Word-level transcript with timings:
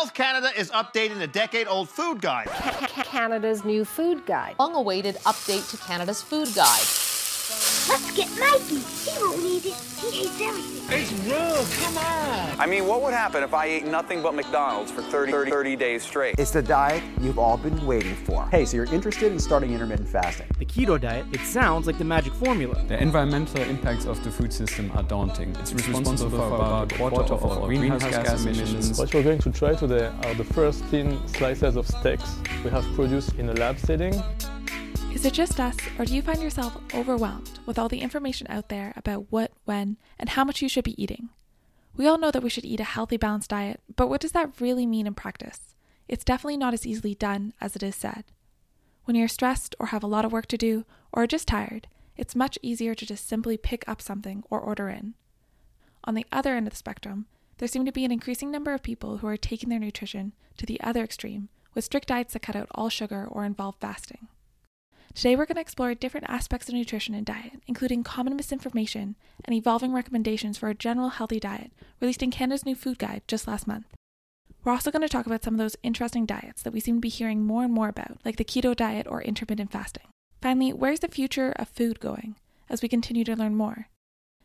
Health 0.00 0.14
Canada 0.14 0.48
is 0.58 0.70
updating 0.70 1.18
the 1.18 1.26
decade 1.26 1.68
old 1.68 1.90
food 1.90 2.22
guide. 2.22 2.48
Canada's 3.04 3.66
new 3.66 3.84
food 3.84 4.24
guide. 4.24 4.56
Long 4.58 4.74
awaited 4.74 5.16
update 5.26 5.70
to 5.72 5.76
Canada's 5.76 6.22
food 6.22 6.48
guide. 6.54 7.09
Let's 7.88 8.10
get 8.14 8.28
Mikey. 8.38 8.78
He 8.78 9.18
won't 9.22 9.42
need 9.42 9.64
it. 9.64 9.74
He 10.00 10.10
hates 10.10 10.40
everything. 10.40 10.98
It's 10.98 11.12
rude. 11.24 11.84
Come 11.84 11.96
on. 11.98 12.60
I 12.60 12.66
mean, 12.66 12.86
what 12.86 13.00
would 13.02 13.14
happen 13.14 13.42
if 13.42 13.54
I 13.54 13.66
ate 13.66 13.86
nothing 13.86 14.22
but 14.22 14.34
McDonald's 14.34 14.90
for 14.90 15.02
30, 15.02 15.32
30, 15.32 15.50
30 15.50 15.76
days 15.76 16.02
straight? 16.02 16.34
It's 16.38 16.50
the 16.50 16.62
diet 16.62 17.02
you've 17.20 17.38
all 17.38 17.56
been 17.56 17.84
waiting 17.86 18.14
for. 18.14 18.46
Hey, 18.50 18.64
so 18.64 18.76
you're 18.76 18.92
interested 18.92 19.32
in 19.32 19.38
starting 19.38 19.72
intermittent 19.72 20.08
fasting? 20.08 20.46
The 20.58 20.66
keto 20.66 21.00
diet, 21.00 21.26
it 21.32 21.40
sounds 21.40 21.86
like 21.86 21.96
the 21.96 22.04
magic 22.04 22.34
formula. 22.34 22.82
The 22.86 23.00
environmental 23.00 23.62
impacts 23.62 24.04
of 24.04 24.22
the 24.24 24.30
food 24.30 24.52
system 24.52 24.90
are 24.94 25.02
daunting. 25.02 25.56
It's 25.56 25.72
responsible 25.72 26.30
for 26.30 26.54
about 26.54 26.92
a 26.92 26.96
quarter 26.96 27.32
of 27.32 27.44
our 27.44 27.66
greenhouse 27.66 28.02
gas 28.02 28.44
emissions. 28.44 28.98
What 28.98 29.14
we're 29.14 29.22
going 29.22 29.38
to 29.40 29.50
try 29.50 29.74
today 29.74 30.12
are 30.24 30.34
the 30.34 30.44
first 30.44 30.84
thin 30.86 31.18
slices 31.28 31.76
of 31.76 31.86
steaks 31.86 32.36
we 32.62 32.70
have 32.70 32.84
produced 32.94 33.34
in 33.36 33.48
a 33.48 33.54
lab 33.54 33.78
setting. 33.78 34.22
Is 35.20 35.26
it 35.26 35.34
just 35.34 35.60
us, 35.60 35.76
or 35.98 36.06
do 36.06 36.14
you 36.14 36.22
find 36.22 36.42
yourself 36.42 36.78
overwhelmed 36.94 37.58
with 37.66 37.78
all 37.78 37.90
the 37.90 38.00
information 38.00 38.46
out 38.48 38.70
there 38.70 38.94
about 38.96 39.26
what, 39.28 39.52
when, 39.66 39.98
and 40.18 40.30
how 40.30 40.44
much 40.44 40.62
you 40.62 40.68
should 40.70 40.84
be 40.84 41.00
eating? 41.00 41.28
We 41.94 42.06
all 42.06 42.16
know 42.16 42.30
that 42.30 42.42
we 42.42 42.48
should 42.48 42.64
eat 42.64 42.80
a 42.80 42.84
healthy, 42.84 43.18
balanced 43.18 43.50
diet, 43.50 43.82
but 43.96 44.08
what 44.08 44.22
does 44.22 44.32
that 44.32 44.58
really 44.62 44.86
mean 44.86 45.06
in 45.06 45.12
practice? 45.12 45.74
It's 46.08 46.24
definitely 46.24 46.56
not 46.56 46.72
as 46.72 46.86
easily 46.86 47.14
done 47.14 47.52
as 47.60 47.76
it 47.76 47.82
is 47.82 47.96
said. 47.96 48.24
When 49.04 49.14
you're 49.14 49.28
stressed 49.28 49.76
or 49.78 49.88
have 49.88 50.02
a 50.02 50.06
lot 50.06 50.24
of 50.24 50.32
work 50.32 50.46
to 50.46 50.56
do, 50.56 50.86
or 51.12 51.24
are 51.24 51.26
just 51.26 51.46
tired, 51.46 51.86
it's 52.16 52.34
much 52.34 52.58
easier 52.62 52.94
to 52.94 53.04
just 53.04 53.28
simply 53.28 53.58
pick 53.58 53.86
up 53.86 54.00
something 54.00 54.42
or 54.48 54.58
order 54.58 54.88
in. 54.88 55.12
On 56.04 56.14
the 56.14 56.26
other 56.32 56.56
end 56.56 56.66
of 56.66 56.72
the 56.72 56.78
spectrum, 56.78 57.26
there 57.58 57.68
seem 57.68 57.84
to 57.84 57.92
be 57.92 58.06
an 58.06 58.10
increasing 58.10 58.50
number 58.50 58.72
of 58.72 58.82
people 58.82 59.18
who 59.18 59.26
are 59.26 59.36
taking 59.36 59.68
their 59.68 59.78
nutrition 59.78 60.32
to 60.56 60.64
the 60.64 60.80
other 60.80 61.04
extreme 61.04 61.50
with 61.74 61.84
strict 61.84 62.08
diets 62.08 62.32
that 62.32 62.40
cut 62.40 62.56
out 62.56 62.68
all 62.74 62.88
sugar 62.88 63.28
or 63.30 63.44
involve 63.44 63.76
fasting. 63.82 64.28
Today, 65.12 65.34
we're 65.34 65.44
going 65.44 65.56
to 65.56 65.60
explore 65.60 65.92
different 65.94 66.30
aspects 66.30 66.68
of 66.68 66.74
nutrition 66.74 67.14
and 67.14 67.26
diet, 67.26 67.60
including 67.66 68.04
common 68.04 68.36
misinformation 68.36 69.16
and 69.44 69.54
evolving 69.54 69.92
recommendations 69.92 70.56
for 70.56 70.68
a 70.68 70.74
general 70.74 71.08
healthy 71.08 71.40
diet, 71.40 71.72
released 72.00 72.22
in 72.22 72.30
Canada's 72.30 72.64
new 72.64 72.76
food 72.76 72.98
guide 72.98 73.22
just 73.26 73.48
last 73.48 73.66
month. 73.66 73.86
We're 74.62 74.72
also 74.72 74.90
going 74.90 75.02
to 75.02 75.08
talk 75.08 75.26
about 75.26 75.42
some 75.42 75.54
of 75.54 75.58
those 75.58 75.76
interesting 75.82 76.26
diets 76.26 76.62
that 76.62 76.72
we 76.72 76.80
seem 76.80 76.96
to 76.96 77.00
be 77.00 77.08
hearing 77.08 77.42
more 77.42 77.64
and 77.64 77.72
more 77.72 77.88
about, 77.88 78.18
like 78.24 78.36
the 78.36 78.44
keto 78.44 78.74
diet 78.74 79.06
or 79.10 79.20
intermittent 79.22 79.72
fasting. 79.72 80.04
Finally, 80.40 80.72
where's 80.74 81.00
the 81.00 81.08
future 81.08 81.52
of 81.56 81.68
food 81.68 81.98
going 81.98 82.36
as 82.68 82.80
we 82.80 82.88
continue 82.88 83.24
to 83.24 83.36
learn 83.36 83.56
more? 83.56 83.88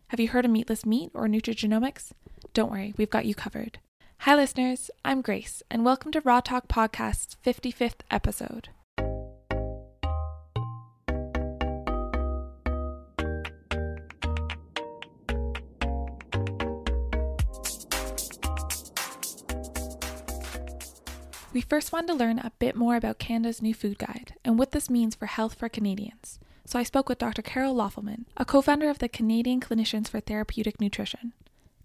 Have 0.07 0.19
you 0.19 0.29
heard 0.29 0.45
of 0.45 0.52
meatless 0.52 0.85
meat 0.85 1.11
or 1.13 1.27
nutrigenomics? 1.27 2.11
Don't 2.53 2.72
worry, 2.72 2.94
we've 2.97 3.09
got 3.09 3.25
you 3.25 3.35
covered. 3.35 3.77
Hi, 4.19 4.35
listeners. 4.35 4.89
I'm 5.03 5.22
Grace, 5.22 5.61
and 5.69 5.85
welcome 5.85 6.11
to 6.13 6.22
Raw 6.22 6.39
Talk 6.39 6.67
Podcast's 6.67 7.38
55th 7.45 8.02
episode. 8.09 8.69
We 21.56 21.61
first 21.61 21.94
wanted 21.94 22.08
to 22.08 22.16
learn 22.16 22.39
a 22.39 22.52
bit 22.59 22.75
more 22.75 22.98
about 22.98 23.17
Canada's 23.17 23.61
new 23.61 23.73
food 23.73 23.98
guide 23.98 24.34
and 24.44 24.59
what 24.59 24.73
this 24.73 24.89
means 24.89 25.16
for 25.16 25.28
health 25.28 25.53
for 25.53 25.70
Canadians. 25.70 26.38
So 26.66 26.78
I 26.78 26.84
spoke 26.84 27.08
with 27.08 27.20
Dr. 27.20 27.42
Carol 27.42 27.73
Loffelmann, 27.73 28.25
a 28.36 28.44
co 28.44 28.62
founder 28.62 28.89
of 28.89 29.00
the 29.00 29.08
Canadian 29.08 29.62
Clinicians 29.62 30.09
for 30.09 30.20
Therapeutic 30.20 30.81
Nutrition. 30.81 31.31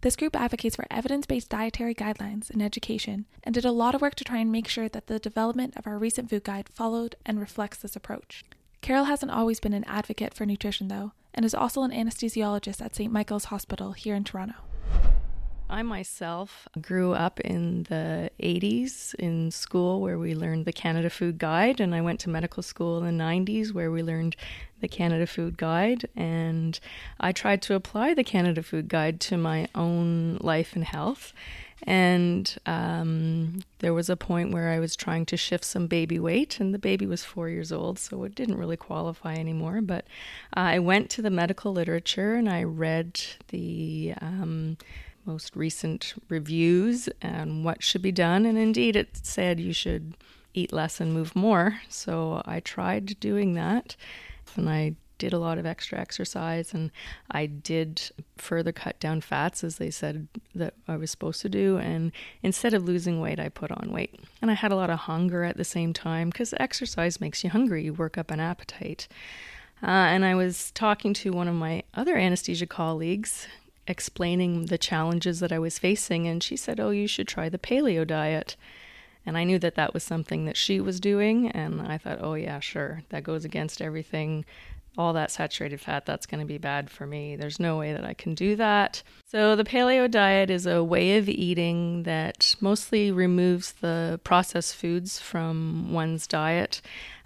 This 0.01 0.17
group 0.17 0.35
advocates 0.35 0.75
for 0.75 0.87
evidence 0.91 1.25
based 1.25 1.51
dietary 1.51 1.95
guidelines 1.95 2.51
and 2.51 2.61
education 2.61 3.27
and 3.45 3.55
did 3.55 3.65
a 3.65 3.71
lot 3.71 3.95
of 3.95 4.01
work 4.01 4.17
to 4.17 4.25
try 4.25 4.39
and 4.39 4.51
make 4.51 4.67
sure 4.67 4.89
that 4.89 5.07
the 5.07 5.21
development 5.21 5.77
of 5.77 5.87
our 5.87 5.99
recent 5.99 6.29
food 6.31 6.43
guide 6.43 6.69
followed 6.69 7.15
and 7.25 7.39
reflects 7.39 7.79
this 7.79 7.95
approach. 7.95 8.45
Carol 8.81 9.05
hasn't 9.05 9.31
always 9.31 9.61
been 9.61 9.73
an 9.73 9.84
advocate 9.84 10.34
for 10.34 10.47
nutrition, 10.47 10.89
though, 10.89 11.12
and 11.33 11.44
is 11.44 11.55
also 11.55 11.84
an 11.84 11.93
anesthesiologist 11.93 12.84
at 12.84 12.97
St. 12.97 13.12
Michael's 13.12 13.44
Hospital 13.44 13.93
here 13.93 14.17
in 14.17 14.25
Toronto. 14.25 14.56
I 15.70 15.82
myself 15.82 16.66
grew 16.81 17.12
up 17.12 17.38
in 17.41 17.84
the 17.84 18.31
80s 18.42 19.14
in 19.14 19.53
school 19.53 20.00
where 20.00 20.19
we 20.19 20.34
learned 20.34 20.64
the 20.64 20.72
Canada 20.72 21.08
Food 21.08 21.38
Guide, 21.38 21.81
and 21.81 21.94
I 21.94 22.00
went 22.00 22.19
to 22.20 22.28
medical 22.28 22.62
school 22.62 23.03
in 23.03 23.16
the 23.16 23.25
90s 23.25 23.72
where 23.72 23.91
we 23.91 24.03
learned 24.03 24.34
the 24.81 24.88
Canada 24.88 25.26
Food 25.28 25.56
Guide. 25.56 26.08
And 26.16 26.78
I 27.20 27.31
tried 27.31 27.62
to 27.62 27.75
apply 27.75 28.14
the 28.14 28.25
Canada 28.25 28.62
Food 28.62 28.88
Guide 28.88 29.20
to 29.20 29.36
my 29.36 29.69
own 29.75 30.38
life 30.41 30.75
and 30.75 30.84
health. 30.84 31.32
And 31.84 32.54
um, 32.66 33.62
there 33.78 33.94
was 33.94 34.10
a 34.10 34.16
point 34.16 34.52
where 34.52 34.70
I 34.70 34.81
was 34.81 34.97
trying 34.97 35.25
to 35.26 35.37
shift 35.37 35.64
some 35.64 35.87
baby 35.87 36.19
weight, 36.19 36.60
and 36.60 36.75
the 36.75 36.78
baby 36.78 37.06
was 37.06 37.25
four 37.25 37.48
years 37.48 37.72
old, 37.72 37.98
so 37.98 38.25
it 38.25 38.34
didn't 38.34 38.58
really 38.58 38.76
qualify 38.76 39.37
anymore. 39.37 39.81
But 39.81 40.04
uh, 40.56 40.60
I 40.60 40.78
went 40.81 41.08
to 41.10 41.22
the 41.22 41.31
medical 41.31 41.72
literature 41.72 42.34
and 42.34 42.50
I 42.50 42.64
read 42.64 43.20
the 43.48 44.14
um, 44.20 44.76
most 45.25 45.54
recent 45.54 46.14
reviews 46.28 47.08
and 47.20 47.64
what 47.64 47.82
should 47.82 48.03
be 48.03 48.12
done. 48.12 48.47
And 48.47 48.58
indeed, 48.58 48.97
it 48.97 49.19
said 49.22 49.60
you 49.60 49.72
should 49.72 50.14
eat 50.54 50.72
less 50.72 51.00
and 51.00 51.12
move 51.12 51.36
more. 51.36 51.81
So 51.88 52.42
I 52.44 52.60
tried 52.60 53.19
doing 53.20 53.54
that 53.54 53.97
and 54.56 54.69
I 54.69 54.94
did 55.19 55.32
a 55.34 55.38
lot 55.38 55.58
of 55.58 55.66
extra 55.66 55.98
exercise 55.98 56.72
and 56.72 56.91
I 57.31 57.44
did 57.44 58.00
further 58.38 58.72
cut 58.72 58.98
down 58.98 59.20
fats 59.20 59.62
as 59.62 59.76
they 59.76 59.91
said 59.91 60.26
that 60.54 60.75
I 60.88 60.97
was 60.97 61.10
supposed 61.10 61.42
to 61.42 61.48
do. 61.48 61.76
And 61.76 62.10
instead 62.42 62.72
of 62.72 62.84
losing 62.84 63.20
weight, 63.20 63.38
I 63.38 63.50
put 63.50 63.70
on 63.70 63.92
weight. 63.92 64.19
And 64.41 64.50
I 64.50 64.54
had 64.54 64.72
a 64.72 64.76
lot 64.76 64.91
of 64.91 65.00
hunger 65.00 65.44
at 65.44 65.58
the 65.58 65.64
same 65.64 65.92
time 65.92 66.31
because 66.31 66.54
exercise 66.58 67.20
makes 67.20 67.44
you 67.44 67.50
hungry, 67.50 67.84
you 67.84 67.92
work 67.92 68.16
up 68.16 68.31
an 68.31 68.41
appetite. 68.41 69.06
Uh, 69.82 69.87
and 69.87 70.25
I 70.25 70.34
was 70.34 70.70
talking 70.72 71.14
to 71.14 71.32
one 71.32 71.48
of 71.48 71.54
my 71.54 71.84
other 71.94 72.16
anesthesia 72.16 72.66
colleagues 72.66 73.47
explaining 73.87 74.67
the 74.67 74.79
challenges 74.79 75.41
that 75.41 75.53
I 75.53 75.59
was 75.59 75.79
facing, 75.79 76.27
and 76.27 76.43
she 76.43 76.57
said, 76.57 76.81
Oh, 76.81 76.91
you 76.91 77.07
should 77.07 77.29
try 77.29 77.49
the 77.49 77.59
paleo 77.59 78.07
diet. 78.07 78.57
And 79.27 79.37
I 79.37 79.45
knew 79.45 79.59
that 79.59 79.75
that 79.75 79.93
was 79.93 80.03
something 80.03 80.47
that 80.47 80.57
she 80.57 80.81
was 80.81 81.01
doing, 81.01 81.49
and 81.51 81.83
I 81.83 81.99
thought, 81.99 82.21
Oh, 82.21 82.35
yeah, 82.35 82.61
sure, 82.61 83.03
that 83.11 83.25
goes 83.25 83.45
against 83.45 83.83
everything. 83.83 84.45
All 84.99 85.13
that 85.13 85.31
saturated 85.31 85.81
fat, 85.81 86.05
that's 86.05 86.27
going 86.27 86.41
to 86.41 86.47
be 86.47 86.59
bad 86.59 86.91
for 86.91 87.07
me. 87.07 87.37
There's 87.37 87.61
no 87.61 87.79
way 87.79 87.93
that 87.93 88.05
I 88.05 88.13
can 88.13 88.35
do 88.35 88.57
that. 88.57 89.03
So, 89.25 89.55
the 89.55 89.65
paleo 89.65 90.11
diet 90.11 90.51
is 90.51 90.67
a 90.67 90.83
way 90.83 91.17
of 91.17 91.29
eating 91.29 92.03
that 92.03 92.57
mostly 92.61 93.12
removes 93.12 93.73
the 93.73 94.21
processed 94.25 94.75
foods 94.75 95.21
from 95.21 95.93
one's 95.93 96.27
diet 96.27 96.81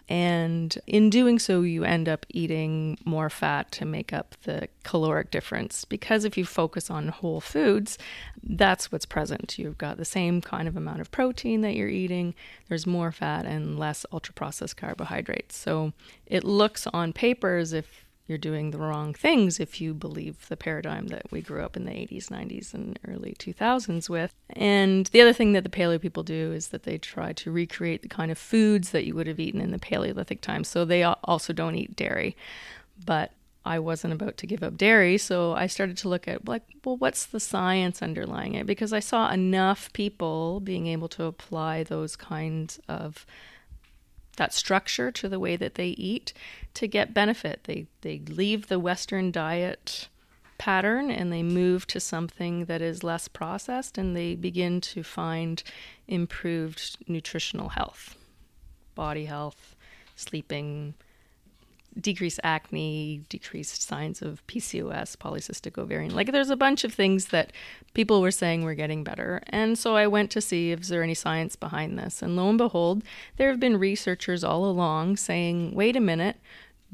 and 0.08 0.76
in 0.86 1.08
doing 1.08 1.38
so, 1.38 1.62
you 1.62 1.84
end 1.84 2.08
up 2.08 2.26
eating 2.28 2.98
more 3.04 3.30
fat 3.30 3.72
to 3.72 3.86
make 3.86 4.12
up 4.12 4.34
the 4.44 4.68
caloric 4.82 5.30
difference. 5.30 5.84
Because 5.86 6.24
if 6.24 6.36
you 6.36 6.44
focus 6.44 6.90
on 6.90 7.08
whole 7.08 7.40
foods, 7.40 7.96
that's 8.42 8.92
what's 8.92 9.06
present. 9.06 9.58
You've 9.58 9.78
got 9.78 9.96
the 9.96 10.04
same 10.04 10.42
kind 10.42 10.68
of 10.68 10.76
amount 10.76 11.00
of 11.00 11.10
protein 11.10 11.62
that 11.62 11.74
you're 11.74 11.88
eating, 11.88 12.34
there's 12.68 12.86
more 12.86 13.12
fat 13.12 13.46
and 13.46 13.78
less 13.78 14.04
ultra 14.12 14.34
processed 14.34 14.76
carbohydrates. 14.76 15.56
So 15.56 15.92
it 16.26 16.44
looks 16.44 16.86
on 16.88 17.12
paper 17.12 17.56
as 17.56 17.72
if 17.72 18.03
you're 18.26 18.38
doing 18.38 18.70
the 18.70 18.78
wrong 18.78 19.12
things 19.12 19.60
if 19.60 19.80
you 19.80 19.92
believe 19.92 20.48
the 20.48 20.56
paradigm 20.56 21.08
that 21.08 21.30
we 21.30 21.42
grew 21.42 21.62
up 21.62 21.76
in 21.76 21.84
the 21.84 21.92
80s, 21.92 22.28
90s, 22.28 22.72
and 22.72 22.98
early 23.06 23.36
2000s 23.38 24.08
with. 24.08 24.34
And 24.50 25.06
the 25.06 25.20
other 25.20 25.34
thing 25.34 25.52
that 25.52 25.62
the 25.62 25.70
paleo 25.70 26.00
people 26.00 26.22
do 26.22 26.52
is 26.52 26.68
that 26.68 26.84
they 26.84 26.96
try 26.96 27.34
to 27.34 27.50
recreate 27.50 28.02
the 28.02 28.08
kind 28.08 28.30
of 28.30 28.38
foods 28.38 28.90
that 28.90 29.04
you 29.04 29.14
would 29.14 29.26
have 29.26 29.40
eaten 29.40 29.60
in 29.60 29.72
the 29.72 29.78
Paleolithic 29.78 30.40
times. 30.40 30.68
So 30.68 30.84
they 30.84 31.02
also 31.02 31.52
don't 31.52 31.74
eat 31.74 31.96
dairy. 31.96 32.34
But 33.04 33.32
I 33.66 33.78
wasn't 33.78 34.12
about 34.12 34.36
to 34.38 34.46
give 34.46 34.62
up 34.62 34.76
dairy, 34.76 35.16
so 35.16 35.52
I 35.54 35.66
started 35.66 35.96
to 35.98 36.08
look 36.08 36.28
at 36.28 36.46
like, 36.46 36.62
well, 36.84 36.98
what's 36.98 37.24
the 37.24 37.40
science 37.40 38.02
underlying 38.02 38.54
it? 38.54 38.66
Because 38.66 38.92
I 38.92 39.00
saw 39.00 39.30
enough 39.30 39.90
people 39.94 40.60
being 40.60 40.86
able 40.86 41.08
to 41.08 41.24
apply 41.24 41.82
those 41.82 42.14
kinds 42.14 42.78
of 42.88 43.24
that 44.36 44.52
structure 44.52 45.10
to 45.12 45.28
the 45.28 45.40
way 45.40 45.56
that 45.56 45.74
they 45.74 45.88
eat 45.88 46.32
to 46.74 46.86
get 46.88 47.14
benefit. 47.14 47.64
They 47.64 47.86
they 48.02 48.18
leave 48.18 48.68
the 48.68 48.78
Western 48.78 49.30
diet 49.30 50.08
pattern 50.58 51.10
and 51.10 51.32
they 51.32 51.42
move 51.42 51.86
to 51.88 52.00
something 52.00 52.66
that 52.66 52.80
is 52.80 53.02
less 53.02 53.28
processed 53.28 53.98
and 53.98 54.16
they 54.16 54.34
begin 54.34 54.80
to 54.80 55.02
find 55.02 55.62
improved 56.06 56.96
nutritional 57.08 57.70
health, 57.70 58.16
body 58.94 59.24
health, 59.24 59.74
sleeping, 60.14 60.94
decreased 62.00 62.40
acne, 62.42 63.22
decreased 63.28 63.82
signs 63.82 64.22
of 64.22 64.46
PCOS, 64.46 65.16
polycystic 65.16 65.78
ovarian. 65.78 66.14
Like 66.14 66.32
there's 66.32 66.50
a 66.50 66.56
bunch 66.56 66.84
of 66.84 66.92
things 66.92 67.26
that 67.26 67.52
people 67.94 68.20
were 68.20 68.30
saying 68.30 68.64
were 68.64 68.74
getting 68.74 69.04
better. 69.04 69.42
And 69.48 69.78
so 69.78 69.96
I 69.96 70.06
went 70.06 70.30
to 70.32 70.40
see 70.40 70.72
if 70.72 70.86
there 70.88 71.02
any 71.02 71.14
science 71.14 71.56
behind 71.56 71.98
this. 71.98 72.22
And 72.22 72.36
lo 72.36 72.48
and 72.48 72.58
behold, 72.58 73.02
there 73.36 73.50
have 73.50 73.60
been 73.60 73.76
researchers 73.76 74.44
all 74.44 74.64
along 74.64 75.16
saying, 75.16 75.74
wait 75.74 75.96
a 75.96 76.00
minute, 76.00 76.36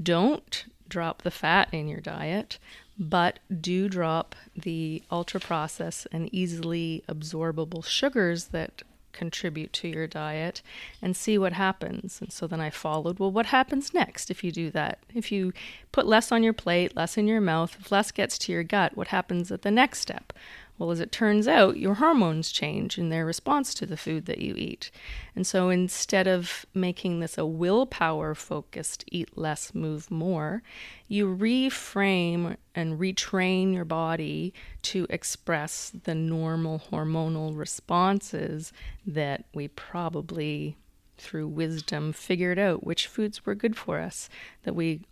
don't 0.03 0.65
drop 0.89 1.23
the 1.23 1.31
fat 1.31 1.69
in 1.73 1.89
your 1.89 2.01
diet, 2.01 2.59
but 2.99 3.39
do 3.61 3.89
drop 3.89 4.35
the 4.55 5.03
ultra 5.11 5.41
processed 5.41 6.07
and 6.13 6.29
easily 6.35 7.03
absorbable 7.09 7.85
sugars 7.85 8.47
that 8.47 8.83
contribute 9.13 9.73
to 9.75 9.89
your 9.89 10.07
diet 10.07 10.63
and 11.03 11.17
see 11.17 11.39
what 11.39 11.53
happens. 11.53 12.21
And 12.21 12.33
so 12.33 12.47
then 12.47 12.61
I 12.61 12.71
followed, 12.71 13.19
well, 13.19 13.31
what 13.31 13.47
happens 13.47 13.95
next 13.95 14.31
if 14.31 14.43
you 14.45 14.53
do 14.53 14.71
that? 14.71 14.99
If 15.15 15.31
you 15.33 15.53
put 15.93 16.07
less 16.07 16.33
on 16.33 16.43
your 16.43 16.53
plate, 16.53 16.97
less 16.97 17.17
in 17.17 17.27
your 17.27 17.41
mouth, 17.41 17.77
if 17.79 17.91
less 17.93 18.11
gets 18.11 18.39
to 18.39 18.53
your 18.53 18.63
gut, 18.63 18.97
what 18.97 19.09
happens 19.09 19.51
at 19.51 19.63
the 19.63 19.71
next 19.71 20.01
step? 20.01 20.33
Well, 20.81 20.93
as 20.93 21.01
it 21.01 21.13
turns 21.13 21.47
out, 21.47 21.77
your 21.77 21.97
hormones 21.97 22.51
change 22.51 22.97
in 22.97 23.11
their 23.11 23.27
response 23.27 23.75
to 23.75 23.85
the 23.85 23.99
food 23.99 24.25
that 24.25 24.39
you 24.39 24.55
eat. 24.57 24.91
And 25.37 25.47
so 25.47 25.69
instead 25.69 26.27
of 26.27 26.65
making 26.73 27.21
this 27.21 27.37
a 27.37 27.45
willpower 27.45 28.35
focused 28.35 29.05
eat 29.13 29.37
less, 29.37 29.75
move 29.75 30.11
more, 30.11 30.63
you 31.07 31.27
reframe 31.27 32.57
and 32.75 32.99
retrain 32.99 33.75
your 33.75 33.85
body 33.85 34.55
to 34.85 35.07
express 35.11 35.93
the 36.05 36.15
normal 36.15 36.83
hormonal 36.91 37.55
responses 37.55 38.73
that 39.07 39.45
we 39.53 39.69
probably 39.69 40.79
through 41.19 41.47
wisdom 41.47 42.15
figured 42.15 42.59
out 42.59 42.83
which 42.83 43.07
foods 43.07 43.45
were 43.45 43.55
good 43.55 43.77
for 43.77 43.99
us 43.99 44.31
that 44.63 44.75
we 44.75 45.03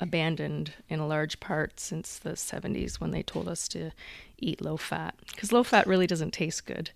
abandoned 0.00 0.74
in 0.88 0.98
a 0.98 1.06
large 1.06 1.40
part 1.40 1.80
since 1.80 2.18
the 2.18 2.30
70s 2.30 2.96
when 2.96 3.10
they 3.10 3.22
told 3.22 3.48
us 3.48 3.68
to 3.68 3.90
eat 4.38 4.60
low 4.60 4.76
fat 4.76 5.14
because 5.28 5.52
low 5.52 5.62
fat 5.62 5.86
really 5.86 6.06
doesn't 6.06 6.32
taste 6.32 6.66
good. 6.66 6.90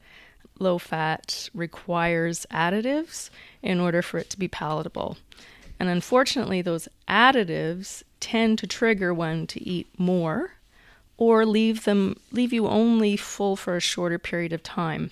Low 0.58 0.78
fat 0.78 1.48
requires 1.54 2.46
additives 2.50 3.30
in 3.62 3.80
order 3.80 4.02
for 4.02 4.18
it 4.18 4.28
to 4.30 4.38
be 4.38 4.48
palatable. 4.48 5.16
And 5.78 5.88
unfortunately, 5.88 6.60
those 6.60 6.88
additives 7.08 8.02
tend 8.20 8.58
to 8.58 8.66
trigger 8.66 9.14
one 9.14 9.46
to 9.46 9.62
eat 9.66 9.88
more 9.98 10.52
or 11.16 11.46
leave 11.46 11.84
them 11.84 12.16
leave 12.30 12.52
you 12.52 12.66
only 12.68 13.16
full 13.16 13.56
for 13.56 13.76
a 13.76 13.80
shorter 13.80 14.18
period 14.18 14.52
of 14.52 14.62
time. 14.62 15.10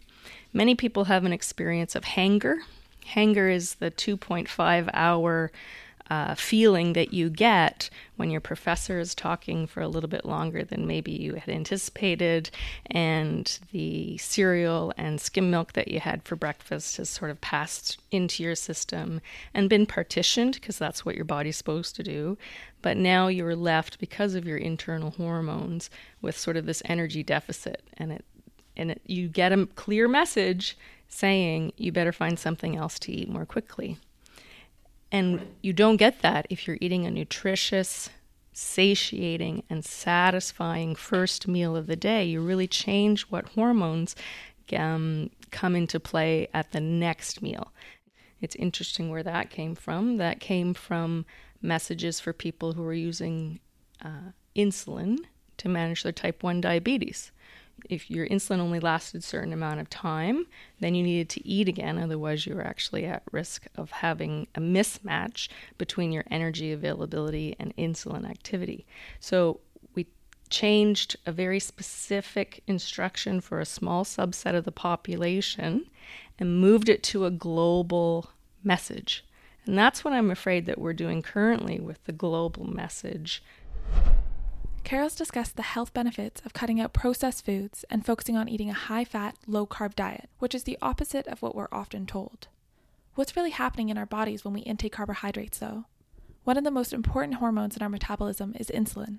Many 0.52 0.74
people 0.74 1.04
have 1.04 1.24
an 1.24 1.32
experience 1.32 1.94
of 1.94 2.04
hanger. 2.04 2.58
Hanger 3.06 3.48
is 3.48 3.76
the 3.76 3.90
2.5 3.90 4.90
hour 4.92 5.50
uh, 6.10 6.34
feeling 6.34 6.94
that 6.94 7.12
you 7.12 7.28
get 7.28 7.90
when 8.16 8.30
your 8.30 8.40
professor 8.40 8.98
is 8.98 9.14
talking 9.14 9.66
for 9.66 9.80
a 9.80 9.88
little 9.88 10.08
bit 10.08 10.24
longer 10.24 10.64
than 10.64 10.86
maybe 10.86 11.12
you 11.12 11.34
had 11.34 11.48
anticipated, 11.48 12.50
and 12.86 13.58
the 13.72 14.16
cereal 14.18 14.92
and 14.96 15.20
skim 15.20 15.50
milk 15.50 15.74
that 15.74 15.88
you 15.88 16.00
had 16.00 16.22
for 16.22 16.36
breakfast 16.36 16.96
has 16.96 17.08
sort 17.08 17.30
of 17.30 17.40
passed 17.40 17.98
into 18.10 18.42
your 18.42 18.54
system 18.54 19.20
and 19.52 19.68
been 19.68 19.86
partitioned 19.86 20.54
because 20.54 20.78
that's 20.78 21.04
what 21.04 21.14
your 21.14 21.24
body's 21.24 21.56
supposed 21.56 21.94
to 21.96 22.02
do. 22.02 22.38
But 22.80 22.96
now 22.96 23.28
you're 23.28 23.56
left 23.56 23.98
because 23.98 24.34
of 24.34 24.46
your 24.46 24.58
internal 24.58 25.10
hormones 25.10 25.90
with 26.22 26.38
sort 26.38 26.56
of 26.56 26.66
this 26.66 26.82
energy 26.86 27.22
deficit, 27.22 27.82
and 27.96 28.12
it 28.12 28.24
and 28.76 28.92
it, 28.92 29.02
you 29.04 29.28
get 29.28 29.52
a 29.52 29.66
clear 29.66 30.08
message 30.08 30.78
saying 31.08 31.72
you 31.76 31.90
better 31.90 32.12
find 32.12 32.38
something 32.38 32.76
else 32.76 32.98
to 33.00 33.12
eat 33.12 33.28
more 33.28 33.46
quickly. 33.46 33.98
And 35.10 35.54
you 35.62 35.72
don't 35.72 35.96
get 35.96 36.20
that 36.20 36.46
if 36.50 36.66
you're 36.66 36.78
eating 36.80 37.06
a 37.06 37.10
nutritious, 37.10 38.10
satiating, 38.52 39.62
and 39.70 39.84
satisfying 39.84 40.94
first 40.94 41.48
meal 41.48 41.76
of 41.76 41.86
the 41.86 41.96
day. 41.96 42.24
You 42.24 42.40
really 42.40 42.66
change 42.66 43.22
what 43.22 43.50
hormones 43.50 44.14
um, 44.76 45.30
come 45.50 45.74
into 45.74 45.98
play 45.98 46.48
at 46.52 46.72
the 46.72 46.80
next 46.80 47.40
meal. 47.40 47.72
It's 48.40 48.54
interesting 48.56 49.08
where 49.08 49.22
that 49.22 49.50
came 49.50 49.74
from. 49.74 50.18
That 50.18 50.40
came 50.40 50.74
from 50.74 51.24
messages 51.62 52.20
for 52.20 52.32
people 52.32 52.72
who 52.72 52.84
are 52.84 52.94
using 52.94 53.60
uh, 54.04 54.32
insulin 54.54 55.18
to 55.56 55.68
manage 55.68 56.02
their 56.02 56.12
type 56.12 56.42
1 56.42 56.60
diabetes 56.60 57.32
if 57.88 58.10
your 58.10 58.26
insulin 58.28 58.60
only 58.60 58.80
lasted 58.80 59.20
a 59.20 59.26
certain 59.26 59.52
amount 59.52 59.80
of 59.80 59.90
time, 59.90 60.46
then 60.80 60.94
you 60.94 61.02
needed 61.02 61.28
to 61.30 61.46
eat 61.46 61.68
again. 61.68 61.98
Otherwise, 61.98 62.46
you 62.46 62.54
were 62.54 62.66
actually 62.66 63.04
at 63.04 63.22
risk 63.32 63.66
of 63.76 63.90
having 63.90 64.46
a 64.54 64.60
mismatch 64.60 65.48
between 65.76 66.12
your 66.12 66.24
energy 66.30 66.72
availability 66.72 67.56
and 67.58 67.76
insulin 67.76 68.28
activity. 68.28 68.86
So, 69.20 69.60
we 69.94 70.06
changed 70.50 71.16
a 71.26 71.32
very 71.32 71.60
specific 71.60 72.62
instruction 72.66 73.40
for 73.40 73.60
a 73.60 73.66
small 73.66 74.04
subset 74.04 74.54
of 74.54 74.64
the 74.64 74.72
population 74.72 75.86
and 76.38 76.60
moved 76.60 76.88
it 76.88 77.02
to 77.04 77.24
a 77.24 77.30
global 77.30 78.30
message. 78.62 79.24
And 79.66 79.76
that's 79.76 80.04
what 80.04 80.14
I'm 80.14 80.30
afraid 80.30 80.66
that 80.66 80.78
we're 80.78 80.94
doing 80.94 81.20
currently 81.20 81.78
with 81.78 82.02
the 82.04 82.12
global 82.12 82.64
message 82.64 83.42
Carol's 84.88 85.14
discussed 85.14 85.56
the 85.56 85.62
health 85.62 85.92
benefits 85.92 86.40
of 86.46 86.54
cutting 86.54 86.80
out 86.80 86.94
processed 86.94 87.44
foods 87.44 87.84
and 87.90 88.06
focusing 88.06 88.38
on 88.38 88.48
eating 88.48 88.70
a 88.70 88.72
high 88.72 89.04
fat, 89.04 89.36
low 89.46 89.66
carb 89.66 89.94
diet, 89.94 90.30
which 90.38 90.54
is 90.54 90.64
the 90.64 90.78
opposite 90.80 91.26
of 91.26 91.42
what 91.42 91.54
we're 91.54 91.68
often 91.70 92.06
told. 92.06 92.48
What's 93.14 93.36
really 93.36 93.50
happening 93.50 93.90
in 93.90 93.98
our 93.98 94.06
bodies 94.06 94.46
when 94.46 94.54
we 94.54 94.60
intake 94.60 94.92
carbohydrates, 94.92 95.58
though? 95.58 95.84
One 96.44 96.56
of 96.56 96.64
the 96.64 96.70
most 96.70 96.94
important 96.94 97.34
hormones 97.34 97.76
in 97.76 97.82
our 97.82 97.90
metabolism 97.90 98.54
is 98.58 98.68
insulin. 98.68 99.18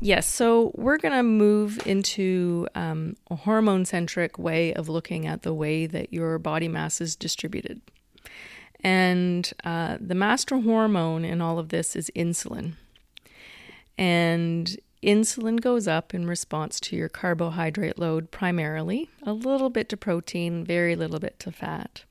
Yes, 0.00 0.26
so 0.26 0.72
we're 0.74 0.98
going 0.98 1.14
to 1.14 1.22
move 1.22 1.86
into 1.86 2.66
um, 2.74 3.14
a 3.30 3.36
hormone 3.36 3.84
centric 3.84 4.36
way 4.36 4.74
of 4.74 4.88
looking 4.88 5.28
at 5.28 5.42
the 5.42 5.54
way 5.54 5.86
that 5.86 6.12
your 6.12 6.40
body 6.40 6.66
mass 6.66 7.00
is 7.00 7.14
distributed. 7.14 7.82
And 8.80 9.48
uh, 9.62 9.98
the 10.00 10.16
master 10.16 10.58
hormone 10.58 11.24
in 11.24 11.40
all 11.40 11.60
of 11.60 11.68
this 11.68 11.94
is 11.94 12.10
insulin 12.16 12.74
and 13.98 14.78
insulin 15.02 15.60
goes 15.60 15.88
up 15.88 16.14
in 16.14 16.26
response 16.26 16.78
to 16.80 16.96
your 16.96 17.08
carbohydrate 17.08 17.98
load 17.98 18.30
primarily, 18.30 19.08
a 19.22 19.32
little 19.32 19.70
bit 19.70 19.88
to 19.88 19.96
protein, 19.96 20.64
very 20.64 20.96
little 20.96 21.18
bit 21.18 21.38
to 21.40 21.52
fat. 21.52 22.04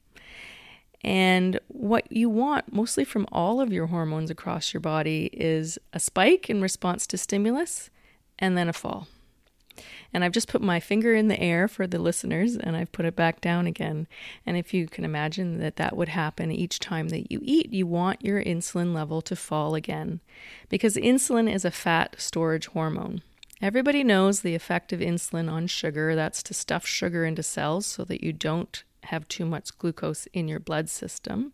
And 1.01 1.59
what 1.67 2.11
you 2.11 2.29
want 2.29 2.73
mostly 2.73 3.05
from 3.05 3.25
all 3.31 3.61
of 3.61 3.71
your 3.71 3.87
hormones 3.87 4.29
across 4.29 4.73
your 4.73 4.81
body 4.81 5.29
is 5.31 5.79
a 5.93 5.99
spike 5.99 6.49
in 6.49 6.61
response 6.61 7.07
to 7.07 7.17
stimulus 7.17 7.89
and 8.37 8.57
then 8.57 8.67
a 8.67 8.73
fall. 8.73 9.07
And 10.13 10.23
I've 10.23 10.31
just 10.31 10.47
put 10.47 10.61
my 10.61 10.79
finger 10.79 11.13
in 11.13 11.27
the 11.27 11.39
air 11.39 11.67
for 11.67 11.87
the 11.87 11.99
listeners 11.99 12.55
and 12.55 12.75
I've 12.75 12.91
put 12.91 13.05
it 13.05 13.15
back 13.15 13.41
down 13.41 13.67
again. 13.67 14.07
And 14.45 14.57
if 14.57 14.73
you 14.73 14.87
can 14.87 15.05
imagine 15.05 15.59
that 15.59 15.75
that 15.77 15.95
would 15.95 16.09
happen 16.09 16.51
each 16.51 16.79
time 16.79 17.09
that 17.09 17.31
you 17.31 17.39
eat, 17.43 17.71
you 17.71 17.87
want 17.87 18.23
your 18.23 18.43
insulin 18.43 18.93
level 18.93 19.21
to 19.21 19.35
fall 19.35 19.75
again 19.75 20.19
because 20.69 20.95
insulin 20.95 21.51
is 21.51 21.65
a 21.65 21.71
fat 21.71 22.15
storage 22.17 22.67
hormone. 22.67 23.21
Everybody 23.61 24.05
knows 24.05 24.39
the 24.41 24.55
effect 24.55 24.93
of 24.93 25.01
insulin 25.01 25.51
on 25.51 25.67
sugar. 25.67 26.15
That's 26.15 26.41
to 26.43 26.53
stuff 26.53 26.85
sugar 26.85 27.25
into 27.25 27.43
cells 27.43 27.85
so 27.85 28.05
that 28.05 28.23
you 28.23 28.31
don't 28.31 28.83
have 29.09 29.27
too 29.27 29.45
much 29.45 29.77
glucose 29.77 30.27
in 30.27 30.47
your 30.47 30.59
blood 30.59 30.89
system. 30.89 31.53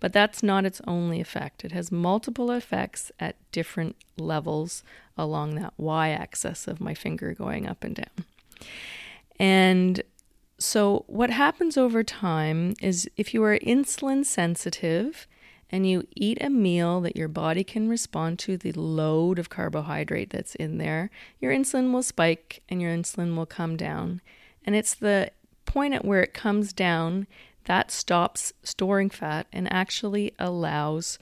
But 0.00 0.12
that's 0.12 0.42
not 0.42 0.64
its 0.64 0.80
only 0.86 1.20
effect. 1.20 1.64
It 1.64 1.72
has 1.72 1.92
multiple 1.92 2.50
effects 2.50 3.12
at 3.20 3.36
different 3.52 3.96
levels 4.16 4.82
along 5.16 5.56
that 5.56 5.74
y 5.76 6.10
axis 6.10 6.66
of 6.66 6.80
my 6.80 6.94
finger 6.94 7.34
going 7.34 7.66
up 7.66 7.84
and 7.84 7.94
down. 7.94 8.24
And 9.38 10.02
so, 10.58 11.04
what 11.06 11.28
happens 11.30 11.76
over 11.76 12.02
time 12.02 12.74
is 12.80 13.08
if 13.16 13.34
you 13.34 13.42
are 13.44 13.58
insulin 13.58 14.24
sensitive 14.24 15.26
and 15.68 15.86
you 15.86 16.06
eat 16.14 16.38
a 16.40 16.48
meal 16.48 17.02
that 17.02 17.16
your 17.16 17.28
body 17.28 17.62
can 17.62 17.88
respond 17.90 18.38
to 18.38 18.56
the 18.56 18.72
load 18.72 19.38
of 19.38 19.50
carbohydrate 19.50 20.30
that's 20.30 20.54
in 20.54 20.78
there, 20.78 21.10
your 21.40 21.52
insulin 21.52 21.92
will 21.92 22.02
spike 22.02 22.62
and 22.70 22.80
your 22.80 22.94
insulin 22.94 23.36
will 23.36 23.46
come 23.46 23.76
down. 23.76 24.22
And 24.64 24.74
it's 24.74 24.94
the 24.94 25.30
point 25.76 25.92
at 25.92 26.06
where 26.06 26.22
it 26.22 26.32
comes 26.32 26.72
down 26.72 27.26
that 27.64 27.90
stops 27.90 28.54
storing 28.62 29.10
fat 29.10 29.46
and 29.52 29.70
actually 29.70 30.32
allows 30.38 31.18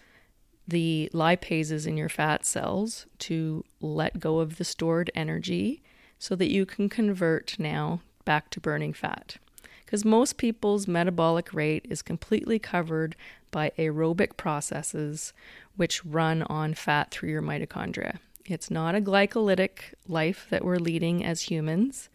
the 0.69 1.11
lipases 1.13 1.89
in 1.89 1.97
your 1.97 2.09
fat 2.09 2.47
cells 2.47 3.07
to 3.19 3.65
let 3.81 4.21
go 4.21 4.39
of 4.39 4.57
the 4.57 4.63
stored 4.63 5.11
energy 5.13 5.83
so 6.21 6.37
that 6.37 6.53
you 6.53 6.65
can 6.65 6.89
convert 6.89 7.57
now 7.59 8.01
back 8.25 8.49
to 8.49 8.61
burning 8.61 8.93
fat. 8.93 9.39
Because 9.85 10.05
most 10.05 10.37
people's 10.37 10.87
metabolic 10.87 11.53
rate 11.53 11.85
is 11.91 12.01
completely 12.01 12.61
covered 12.61 13.17
by 13.51 13.73
aerobic 13.77 14.37
processes 14.37 15.33
which 15.75 16.05
run 16.05 16.45
on 16.45 16.75
fat 16.75 17.11
through 17.11 17.31
your 17.31 17.43
mitochondria. 17.43 18.19
It's 18.47 18.71
not 18.71 18.95
a 18.95 19.01
glycolytic 19.01 19.95
life 20.07 20.47
that 20.51 20.65
we're 20.65 20.77
leading 20.77 21.25
as 21.25 21.43
humans 21.43 22.09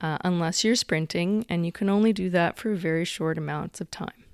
uh, 0.00 0.18
unless 0.24 0.64
you're 0.64 0.74
sprinting, 0.74 1.46
and 1.48 1.64
you 1.64 1.72
can 1.72 1.88
only 1.88 2.12
do 2.12 2.30
that 2.30 2.56
for 2.56 2.74
very 2.74 3.04
short 3.04 3.38
amounts 3.38 3.80
of 3.80 3.90
time. 3.90 4.24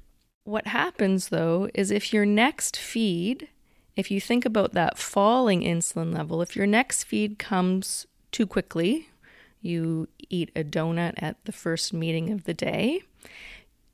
What 0.45 0.69
happens 0.69 1.29
though 1.29 1.69
is 1.75 1.91
if 1.91 2.13
your 2.13 2.27
next 2.27 2.77
feed, 2.77 3.49
if 3.97 4.11
you 4.11 4.21
think 4.21 4.45
about 4.45 4.73
that 4.73 4.99
falling 4.99 5.61
insulin 5.61 6.15
level, 6.15 6.43
if 6.43 6.57
your 6.57 6.67
next 6.67 7.05
feed 7.05 7.39
comes 7.39 8.07
too 8.33 8.47
quickly, 8.47 9.09
you 9.61 10.09
eat 10.29 10.51
a 10.57 10.65
donut 10.65 11.15
at 11.19 11.45
the 11.45 11.53
first 11.53 11.93
meeting 11.93 12.31
of 12.31 12.45
the 12.45 12.55
day, 12.55 13.03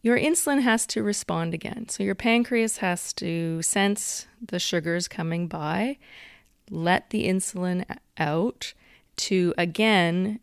your 0.02 0.18
insulin 0.18 0.62
has 0.62 0.86
to 0.86 1.02
respond 1.02 1.52
again. 1.52 1.88
So 1.88 2.04
your 2.04 2.14
pancreas 2.14 2.78
has 2.78 3.12
to 3.14 3.60
sense 3.62 4.26
the 4.40 4.60
sugars 4.60 5.08
coming 5.08 5.48
by, 5.48 5.98
let 6.70 7.10
the 7.10 7.26
insulin 7.26 7.84
out 8.16 8.72
to 9.16 9.52
again 9.58 10.40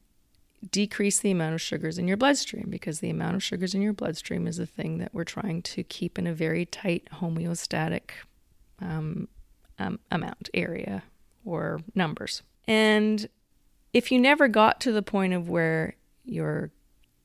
decrease 0.71 1.19
the 1.19 1.31
amount 1.31 1.55
of 1.55 1.61
sugars 1.61 1.97
in 1.97 2.07
your 2.07 2.17
bloodstream 2.17 2.67
because 2.69 2.99
the 2.99 3.09
amount 3.09 3.35
of 3.35 3.43
sugars 3.43 3.73
in 3.73 3.81
your 3.81 3.93
bloodstream 3.93 4.47
is 4.47 4.57
the 4.57 4.65
thing 4.65 4.97
that 4.99 5.13
we're 5.13 5.23
trying 5.23 5.61
to 5.61 5.83
keep 5.83 6.17
in 6.17 6.27
a 6.27 6.33
very 6.33 6.65
tight 6.65 7.07
homeostatic 7.15 8.11
um, 8.79 9.27
um, 9.79 9.99
amount, 10.11 10.49
area, 10.53 11.03
or 11.45 11.81
numbers. 11.95 12.41
And 12.67 13.27
if 13.93 14.11
you 14.11 14.19
never 14.19 14.47
got 14.47 14.79
to 14.81 14.91
the 14.91 15.01
point 15.01 15.33
of 15.33 15.49
where 15.49 15.95
your 16.23 16.71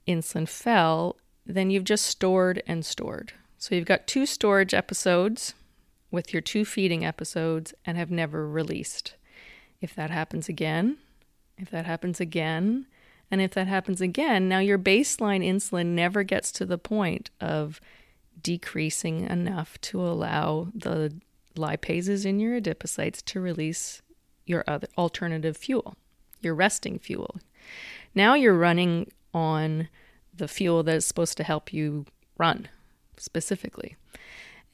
insulin 0.07 0.49
fell, 0.49 1.17
then 1.47 1.71
you've 1.71 1.85
just 1.85 2.07
stored 2.07 2.63
and 2.67 2.85
stored. 2.85 3.33
So 3.57 3.75
you've 3.75 3.85
got 3.85 4.07
two 4.07 4.27
storage 4.27 4.75
episodes 4.75 5.55
with 6.11 6.33
your 6.33 6.43
two 6.43 6.65
feeding 6.65 7.05
episodes 7.05 7.75
and 7.85 7.97
have 7.97 8.11
never 8.11 8.49
released. 8.49 9.15
If 9.81 9.95
that 9.95 10.11
happens 10.11 10.49
again, 10.49 10.99
if 11.57 11.71
that 11.71 11.87
happens 11.87 12.21
again, 12.21 12.87
and 13.31 13.41
if 13.41 13.53
that 13.53 13.67
happens 13.67 14.01
again, 14.01 14.49
now 14.49 14.59
your 14.59 14.79
baseline 14.79 15.45
insulin 15.45 15.87
never 15.89 16.23
gets 16.23 16.51
to 16.53 16.65
the 16.65 16.79
point 16.79 17.31
of 17.41 17.81
decreasing 18.43 19.29
enough 19.29 19.81
to 19.83 20.01
allow 20.01 20.69
the 20.75 21.13
lipases 21.57 22.25
in 22.25 22.41
your 22.41 22.61
adipocytes 22.61 23.23
to 23.25 23.41
release 23.41 24.01
your 24.47 24.65
other 24.67 24.89
alternative 24.97 25.57
fuel, 25.57 25.97
your 26.41 26.55
resting 26.55 26.99
fuel. 26.99 27.37
Now 28.15 28.35
you're 28.35 28.57
running 28.57 29.11
on 29.35 29.89
the 30.35 30.49
fuel 30.49 30.83
that 30.85 30.97
is 30.97 31.05
supposed 31.05 31.37
to 31.37 31.45
help 31.45 31.73
you 31.73 32.07
run 32.39 32.69
specifically. 33.17 33.97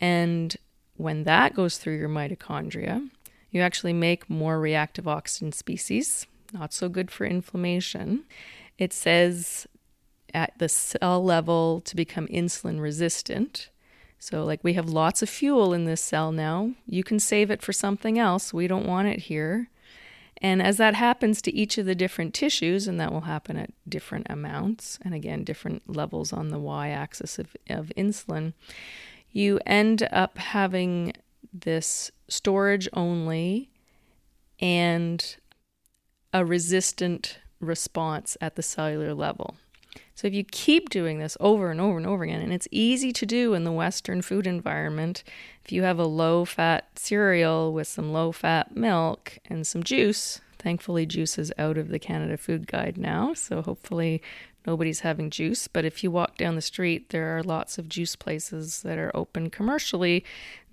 And 0.01 0.57
when 0.97 1.25
that 1.25 1.55
goes 1.55 1.79
through 1.79 1.97
your 1.97 2.09
mitochondria, 2.09 3.09
you 3.51 3.61
actually 3.63 3.93
make 3.93 4.29
more 4.29 4.61
reactive 4.61 5.09
oxygen 5.09 5.53
species, 5.53 6.27
not 6.55 6.73
so 6.73 6.89
good 6.89 7.11
for 7.11 7.27
inflammation. 7.27 8.25
It 8.79 8.93
says 8.93 9.67
at 10.33 10.59
the 10.59 10.69
cell 10.69 11.23
level 11.23 11.81
to 11.83 11.95
become 11.95 12.27
insulin 12.29 12.81
resistant. 12.81 13.69
So, 14.19 14.45
like, 14.45 14.65
we 14.65 14.73
have 14.73 14.89
lots 14.89 15.23
of 15.23 15.29
fuel 15.29 15.75
in 15.75 15.85
this 15.85 16.01
cell 16.01 16.33
now. 16.33 16.73
You 16.87 17.05
can 17.05 17.19
save 17.19 17.51
it 17.51 17.61
for 17.61 17.73
something 17.73 18.19
else. 18.19 18.55
We 18.55 18.67
don't 18.67 18.87
want 18.87 19.09
it 19.09 19.21
here. 19.21 19.69
And 20.39 20.63
as 20.63 20.79
that 20.79 20.95
happens 20.95 21.41
to 21.43 21.55
each 21.55 21.79
of 21.79 21.87
the 21.87 21.95
different 21.95 22.35
tissues, 22.35 22.89
and 22.89 22.99
that 23.01 23.13
will 23.13 23.23
happen 23.23 23.57
at 23.57 23.71
different 23.89 24.27
amounts, 24.31 24.99
and 25.03 25.15
again, 25.15 25.45
different 25.45 25.83
levels 25.95 26.33
on 26.33 26.49
the 26.49 26.59
y 26.59 26.89
axis 26.89 27.39
of, 27.39 27.55
of 27.69 27.93
insulin, 27.97 28.55
you 29.31 29.61
end 29.67 30.09
up 30.11 30.39
having 30.39 31.13
this 31.53 32.11
storage 32.29 32.89
only 32.95 33.71
and 34.61 35.37
a 36.35 36.45
resistant 36.45 37.39
response 37.61 38.37
at 38.41 38.57
the 38.57 38.63
cellular 38.63 39.15
level. 39.15 39.55
So 40.17 40.27
if 40.27 40.35
you 40.35 40.45
keep 40.45 40.91
doing 40.91 41.19
this 41.21 41.37
over 41.39 41.71
and 41.71 41.81
over 41.81 41.97
and 41.97 42.07
over 42.07 42.25
again, 42.25 42.41
and 42.41 42.53
it's 42.53 42.69
easy 42.71 43.13
to 43.13 43.25
do 43.25 43.55
in 43.55 43.65
the 43.65 43.73
Western 43.73 44.21
food 44.21 44.47
environment, 44.47 45.23
if 45.65 45.73
you 45.73 45.85
have 45.85 45.99
a 45.99 46.07
low 46.07 46.45
fat 46.45 46.89
cereal 46.97 47.73
with 47.73 47.87
some 47.87 48.13
low 48.13 48.33
fat 48.33 48.77
milk 48.77 49.39
and 49.49 49.67
some 49.67 49.83
juice, 49.83 50.41
thankfully 50.59 51.07
juice 51.07 51.39
is 51.39 51.53
out 51.57 51.79
of 51.79 51.89
the 51.89 51.99
Canada 51.99 52.37
Food 52.37 52.67
Guide 52.67 52.99
now, 52.99 53.33
so 53.35 53.63
hopefully 53.63 54.21
nobody's 54.67 55.01
having 55.01 55.31
juice. 55.31 55.69
But 55.69 55.85
if 55.85 56.03
you 56.03 56.11
walk 56.11 56.37
down 56.37 56.55
the 56.55 56.63
street, 56.63 57.11
there 57.11 57.37
are 57.37 57.43
lots 57.43 57.79
of 57.79 57.89
juice 57.89 58.17
places 58.17 58.83
that 58.83 58.99
are 58.99 59.11
open 59.15 59.51
commercially 59.51 60.25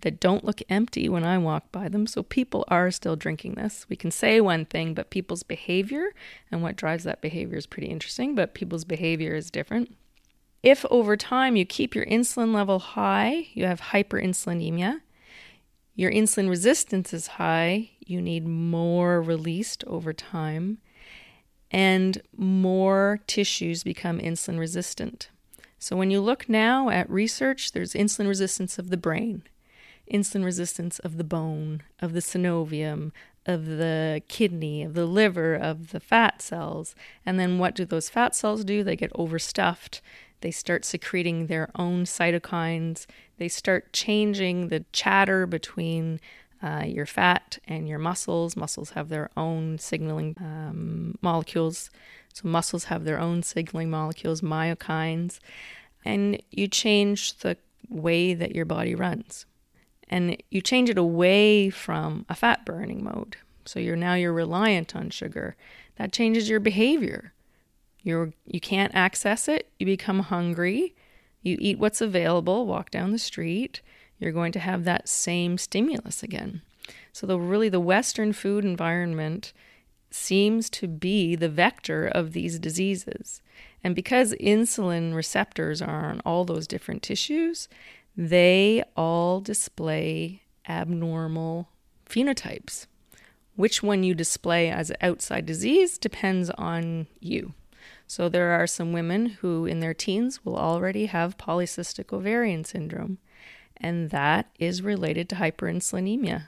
that 0.01 0.19
don't 0.19 0.43
look 0.43 0.61
empty 0.69 1.07
when 1.09 1.23
I 1.23 1.37
walk 1.37 1.71
by 1.71 1.87
them. 1.87 2.07
So 2.07 2.23
people 2.23 2.65
are 2.67 2.91
still 2.91 3.15
drinking 3.15 3.55
this. 3.55 3.85
We 3.89 3.95
can 3.95 4.11
say 4.11 4.41
one 4.41 4.65
thing, 4.65 4.93
but 4.93 5.09
people's 5.09 5.43
behavior 5.43 6.13
and 6.51 6.61
what 6.61 6.75
drives 6.75 7.03
that 7.03 7.21
behavior 7.21 7.57
is 7.57 7.67
pretty 7.67 7.87
interesting, 7.87 8.35
but 8.35 8.53
people's 8.53 8.85
behavior 8.85 9.35
is 9.35 9.51
different. 9.51 9.95
If 10.63 10.85
over 10.91 11.17
time 11.17 11.55
you 11.55 11.65
keep 11.65 11.95
your 11.95 12.05
insulin 12.05 12.53
level 12.53 12.79
high, 12.79 13.47
you 13.53 13.65
have 13.65 13.81
hyperinsulinemia. 13.81 15.01
Your 15.95 16.11
insulin 16.11 16.49
resistance 16.49 17.13
is 17.13 17.27
high, 17.27 17.91
you 18.05 18.21
need 18.21 18.47
more 18.47 19.21
released 19.21 19.83
over 19.85 20.13
time 20.13 20.77
and 21.71 22.21
more 22.35 23.21
tissues 23.27 23.83
become 23.83 24.19
insulin 24.19 24.59
resistant. 24.59 25.29
So, 25.79 25.95
when 25.95 26.11
you 26.11 26.21
look 26.21 26.47
now 26.47 26.89
at 26.89 27.09
research, 27.09 27.71
there's 27.71 27.93
insulin 27.93 28.27
resistance 28.27 28.77
of 28.77 28.89
the 28.89 28.97
brain, 28.97 29.43
insulin 30.11 30.45
resistance 30.45 30.99
of 30.99 31.17
the 31.17 31.23
bone, 31.23 31.81
of 31.99 32.13
the 32.13 32.19
synovium, 32.19 33.11
of 33.45 33.65
the 33.65 34.21
kidney, 34.27 34.83
of 34.83 34.93
the 34.93 35.05
liver, 35.05 35.55
of 35.55 35.91
the 35.91 35.99
fat 35.99 36.41
cells. 36.41 36.93
And 37.25 37.39
then 37.39 37.57
what 37.57 37.73
do 37.73 37.85
those 37.85 38.09
fat 38.09 38.35
cells 38.35 38.63
do? 38.63 38.83
They 38.83 38.95
get 38.95 39.11
overstuffed. 39.15 40.01
They 40.41 40.51
start 40.51 40.85
secreting 40.85 41.47
their 41.47 41.69
own 41.75 42.03
cytokines. 42.03 43.05
They 43.37 43.47
start 43.47 43.93
changing 43.93 44.67
the 44.67 44.85
chatter 44.91 45.47
between 45.47 46.19
uh, 46.61 46.83
your 46.85 47.05
fat 47.05 47.59
and 47.67 47.87
your 47.87 47.99
muscles. 47.99 48.55
Muscles 48.55 48.91
have 48.91 49.09
their 49.09 49.29
own 49.35 49.77
signaling 49.79 50.35
um, 50.39 51.17
molecules. 51.21 51.89
So, 52.33 52.47
muscles 52.47 52.85
have 52.85 53.03
their 53.03 53.19
own 53.19 53.43
signaling 53.43 53.89
molecules, 53.89 54.41
myokines. 54.41 55.39
And 56.05 56.41
you 56.51 56.67
change 56.67 57.37
the 57.39 57.57
way 57.89 58.33
that 58.33 58.55
your 58.55 58.65
body 58.65 58.95
runs. 58.95 59.45
And 60.09 60.41
you 60.49 60.61
change 60.61 60.89
it 60.89 60.97
away 60.97 61.69
from 61.69 62.25
a 62.27 62.35
fat 62.35 62.65
burning 62.65 63.03
mode. 63.03 63.37
So 63.65 63.79
you're 63.79 63.95
now 63.95 64.15
you're 64.15 64.33
reliant 64.33 64.95
on 64.95 65.09
sugar. 65.09 65.55
That 65.97 66.11
changes 66.11 66.49
your 66.49 66.59
behavior. 66.59 67.33
You're 68.01 68.33
you 68.45 68.59
can't 68.59 68.93
access 68.95 69.47
it. 69.47 69.69
You 69.79 69.85
become 69.85 70.19
hungry. 70.19 70.95
You 71.41 71.57
eat 71.59 71.79
what's 71.79 72.01
available, 72.01 72.65
walk 72.65 72.91
down 72.91 73.11
the 73.11 73.19
street 73.19 73.81
you're 74.21 74.31
going 74.31 74.51
to 74.53 74.59
have 74.59 74.83
that 74.85 75.09
same 75.09 75.57
stimulus 75.57 76.23
again. 76.23 76.61
So, 77.11 77.27
the 77.27 77.39
really 77.39 77.69
the 77.69 77.79
Western 77.79 78.31
food 78.31 78.63
environment 78.63 79.51
seems 80.11 80.69
to 80.69 80.87
be 80.87 81.35
the 81.35 81.49
vector 81.49 82.07
of 82.07 82.33
these 82.33 82.59
diseases. 82.59 83.41
And 83.83 83.95
because 83.95 84.33
insulin 84.33 85.15
receptors 85.15 85.81
are 85.81 86.05
on 86.05 86.21
all 86.25 86.45
those 86.45 86.67
different 86.67 87.01
tissues, 87.01 87.67
they 88.15 88.83
all 88.95 89.41
display 89.41 90.43
abnormal 90.67 91.69
phenotypes. 92.07 92.87
Which 93.55 93.81
one 93.81 94.03
you 94.03 94.13
display 94.13 94.69
as 94.69 94.91
outside 95.01 95.45
disease 95.45 95.97
depends 95.97 96.49
on 96.51 97.07
you. 97.19 97.53
So 98.07 98.27
there 98.27 98.51
are 98.51 98.67
some 98.67 98.91
women 98.91 99.27
who 99.27 99.65
in 99.65 99.79
their 99.79 99.93
teens 99.93 100.43
will 100.45 100.57
already 100.57 101.05
have 101.07 101.37
polycystic 101.37 102.13
ovarian 102.13 102.63
syndrome 102.63 103.17
and 103.81 104.09
that 104.11 104.47
is 104.59 104.81
related 104.81 105.27
to 105.29 105.35
hyperinsulinemia. 105.35 106.43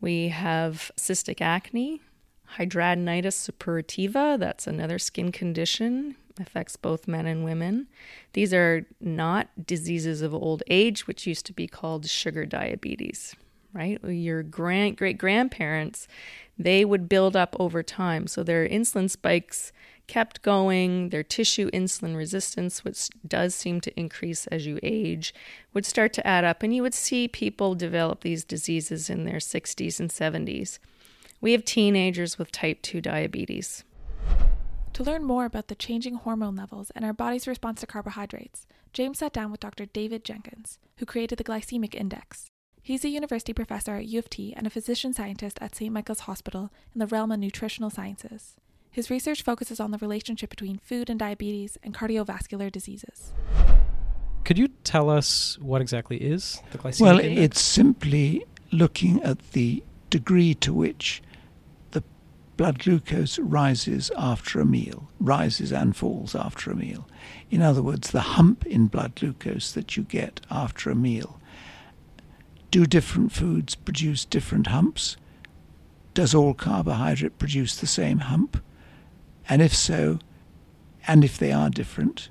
We 0.00 0.28
have 0.28 0.90
cystic 0.96 1.40
acne, 1.40 2.02
hidradenitis 2.56 3.50
suppurativa, 3.50 4.38
that's 4.38 4.66
another 4.66 4.98
skin 4.98 5.32
condition, 5.32 6.16
affects 6.38 6.76
both 6.76 7.08
men 7.08 7.26
and 7.26 7.44
women. 7.44 7.88
These 8.34 8.52
are 8.52 8.86
not 9.00 9.66
diseases 9.66 10.22
of 10.22 10.34
old 10.34 10.62
age, 10.68 11.06
which 11.06 11.26
used 11.26 11.46
to 11.46 11.52
be 11.52 11.66
called 11.66 12.08
sugar 12.08 12.44
diabetes, 12.44 13.34
right? 13.72 13.98
Your 14.04 14.42
grand 14.42 14.96
great 14.98 15.18
grandparents, 15.18 16.06
they 16.58 16.84
would 16.84 17.08
build 17.08 17.36
up 17.36 17.56
over 17.58 17.82
time. 17.82 18.26
So 18.26 18.42
their 18.42 18.68
insulin 18.68 19.10
spikes 19.10 19.72
kept 20.06 20.42
going, 20.42 21.10
their 21.10 21.22
tissue 21.22 21.70
insulin 21.70 22.16
resistance, 22.16 22.84
which 22.84 23.08
does 23.26 23.54
seem 23.54 23.80
to 23.80 23.98
increase 23.98 24.46
as 24.48 24.66
you 24.66 24.78
age, 24.82 25.34
would 25.72 25.86
start 25.86 26.12
to 26.14 26.26
add 26.26 26.44
up, 26.44 26.62
and 26.62 26.74
you 26.74 26.82
would 26.82 26.94
see 26.94 27.28
people 27.28 27.74
develop 27.74 28.20
these 28.20 28.44
diseases 28.44 29.10
in 29.10 29.24
their 29.24 29.38
60s 29.38 30.00
and 30.00 30.10
70s. 30.10 30.78
We 31.40 31.52
have 31.52 31.64
teenagers 31.64 32.38
with 32.38 32.52
type 32.52 32.82
2 32.82 33.00
diabetes. 33.00 33.84
To 34.94 35.04
learn 35.04 35.24
more 35.24 35.44
about 35.44 35.68
the 35.68 35.74
changing 35.74 36.14
hormone 36.14 36.56
levels 36.56 36.90
and 36.94 37.04
our 37.04 37.12
body's 37.12 37.46
response 37.46 37.80
to 37.80 37.86
carbohydrates, 37.86 38.66
James 38.94 39.18
sat 39.18 39.34
down 39.34 39.50
with 39.50 39.60
Dr. 39.60 39.84
David 39.84 40.24
Jenkins, 40.24 40.78
who 40.96 41.04
created 41.04 41.36
the 41.36 41.44
glycemic 41.44 41.94
index. 41.94 42.50
He's 42.80 43.04
a 43.04 43.10
university 43.10 43.52
professor 43.52 43.96
at 43.96 44.06
U 44.06 44.18
of 44.18 44.30
T 44.30 44.54
and 44.56 44.66
a 44.66 44.70
physician 44.70 45.12
scientist 45.12 45.58
at 45.60 45.74
St. 45.74 45.92
Michael's 45.92 46.20
Hospital 46.20 46.70
in 46.94 47.00
the 47.00 47.06
realm 47.06 47.30
of 47.30 47.40
nutritional 47.40 47.90
sciences. 47.90 48.54
His 48.96 49.10
research 49.10 49.42
focuses 49.42 49.78
on 49.78 49.90
the 49.90 49.98
relationship 49.98 50.48
between 50.48 50.78
food 50.78 51.10
and 51.10 51.18
diabetes 51.18 51.76
and 51.82 51.92
cardiovascular 51.92 52.72
diseases. 52.72 53.34
Could 54.42 54.56
you 54.56 54.68
tell 54.84 55.10
us 55.10 55.58
what 55.58 55.82
exactly 55.82 56.16
is 56.16 56.62
the 56.70 56.78
glycemic 56.78 57.00
well, 57.02 57.18
index? 57.18 57.36
Well, 57.36 57.44
it's 57.44 57.60
simply 57.60 58.46
looking 58.72 59.22
at 59.22 59.52
the 59.52 59.84
degree 60.08 60.54
to 60.54 60.72
which 60.72 61.22
the 61.90 62.02
blood 62.56 62.78
glucose 62.78 63.38
rises 63.38 64.10
after 64.16 64.60
a 64.60 64.64
meal, 64.64 65.10
rises 65.20 65.72
and 65.72 65.94
falls 65.94 66.34
after 66.34 66.70
a 66.70 66.74
meal. 66.74 67.06
In 67.50 67.60
other 67.60 67.82
words, 67.82 68.12
the 68.12 68.22
hump 68.22 68.64
in 68.64 68.86
blood 68.86 69.14
glucose 69.16 69.72
that 69.72 69.98
you 69.98 70.04
get 70.04 70.40
after 70.50 70.88
a 70.88 70.94
meal. 70.94 71.38
Do 72.70 72.86
different 72.86 73.30
foods 73.30 73.74
produce 73.74 74.24
different 74.24 74.68
humps? 74.68 75.18
Does 76.14 76.34
all 76.34 76.54
carbohydrate 76.54 77.36
produce 77.36 77.76
the 77.76 77.86
same 77.86 78.20
hump? 78.20 78.62
And 79.48 79.62
if 79.62 79.74
so, 79.74 80.18
And 81.06 81.24
if 81.24 81.38
they 81.38 81.52
are 81.52 81.70
different, 81.70 82.28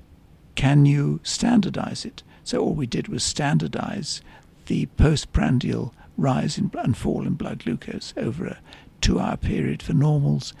can 0.54 0.84
you 0.84 1.20
standardize 1.22 2.04
it? 2.04 2.22
So 2.44 2.60
all 2.60 2.74
we 2.74 2.86
did 2.86 3.08
was 3.08 3.24
standardize 3.24 4.20
the 4.66 4.86
postprandial 4.96 5.94
rise 6.16 6.58
in, 6.58 6.70
and 6.78 6.96
fall 6.96 7.26
in 7.26 7.34
blood 7.34 7.64
glucose 7.64 8.12
over 8.16 8.46
a 8.46 8.58
two 9.00 9.18
hour 9.18 9.36
period 9.36 9.82
for 9.82 9.92
normals 9.92 10.52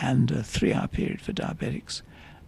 and 0.00 0.30
a 0.30 0.42
three 0.42 0.72
hour 0.72 0.88
period 0.88 1.20
for 1.20 1.32
diabetics. 1.32 2.02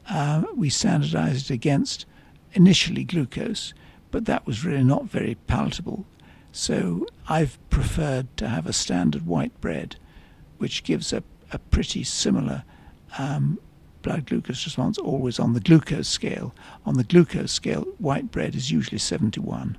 Uh, 0.08 0.44
we 0.54 0.68
standardized 0.68 1.50
it 1.50 1.54
against 1.54 2.06
initially 2.52 3.04
glucose, 3.04 3.74
but 4.10 4.24
that 4.26 4.46
was 4.46 4.64
really 4.64 4.84
not 4.84 5.04
very 5.04 5.36
palatable. 5.46 6.04
So 6.52 7.06
I've 7.28 7.58
preferred 7.70 8.36
to 8.36 8.48
have 8.48 8.66
a 8.66 8.72
standard 8.72 9.26
white 9.26 9.58
bread, 9.60 9.96
which 10.58 10.84
gives 10.84 11.12
a, 11.12 11.22
a 11.52 11.58
pretty 11.58 12.04
similar 12.04 12.64
um, 13.18 13.58
blood 14.02 14.26
glucose 14.26 14.64
response, 14.64 14.98
always 14.98 15.38
on 15.38 15.54
the 15.54 15.60
glucose 15.60 16.08
scale. 16.08 16.54
On 16.86 16.94
the 16.94 17.04
glucose 17.04 17.52
scale, 17.52 17.82
white 17.98 18.30
bread 18.30 18.54
is 18.54 18.70
usually 18.70 18.98
71. 18.98 19.76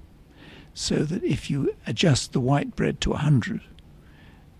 So 0.74 1.04
that 1.04 1.24
if 1.24 1.50
you 1.50 1.76
adjust 1.88 2.34
the 2.34 2.40
white 2.40 2.76
bread 2.76 3.00
to 3.02 3.12
100, 3.12 3.62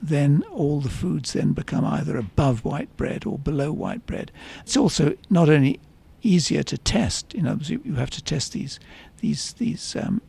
then 0.02 0.44
all 0.52 0.82
the 0.82 0.90
foods 0.90 1.34
then 1.34 1.54
become 1.54 1.84
either 1.84 2.16
above 2.18 2.64
white 2.64 2.96
bread 2.96 3.26
or 3.26 3.40
below 3.40 3.72
white 3.74 4.06
bread. 4.06 4.32
It's 4.62 4.78
also 4.78 5.16
not 5.30 5.50
only 5.50 5.80
easier 6.22 6.64
to 6.64 6.78
test. 6.78 7.36
Other 7.38 7.50
words, 7.50 7.70
you, 7.70 7.96
have 7.96 8.10
to 8.12 8.24
test 8.24 8.54
these 8.54 8.80
these 9.20 9.54
these 9.54 9.96
um, 9.96 10.22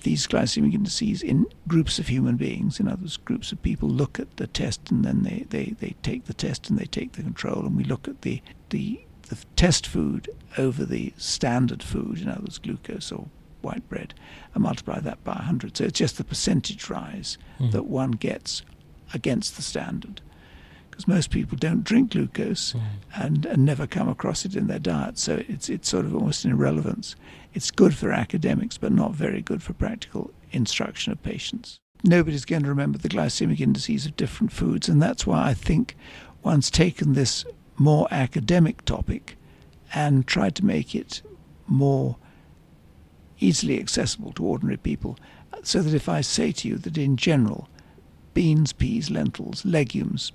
these 0.00 0.26
glycemic 0.26 0.74
indices 0.74 1.22
in 1.22 1.46
groups 1.68 1.98
of 1.98 2.08
human 2.08 2.36
beings. 2.36 2.80
In 2.80 2.88
other 2.88 3.02
words, 3.02 3.16
groups 3.16 3.52
of 3.52 3.62
people 3.62 3.88
look 3.88 4.18
at 4.18 4.36
the 4.36 4.46
test 4.46 4.90
and 4.90 5.04
then 5.04 5.22
they, 5.22 5.46
they, 5.50 5.74
they 5.80 5.94
take 6.02 6.24
the 6.24 6.34
test 6.34 6.70
and 6.70 6.78
they 6.78 6.86
take 6.86 7.12
the 7.12 7.22
control, 7.22 7.60
and 7.66 7.76
we 7.76 7.84
look 7.84 8.08
at 8.08 8.22
the 8.22 8.42
the 8.70 9.00
the 9.28 9.38
test 9.54 9.86
food 9.86 10.28
over 10.58 10.84
the 10.84 11.12
standard 11.16 11.82
food, 11.82 12.18
in 12.20 12.28
other 12.28 12.40
words, 12.40 12.58
glucose 12.58 13.12
or 13.12 13.28
white 13.62 13.88
bread, 13.88 14.12
and 14.54 14.62
multiply 14.64 14.98
that 14.98 15.22
by 15.22 15.34
100. 15.34 15.76
So 15.76 15.84
it's 15.84 15.98
just 15.98 16.18
the 16.18 16.24
percentage 16.24 16.90
rise 16.90 17.38
mm. 17.60 17.70
that 17.70 17.84
one 17.84 18.12
gets 18.12 18.62
against 19.14 19.56
the 19.56 19.62
standard 19.62 20.20
because 21.00 21.08
most 21.08 21.30
people 21.30 21.56
don't 21.56 21.82
drink 21.82 22.10
glucose 22.10 22.74
mm. 22.74 22.82
and, 23.14 23.46
and 23.46 23.64
never 23.64 23.86
come 23.86 24.08
across 24.08 24.44
it 24.44 24.54
in 24.54 24.66
their 24.66 24.78
diet. 24.78 25.18
So 25.18 25.42
it's 25.48 25.70
it's 25.70 25.88
sort 25.88 26.04
of 26.04 26.14
almost 26.14 26.44
an 26.44 26.50
irrelevance. 26.50 27.16
It's 27.54 27.70
good 27.70 27.94
for 27.94 28.12
academics, 28.12 28.76
but 28.76 28.92
not 28.92 29.14
very 29.14 29.40
good 29.40 29.62
for 29.62 29.72
practical 29.72 30.30
instruction 30.52 31.12
of 31.12 31.22
patients. 31.22 31.80
Nobody's 32.04 32.44
going 32.44 32.64
to 32.64 32.68
remember 32.68 32.98
the 32.98 33.08
glycemic 33.08 33.60
indices 33.60 34.04
of 34.04 34.16
different 34.16 34.52
foods, 34.52 34.88
and 34.88 35.00
that's 35.00 35.26
why 35.26 35.48
I 35.48 35.54
think 35.54 35.96
one's 36.42 36.70
taken 36.70 37.14
this 37.14 37.46
more 37.78 38.06
academic 38.10 38.84
topic 38.84 39.36
and 39.94 40.26
tried 40.26 40.54
to 40.56 40.66
make 40.66 40.94
it 40.94 41.22
more 41.66 42.16
easily 43.38 43.80
accessible 43.80 44.32
to 44.34 44.44
ordinary 44.44 44.76
people. 44.76 45.18
So 45.62 45.80
that 45.80 45.94
if 45.94 46.08
I 46.10 46.20
say 46.20 46.52
to 46.52 46.68
you 46.68 46.76
that 46.78 46.98
in 46.98 47.16
general, 47.16 47.68
beans, 48.34 48.72
peas, 48.72 49.10
lentils, 49.10 49.64
legumes, 49.64 50.32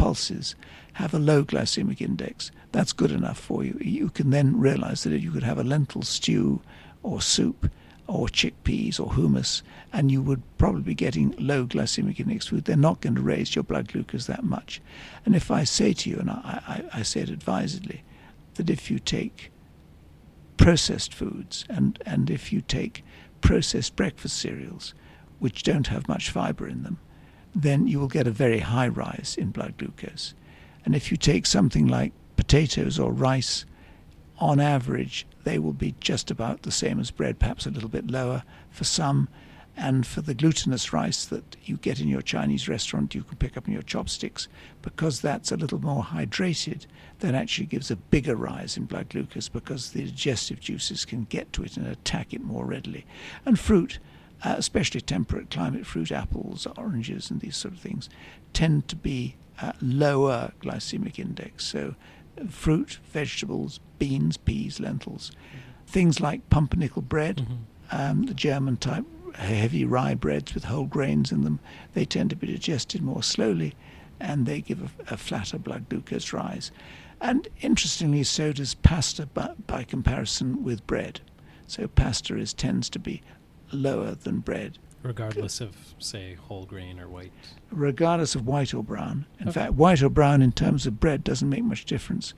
pulses 0.00 0.54
have 0.94 1.12
a 1.12 1.18
low 1.18 1.44
glycemic 1.44 2.00
index, 2.00 2.50
that's 2.72 2.94
good 2.94 3.12
enough 3.12 3.38
for 3.38 3.62
you. 3.62 3.76
You 3.82 4.08
can 4.08 4.30
then 4.30 4.58
realize 4.58 5.02
that 5.04 5.20
you 5.20 5.30
could 5.30 5.42
have 5.42 5.58
a 5.58 5.64
lentil 5.64 6.00
stew 6.02 6.62
or 7.02 7.20
soup 7.20 7.70
or 8.06 8.26
chickpeas 8.26 8.98
or 8.98 9.10
hummus, 9.10 9.60
and 9.92 10.10
you 10.10 10.22
would 10.22 10.42
probably 10.56 10.80
be 10.80 10.94
getting 10.94 11.34
low 11.38 11.66
glycemic 11.66 12.18
index 12.18 12.46
food. 12.46 12.64
They're 12.64 12.76
not 12.76 13.02
going 13.02 13.14
to 13.16 13.20
raise 13.20 13.54
your 13.54 13.62
blood 13.62 13.92
glucose 13.92 14.26
that 14.26 14.42
much. 14.42 14.80
And 15.26 15.36
if 15.36 15.50
I 15.50 15.64
say 15.64 15.92
to 15.92 16.10
you, 16.10 16.16
and 16.16 16.30
I, 16.30 16.62
I, 16.94 17.00
I 17.00 17.02
say 17.02 17.20
it 17.20 17.28
advisedly, 17.28 18.02
that 18.54 18.70
if 18.70 18.90
you 18.90 18.98
take 18.98 19.52
processed 20.56 21.12
foods 21.12 21.66
and, 21.68 22.02
and 22.06 22.30
if 22.30 22.52
you 22.52 22.62
take 22.62 23.04
processed 23.42 23.96
breakfast 23.96 24.38
cereals, 24.38 24.94
which 25.38 25.62
don't 25.62 25.88
have 25.88 26.08
much 26.08 26.30
fiber 26.30 26.66
in 26.66 26.84
them, 26.84 26.98
then 27.54 27.86
you 27.86 27.98
will 27.98 28.08
get 28.08 28.26
a 28.26 28.32
very 28.32 28.60
high 28.60 28.88
rise 28.88 29.36
in 29.38 29.50
blood 29.50 29.76
glucose. 29.76 30.34
And 30.84 30.94
if 30.94 31.10
you 31.10 31.16
take 31.16 31.46
something 31.46 31.86
like 31.86 32.12
potatoes 32.36 32.98
or 32.98 33.12
rice, 33.12 33.64
on 34.38 34.58
average, 34.58 35.26
they 35.44 35.58
will 35.58 35.74
be 35.74 35.94
just 36.00 36.30
about 36.30 36.62
the 36.62 36.70
same 36.70 36.98
as 36.98 37.10
bread, 37.10 37.38
perhaps 37.38 37.66
a 37.66 37.70
little 37.70 37.88
bit 37.88 38.10
lower 38.10 38.42
for 38.70 38.84
some. 38.84 39.28
And 39.76 40.06
for 40.06 40.20
the 40.20 40.34
glutinous 40.34 40.92
rice 40.92 41.24
that 41.26 41.56
you 41.64 41.76
get 41.76 42.00
in 42.00 42.08
your 42.08 42.22
Chinese 42.22 42.68
restaurant, 42.68 43.14
you 43.14 43.22
can 43.22 43.36
pick 43.36 43.56
up 43.56 43.66
in 43.66 43.72
your 43.72 43.82
chopsticks, 43.82 44.48
because 44.82 45.20
that's 45.20 45.52
a 45.52 45.56
little 45.56 45.80
more 45.80 46.02
hydrated, 46.02 46.86
that 47.20 47.34
actually 47.34 47.66
gives 47.66 47.90
a 47.90 47.96
bigger 47.96 48.36
rise 48.36 48.76
in 48.76 48.84
blood 48.84 49.10
glucose 49.10 49.48
because 49.48 49.92
the 49.92 50.04
digestive 50.04 50.60
juices 50.60 51.04
can 51.04 51.24
get 51.24 51.52
to 51.52 51.62
it 51.62 51.76
and 51.76 51.86
attack 51.86 52.32
it 52.32 52.42
more 52.42 52.64
readily. 52.64 53.04
And 53.44 53.58
fruit, 53.58 53.98
uh, 54.44 54.54
especially 54.56 55.00
temperate 55.00 55.50
climate 55.50 55.86
fruit, 55.86 56.12
apples, 56.12 56.66
oranges, 56.76 57.30
and 57.30 57.40
these 57.40 57.56
sort 57.56 57.74
of 57.74 57.80
things, 57.80 58.08
tend 58.52 58.88
to 58.88 58.96
be 58.96 59.36
uh, 59.60 59.72
lower 59.80 60.52
glycemic 60.60 61.18
index. 61.18 61.64
So, 61.66 61.94
fruit, 62.48 62.98
vegetables, 63.12 63.80
beans, 63.98 64.36
peas, 64.36 64.80
lentils, 64.80 65.32
things 65.86 66.20
like 66.20 66.48
pumpernickel 66.50 67.02
bread, 67.02 67.36
mm-hmm. 67.38 67.54
um, 67.90 68.22
the 68.24 68.34
German 68.34 68.76
type 68.76 69.04
heavy 69.34 69.84
rye 69.84 70.14
breads 70.14 70.54
with 70.54 70.64
whole 70.64 70.86
grains 70.86 71.32
in 71.32 71.42
them, 71.42 71.60
they 71.94 72.04
tend 72.04 72.30
to 72.30 72.36
be 72.36 72.46
digested 72.46 73.02
more 73.02 73.22
slowly 73.22 73.74
and 74.18 74.46
they 74.46 74.60
give 74.60 74.82
a, 74.82 75.14
a 75.14 75.16
flatter 75.16 75.58
blood 75.58 75.88
glucose 75.88 76.32
rise. 76.32 76.70
And 77.20 77.48
interestingly, 77.60 78.22
so 78.22 78.52
does 78.52 78.74
pasta 78.74 79.26
by, 79.26 79.52
by 79.66 79.84
comparison 79.84 80.62
with 80.62 80.86
bread. 80.86 81.20
So 81.66 81.86
pasta 81.88 82.36
is 82.36 82.52
tends 82.52 82.88
to 82.90 82.98
be 82.98 83.22
lower 83.72 84.14
than 84.14 84.40
bread. 84.40 84.78
Regardless 85.02 85.60
of, 85.60 85.74
say, 85.98 86.34
whole 86.34 86.66
grain 86.66 87.00
or 87.00 87.08
white? 87.08 87.32
Regardless 87.70 88.34
of 88.34 88.46
white 88.46 88.74
or 88.74 88.84
brown. 88.84 89.24
In 89.38 89.48
okay. 89.48 89.60
fact, 89.60 89.74
white 89.74 90.02
or 90.02 90.10
brown 90.10 90.42
in 90.42 90.52
terms 90.52 90.86
of 90.86 91.00
bread 91.00 91.24
doesn't 91.24 91.48
make 91.48 91.64
much 91.64 91.86
difference. 91.86 92.34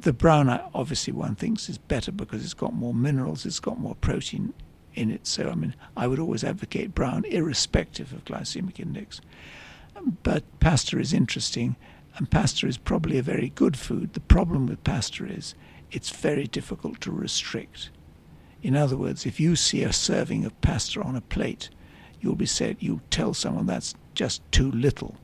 The 0.00 0.12
brown, 0.12 0.48
obviously, 0.74 1.12
one 1.12 1.34
thinks 1.34 1.68
is 1.68 1.78
better 1.78 2.12
because 2.12 2.44
it's 2.44 2.54
got 2.54 2.74
more 2.74 2.94
minerals, 2.94 3.46
it's 3.46 3.58
got 3.58 3.80
more 3.80 3.94
protein 3.96 4.52
in 4.94 5.10
it. 5.10 5.26
So, 5.26 5.48
I 5.48 5.54
mean, 5.54 5.74
I 5.96 6.06
would 6.06 6.18
always 6.18 6.44
advocate 6.44 6.94
brown, 6.94 7.24
irrespective 7.24 8.12
of 8.12 8.24
glycemic 8.24 8.78
index. 8.78 9.20
But 10.22 10.44
pasta 10.60 10.98
is 10.98 11.12
interesting, 11.12 11.76
and 12.16 12.30
pasta 12.30 12.66
is 12.66 12.78
probably 12.78 13.18
a 13.18 13.22
very 13.22 13.48
good 13.48 13.76
food. 13.76 14.12
The 14.12 14.20
problem 14.20 14.66
with 14.66 14.84
pasta 14.84 15.24
is 15.24 15.54
it's 15.90 16.10
very 16.10 16.46
difficult 16.46 17.00
to 17.00 17.10
restrict. 17.10 17.90
In 18.62 18.76
other 18.76 18.96
words, 18.96 19.24
if 19.24 19.38
you 19.38 19.56
see 19.56 19.82
a 19.82 19.92
serving 19.92 20.44
of 20.44 20.60
pasta 20.60 21.00
on 21.00 21.16
a 21.16 21.20
plate, 21.20 21.70
you'll 22.20 22.34
be 22.34 22.46
said 22.46 22.76
you 22.80 23.00
tell 23.10 23.34
someone 23.34 23.66
that's 23.66 23.94
just 24.14 24.42
too 24.50 24.70
little. 24.72 25.16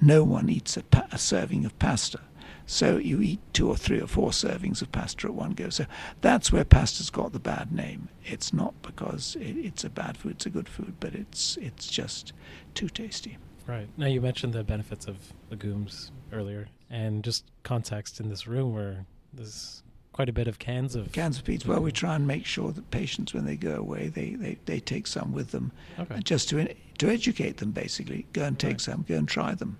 No 0.00 0.24
one 0.24 0.48
eats 0.48 0.76
a, 0.76 0.82
pa- 0.82 1.06
a, 1.12 1.18
serving 1.18 1.66
of 1.66 1.78
pasta. 1.78 2.20
So 2.64 2.96
you 2.96 3.20
eat 3.20 3.40
two 3.52 3.68
or 3.68 3.76
three 3.76 4.00
or 4.00 4.06
four 4.06 4.30
servings 4.30 4.80
of 4.80 4.92
pasta 4.92 5.26
at 5.26 5.34
one 5.34 5.52
go. 5.52 5.68
So 5.68 5.84
that's 6.20 6.52
where 6.52 6.64
pasta's 6.64 7.10
got 7.10 7.32
the 7.32 7.38
bad 7.38 7.72
name. 7.72 8.08
It's 8.24 8.52
not 8.52 8.80
because 8.80 9.36
it, 9.40 9.56
it's 9.56 9.84
a 9.84 9.90
bad 9.90 10.16
food; 10.16 10.32
it's 10.32 10.46
a 10.46 10.50
good 10.50 10.68
food, 10.68 10.94
but 11.00 11.14
it's 11.14 11.56
it's 11.58 11.88
just 11.88 12.32
too 12.74 12.88
tasty. 12.88 13.38
Right. 13.66 13.88
Now 13.96 14.06
you 14.06 14.20
mentioned 14.20 14.52
the 14.52 14.62
benefits 14.62 15.06
of 15.06 15.32
legumes 15.50 16.12
earlier, 16.32 16.68
and 16.88 17.24
just 17.24 17.44
context 17.64 18.20
in 18.20 18.28
this 18.28 18.46
room 18.46 18.72
where 18.72 19.04
this 19.32 19.82
quite 20.20 20.28
a 20.28 20.32
bit 20.34 20.48
of 20.48 20.58
cans 20.58 20.94
of 20.94 21.10
cans 21.12 21.38
of 21.38 21.44
peas. 21.44 21.64
Well, 21.64 21.80
we 21.80 21.92
try 21.92 22.14
and 22.14 22.26
make 22.26 22.44
sure 22.44 22.72
that 22.72 22.90
patients, 22.90 23.32
when 23.32 23.46
they 23.46 23.56
go 23.56 23.76
away, 23.76 24.08
they, 24.08 24.34
they, 24.34 24.58
they 24.66 24.78
take 24.78 25.06
some 25.06 25.32
with 25.32 25.50
them, 25.50 25.72
okay. 25.98 26.20
just 26.22 26.50
to 26.50 26.74
to 26.98 27.08
educate 27.08 27.56
them. 27.56 27.70
Basically, 27.70 28.26
go 28.34 28.44
and 28.44 28.58
take 28.58 28.72
right. 28.72 28.80
some, 28.82 29.06
go 29.08 29.14
and 29.14 29.26
try 29.26 29.54
them, 29.54 29.78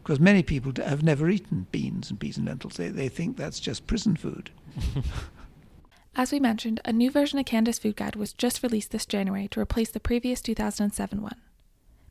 because 0.00 0.20
many 0.20 0.44
people 0.44 0.72
have 0.76 1.02
never 1.02 1.28
eaten 1.28 1.66
beans 1.72 2.08
and 2.08 2.20
peas 2.20 2.36
and 2.36 2.46
lentils. 2.46 2.76
They 2.76 2.88
they 2.88 3.08
think 3.08 3.36
that's 3.36 3.58
just 3.58 3.88
prison 3.88 4.14
food. 4.14 4.50
As 6.14 6.30
we 6.30 6.38
mentioned, 6.38 6.80
a 6.84 6.92
new 6.92 7.10
version 7.10 7.40
of 7.40 7.46
Canada's 7.46 7.80
Food 7.80 7.96
Guide 7.96 8.14
was 8.14 8.32
just 8.32 8.62
released 8.62 8.92
this 8.92 9.06
January 9.06 9.48
to 9.48 9.60
replace 9.60 9.90
the 9.90 10.00
previous 10.00 10.40
2007 10.40 11.20
one. 11.20 11.40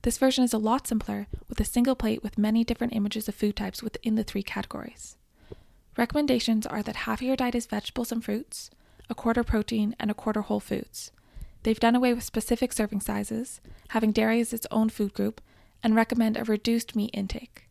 This 0.01 0.17
version 0.17 0.43
is 0.43 0.53
a 0.53 0.57
lot 0.57 0.86
simpler, 0.86 1.27
with 1.47 1.62
a 1.62 1.65
single 1.65 1.95
plate 1.95 2.23
with 2.23 2.38
many 2.38 2.65
different 2.65 2.93
images 2.93 3.29
of 3.29 3.36
food 3.36 3.55
types 3.55 3.81
within 3.81 4.15
the 4.15 4.23
three 4.23 4.43
categories. 4.43 5.17
Recommendations 5.97 6.67
are 6.67 6.83
that 6.83 6.95
half 6.95 7.21
of 7.21 7.27
your 7.27 7.36
diet 7.36 7.55
is 7.55 7.65
vegetables 7.65 8.12
and 8.12 8.23
fruits, 8.23 8.69
a 9.10 9.15
quarter 9.15 9.43
protein, 9.43 9.95
and 9.99 10.12
a 10.12 10.13
quarter 10.13 10.41
whole 10.41 10.60
foods. 10.60 11.12
They've 11.63 11.79
done 11.79 11.95
away 11.95 12.13
with 12.13 12.23
specific 12.23 12.71
serving 12.71 13.01
sizes, 13.01 13.60
having 13.89 14.12
dairy 14.12 14.39
as 14.39 14.53
its 14.53 14.67
own 14.69 14.89
food 14.89 15.13
group, 15.13 15.41
and 15.83 15.95
recommend 15.95 16.38
a 16.38 16.43
reduced 16.43 16.95
meat 16.95 17.10
intake. 17.13 17.67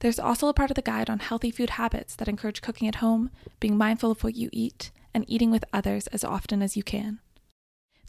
There's 0.00 0.18
also 0.18 0.48
a 0.48 0.52
part 0.52 0.70
of 0.70 0.74
the 0.74 0.82
guide 0.82 1.08
on 1.08 1.20
healthy 1.20 1.52
food 1.52 1.70
habits 1.70 2.16
that 2.16 2.28
encourage 2.28 2.60
cooking 2.60 2.88
at 2.88 2.96
home, 2.96 3.30
being 3.60 3.78
mindful 3.78 4.10
of 4.10 4.24
what 4.24 4.34
you 4.34 4.50
eat, 4.52 4.90
and 5.14 5.24
eating 5.28 5.52
with 5.52 5.64
others 5.72 6.08
as 6.08 6.24
often 6.24 6.60
as 6.60 6.76
you 6.76 6.82
can. 6.82 7.20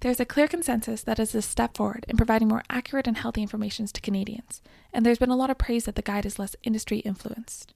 There's 0.02 0.20
a 0.20 0.26
clear 0.26 0.48
consensus 0.48 1.04
that 1.04 1.20
is 1.20 1.36
a 1.36 1.42
step 1.42 1.78
forward 1.78 2.06
in 2.10 2.18
providing 2.18 2.48
more 2.48 2.64
accurate 2.70 3.08
and 3.08 3.18
healthy 3.18 3.44
information 3.44 3.86
to 3.86 4.02
Canadians, 4.02 4.62
and 4.92 5.06
there's 5.06 5.20
been 5.20 5.30
a 5.30 5.36
lot 5.36 5.52
of 5.52 5.60
praise 5.60 5.86
that 5.86 5.96
the 5.96 6.02
guide 6.02 6.26
is 6.26 6.40
less 6.40 6.56
industry 6.64 6.98
influenced. 7.00 7.74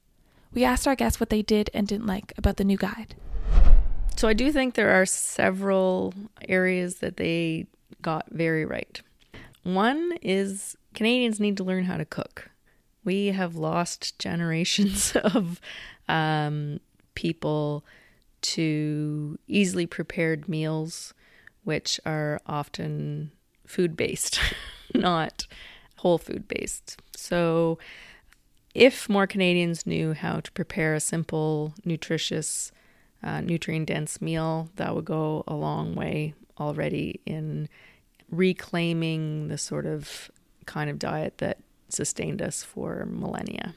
We 0.54 0.64
asked 0.64 0.88
our 0.88 0.96
guests 0.96 1.20
what 1.20 1.30
they 1.30 1.42
did 1.42 1.70
and 1.74 1.88
didn't 1.88 2.08
like 2.08 2.34
about 2.38 2.58
the 2.58 2.64
new 2.64 2.78
guide. 2.78 3.16
So 4.16 4.28
I 4.28 4.34
do 4.34 4.52
think 4.52 4.74
there 4.74 5.00
are 5.00 5.06
several 5.06 6.14
areas 6.48 6.96
that 6.96 7.18
they 7.18 7.68
got 8.02 8.26
very 8.32 8.66
right. 8.66 9.02
One 9.64 10.14
is 10.22 10.76
Canadians 10.94 11.40
need 11.40 11.58
to 11.58 11.64
learn 11.64 11.86
how 11.86 11.98
to 11.98 12.06
cook. 12.06 12.50
We 13.06 13.28
have 13.28 13.56
lost 13.56 14.18
generations 14.20 15.16
of 15.16 15.62
um, 16.08 16.80
people 17.16 17.86
to 18.42 19.38
easily 19.48 19.86
prepared 19.86 20.50
meals, 20.50 21.14
which 21.64 22.00
are 22.06 22.42
often 22.46 23.32
food 23.66 23.96
based, 23.96 24.40
not 24.94 25.46
whole 25.98 26.18
food 26.18 26.48
based. 26.48 27.02
So, 27.16 27.78
if 28.74 29.10
more 29.10 29.28
Canadians 29.28 29.86
knew 29.86 30.14
how 30.14 30.40
to 30.40 30.52
prepare 30.52 30.94
a 30.94 31.00
simple, 31.00 31.74
nutritious, 31.84 32.72
uh, 33.24 33.42
nutrient 33.42 33.88
dense 33.88 34.22
meal, 34.22 34.70
that 34.76 34.96
would 34.96 35.06
go 35.06 35.44
a 35.48 35.56
long 35.56 35.96
way 35.96 36.34
already 36.60 37.20
in 37.26 37.68
reclaiming 38.30 39.48
the 39.48 39.58
sort 39.58 39.86
of 39.86 40.30
kind 40.66 40.90
of 40.90 41.00
diet 41.00 41.40
that 41.40 41.58
sustained 41.88 42.42
us 42.42 42.64
for 42.64 43.08
millennia. 43.10 43.74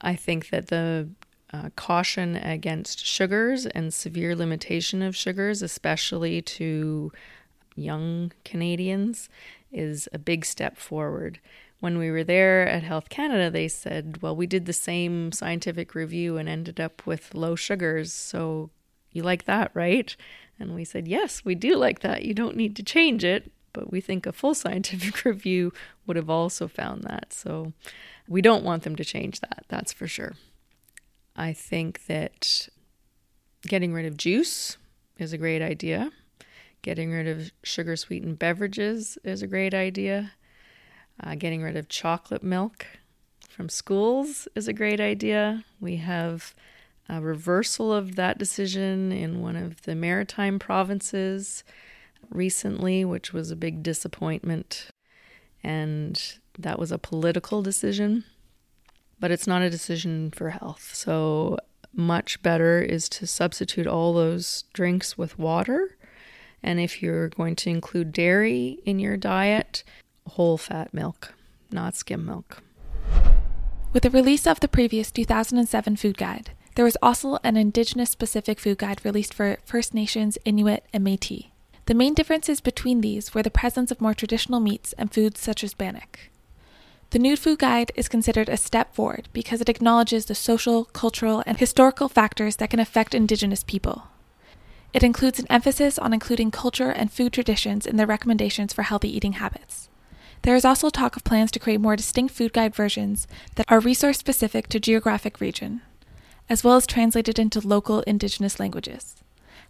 I 0.00 0.14
think 0.14 0.48
that 0.50 0.68
the 0.68 1.08
uh, 1.52 1.70
caution 1.76 2.36
against 2.36 3.04
sugars 3.04 3.66
and 3.66 3.92
severe 3.92 4.34
limitation 4.34 5.02
of 5.02 5.14
sugars, 5.14 5.62
especially 5.62 6.42
to 6.42 7.12
young 7.74 8.32
Canadians, 8.44 9.28
is 9.70 10.08
a 10.12 10.18
big 10.18 10.44
step 10.44 10.76
forward. 10.76 11.38
When 11.80 11.98
we 11.98 12.10
were 12.10 12.24
there 12.24 12.66
at 12.66 12.82
Health 12.82 13.08
Canada, 13.08 13.50
they 13.50 13.68
said, 13.68 14.22
Well, 14.22 14.34
we 14.34 14.46
did 14.46 14.66
the 14.66 14.72
same 14.72 15.32
scientific 15.32 15.94
review 15.94 16.38
and 16.38 16.48
ended 16.48 16.80
up 16.80 17.06
with 17.06 17.34
low 17.34 17.54
sugars. 17.54 18.12
So 18.12 18.70
you 19.12 19.22
like 19.22 19.44
that, 19.44 19.70
right? 19.74 20.14
And 20.58 20.74
we 20.74 20.84
said, 20.84 21.06
Yes, 21.06 21.44
we 21.44 21.54
do 21.54 21.76
like 21.76 22.00
that. 22.00 22.24
You 22.24 22.34
don't 22.34 22.56
need 22.56 22.76
to 22.76 22.82
change 22.82 23.24
it. 23.24 23.50
But 23.72 23.92
we 23.92 24.00
think 24.00 24.24
a 24.24 24.32
full 24.32 24.54
scientific 24.62 25.24
review 25.24 25.72
would 26.06 26.16
have 26.16 26.30
also 26.30 26.66
found 26.66 27.02
that. 27.04 27.32
So 27.32 27.72
we 28.26 28.40
don't 28.40 28.64
want 28.64 28.82
them 28.82 28.96
to 28.96 29.04
change 29.04 29.40
that, 29.40 29.64
that's 29.68 29.92
for 29.92 30.06
sure. 30.06 30.34
I 31.36 31.52
think 31.52 32.06
that 32.06 32.68
getting 33.66 33.92
rid 33.92 34.06
of 34.06 34.16
juice 34.16 34.78
is 35.18 35.32
a 35.32 35.38
great 35.38 35.60
idea. 35.60 36.10
Getting 36.82 37.12
rid 37.12 37.26
of 37.26 37.50
sugar 37.62 37.96
sweetened 37.96 38.38
beverages 38.38 39.18
is 39.24 39.42
a 39.42 39.46
great 39.46 39.74
idea. 39.74 40.32
Uh, 41.22 41.34
getting 41.34 41.62
rid 41.62 41.76
of 41.76 41.88
chocolate 41.88 42.42
milk 42.42 42.86
from 43.48 43.68
schools 43.68 44.46
is 44.54 44.68
a 44.68 44.72
great 44.72 45.00
idea. 45.00 45.64
We 45.80 45.96
have 45.96 46.54
a 47.08 47.20
reversal 47.20 47.92
of 47.92 48.16
that 48.16 48.38
decision 48.38 49.12
in 49.12 49.40
one 49.40 49.56
of 49.56 49.82
the 49.82 49.94
maritime 49.94 50.58
provinces 50.58 51.64
recently, 52.30 53.04
which 53.04 53.32
was 53.32 53.50
a 53.50 53.56
big 53.56 53.82
disappointment. 53.82 54.88
And 55.62 56.20
that 56.58 56.78
was 56.78 56.92
a 56.92 56.98
political 56.98 57.62
decision, 57.62 58.24
but 59.18 59.30
it's 59.30 59.46
not 59.46 59.62
a 59.62 59.70
decision 59.70 60.30
for 60.30 60.50
health. 60.50 60.90
So, 60.94 61.58
much 61.92 62.42
better 62.42 62.82
is 62.82 63.08
to 63.08 63.26
substitute 63.26 63.86
all 63.86 64.12
those 64.12 64.64
drinks 64.74 65.16
with 65.16 65.38
water. 65.38 65.96
And 66.62 66.78
if 66.78 67.02
you're 67.02 67.28
going 67.28 67.56
to 67.56 67.70
include 67.70 68.12
dairy 68.12 68.80
in 68.84 68.98
your 68.98 69.16
diet, 69.16 69.82
whole 70.28 70.58
fat 70.58 70.92
milk, 70.92 71.34
not 71.70 71.94
skim 71.94 72.24
milk. 72.24 72.62
With 73.92 74.02
the 74.02 74.10
release 74.10 74.46
of 74.46 74.60
the 74.60 74.68
previous 74.68 75.10
2007 75.10 75.96
food 75.96 76.18
guide, 76.18 76.50
there 76.74 76.84
was 76.84 76.98
also 77.00 77.38
an 77.42 77.56
Indigenous 77.56 78.10
specific 78.10 78.60
food 78.60 78.78
guide 78.78 79.04
released 79.04 79.32
for 79.32 79.56
First 79.64 79.94
Nations, 79.94 80.36
Inuit, 80.44 80.84
and 80.92 81.02
Metis. 81.02 81.44
The 81.86 81.94
main 81.94 82.14
differences 82.14 82.60
between 82.60 83.00
these 83.00 83.32
were 83.32 83.42
the 83.42 83.50
presence 83.50 83.90
of 83.90 84.00
more 84.00 84.12
traditional 84.12 84.60
meats 84.60 84.92
and 84.98 85.12
foods 85.12 85.40
such 85.40 85.64
as 85.64 85.72
bannock. 85.72 86.18
The 87.10 87.20
new 87.20 87.36
food 87.36 87.60
guide 87.60 87.92
is 87.94 88.08
considered 88.08 88.48
a 88.48 88.56
step 88.56 88.94
forward 88.94 89.28
because 89.32 89.60
it 89.60 89.68
acknowledges 89.68 90.26
the 90.26 90.34
social, 90.34 90.86
cultural, 90.86 91.42
and 91.46 91.56
historical 91.56 92.08
factors 92.08 92.56
that 92.56 92.70
can 92.70 92.80
affect 92.80 93.14
Indigenous 93.14 93.62
people. 93.62 94.08
It 94.92 95.04
includes 95.04 95.38
an 95.38 95.46
emphasis 95.48 95.98
on 95.98 96.12
including 96.12 96.50
culture 96.50 96.90
and 96.90 97.12
food 97.12 97.32
traditions 97.32 97.86
in 97.86 97.96
the 97.96 98.06
recommendations 98.06 98.72
for 98.72 98.82
healthy 98.82 99.14
eating 99.16 99.34
habits. 99.34 99.88
There 100.46 100.54
is 100.54 100.64
also 100.64 100.90
talk 100.90 101.16
of 101.16 101.24
plans 101.24 101.50
to 101.50 101.58
create 101.58 101.80
more 101.80 101.96
distinct 101.96 102.32
food 102.32 102.52
guide 102.52 102.72
versions 102.72 103.26
that 103.56 103.66
are 103.68 103.80
resource 103.80 104.16
specific 104.18 104.68
to 104.68 104.78
geographic 104.78 105.40
region, 105.40 105.82
as 106.48 106.62
well 106.62 106.76
as 106.76 106.86
translated 106.86 107.40
into 107.40 107.66
local 107.66 108.02
Indigenous 108.02 108.60
languages. 108.60 109.16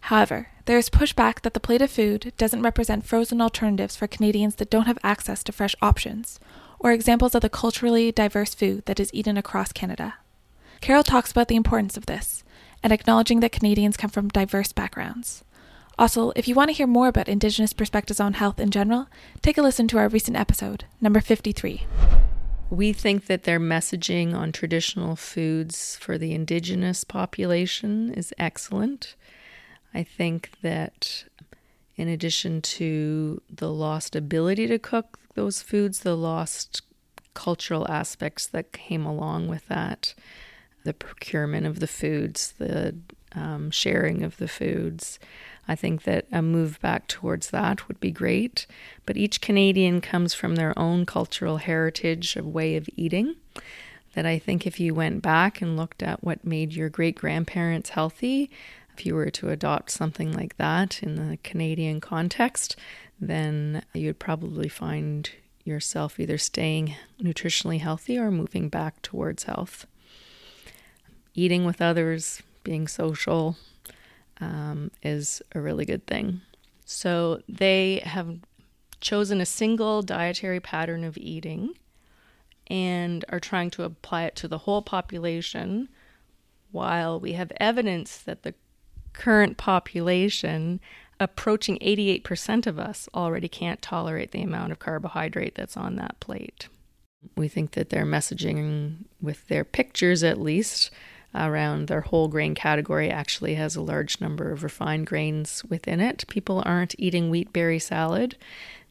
However, 0.01 0.49
there 0.65 0.77
is 0.77 0.91
pushback 0.91 1.41
that 1.41 1.55
the 1.55 1.59
plate 1.59 1.81
of 1.81 1.89
food 1.89 2.31
doesn't 2.37 2.61
represent 2.61 3.07
frozen 3.07 3.41
alternatives 3.41 3.95
for 3.95 4.05
Canadians 4.05 4.57
that 4.57 4.69
don't 4.69 4.85
have 4.85 4.99
access 5.01 5.43
to 5.45 5.51
fresh 5.51 5.75
options, 5.81 6.39
or 6.77 6.91
examples 6.91 7.33
of 7.33 7.41
the 7.41 7.49
culturally 7.49 8.11
diverse 8.11 8.53
food 8.53 8.85
that 8.85 8.99
is 8.99 9.11
eaten 9.15 9.35
across 9.35 9.71
Canada. 9.71 10.17
Carol 10.79 11.01
talks 11.01 11.31
about 11.31 11.47
the 11.47 11.55
importance 11.55 11.97
of 11.97 12.05
this 12.05 12.43
and 12.83 12.93
acknowledging 12.93 13.39
that 13.39 13.51
Canadians 13.51 13.97
come 13.97 14.11
from 14.11 14.27
diverse 14.27 14.73
backgrounds. 14.73 15.43
Also, 15.99 16.31
if 16.35 16.47
you 16.47 16.53
want 16.53 16.69
to 16.69 16.75
hear 16.75 16.85
more 16.85 17.07
about 17.07 17.27
Indigenous 17.27 17.73
perspectives 17.73 18.19
on 18.19 18.33
health 18.33 18.59
in 18.59 18.69
general, 18.69 19.07
take 19.41 19.57
a 19.57 19.63
listen 19.63 19.87
to 19.87 19.97
our 19.97 20.07
recent 20.07 20.37
episode, 20.37 20.85
number 21.01 21.19
53. 21.19 21.85
We 22.69 22.93
think 22.93 23.25
that 23.25 23.43
their 23.43 23.59
messaging 23.59 24.35
on 24.35 24.51
traditional 24.51 25.15
foods 25.15 25.95
for 25.95 26.17
the 26.17 26.33
Indigenous 26.33 27.03
population 27.03 28.13
is 28.13 28.33
excellent. 28.37 29.15
I 29.93 30.03
think 30.03 30.51
that 30.61 31.23
in 31.95 32.07
addition 32.07 32.61
to 32.61 33.41
the 33.49 33.71
lost 33.71 34.15
ability 34.15 34.67
to 34.67 34.77
cook 34.77 35.17
those 35.33 35.63
foods, 35.63 36.01
the 36.01 36.15
lost 36.15 36.83
cultural 37.33 37.89
aspects 37.89 38.45
that 38.47 38.71
came 38.71 39.05
along 39.05 39.47
with 39.47 39.67
that, 39.67 40.13
the 40.83 40.93
procurement 40.93 41.65
of 41.65 41.79
the 41.79 41.87
foods, 41.87 42.53
the 42.59 42.95
um, 43.33 43.71
sharing 43.71 44.23
of 44.23 44.37
the 44.37 44.47
foods. 44.47 45.19
I 45.67 45.75
think 45.75 46.03
that 46.03 46.25
a 46.31 46.41
move 46.41 46.79
back 46.81 47.07
towards 47.07 47.49
that 47.49 47.87
would 47.87 47.99
be 47.99 48.11
great. 48.11 48.65
But 49.05 49.17
each 49.17 49.41
Canadian 49.41 50.01
comes 50.01 50.33
from 50.33 50.55
their 50.55 50.77
own 50.77 51.05
cultural 51.05 51.57
heritage 51.57 52.35
of 52.35 52.45
way 52.45 52.75
of 52.75 52.89
eating. 52.95 53.35
That 54.13 54.25
I 54.25 54.39
think 54.39 54.65
if 54.65 54.79
you 54.79 54.93
went 54.93 55.21
back 55.21 55.61
and 55.61 55.77
looked 55.77 56.01
at 56.01 56.23
what 56.23 56.45
made 56.45 56.73
your 56.73 56.89
great 56.89 57.15
grandparents 57.15 57.89
healthy, 57.91 58.49
if 58.97 59.05
you 59.05 59.13
were 59.13 59.29
to 59.29 59.49
adopt 59.49 59.91
something 59.91 60.31
like 60.31 60.57
that 60.57 61.03
in 61.03 61.15
the 61.15 61.37
Canadian 61.37 62.01
context, 62.01 62.75
then 63.19 63.83
you'd 63.93 64.17
probably 64.17 64.69
find 64.69 65.29
yourself 65.63 66.19
either 66.19 66.37
staying 66.37 66.95
nutritionally 67.21 67.79
healthy 67.79 68.17
or 68.17 68.31
moving 68.31 68.69
back 68.69 69.01
towards 69.01 69.43
health. 69.43 69.85
Eating 71.35 71.65
with 71.65 71.81
others, 71.81 72.41
being 72.63 72.87
social, 72.87 73.57
um, 74.39 74.91
is 75.03 75.41
a 75.53 75.61
really 75.61 75.85
good 75.85 76.05
thing. 76.07 76.41
So 76.85 77.41
they 77.49 78.01
have 78.05 78.39
chosen 79.01 79.41
a 79.41 79.45
single 79.45 80.01
dietary 80.01 80.59
pattern 80.59 81.03
of 81.03 81.17
eating 81.17 81.73
and 82.67 83.23
are 83.29 83.39
trying 83.39 83.69
to 83.71 83.83
apply 83.83 84.23
it 84.23 84.35
to 84.37 84.47
the 84.47 84.59
whole 84.59 84.81
population 84.81 85.89
while 86.71 87.19
we 87.19 87.33
have 87.33 87.51
evidence 87.57 88.17
that 88.17 88.43
the 88.43 88.53
current 89.13 89.57
population, 89.57 90.79
approaching 91.19 91.77
88% 91.79 92.67
of 92.67 92.77
us, 92.77 93.07
already 93.13 93.47
can't 93.47 93.81
tolerate 93.81 94.31
the 94.31 94.41
amount 94.41 94.71
of 94.71 94.79
carbohydrate 94.79 95.55
that's 95.55 95.77
on 95.77 95.95
that 95.95 96.19
plate. 96.19 96.67
We 97.35 97.47
think 97.47 97.71
that 97.71 97.89
their 97.89 98.05
messaging, 98.05 99.05
with 99.21 99.47
their 99.47 99.63
pictures 99.63 100.23
at 100.23 100.39
least, 100.39 100.91
around 101.35 101.87
their 101.87 102.01
whole 102.01 102.27
grain 102.27 102.55
category 102.55 103.09
actually 103.09 103.55
has 103.55 103.75
a 103.75 103.81
large 103.81 104.19
number 104.19 104.51
of 104.51 104.63
refined 104.63 105.07
grains 105.07 105.63
within 105.69 105.99
it. 105.99 106.25
People 106.27 106.63
aren't 106.65 106.95
eating 106.97 107.29
wheat 107.29 107.53
berry 107.53 107.79
salad. 107.79 108.35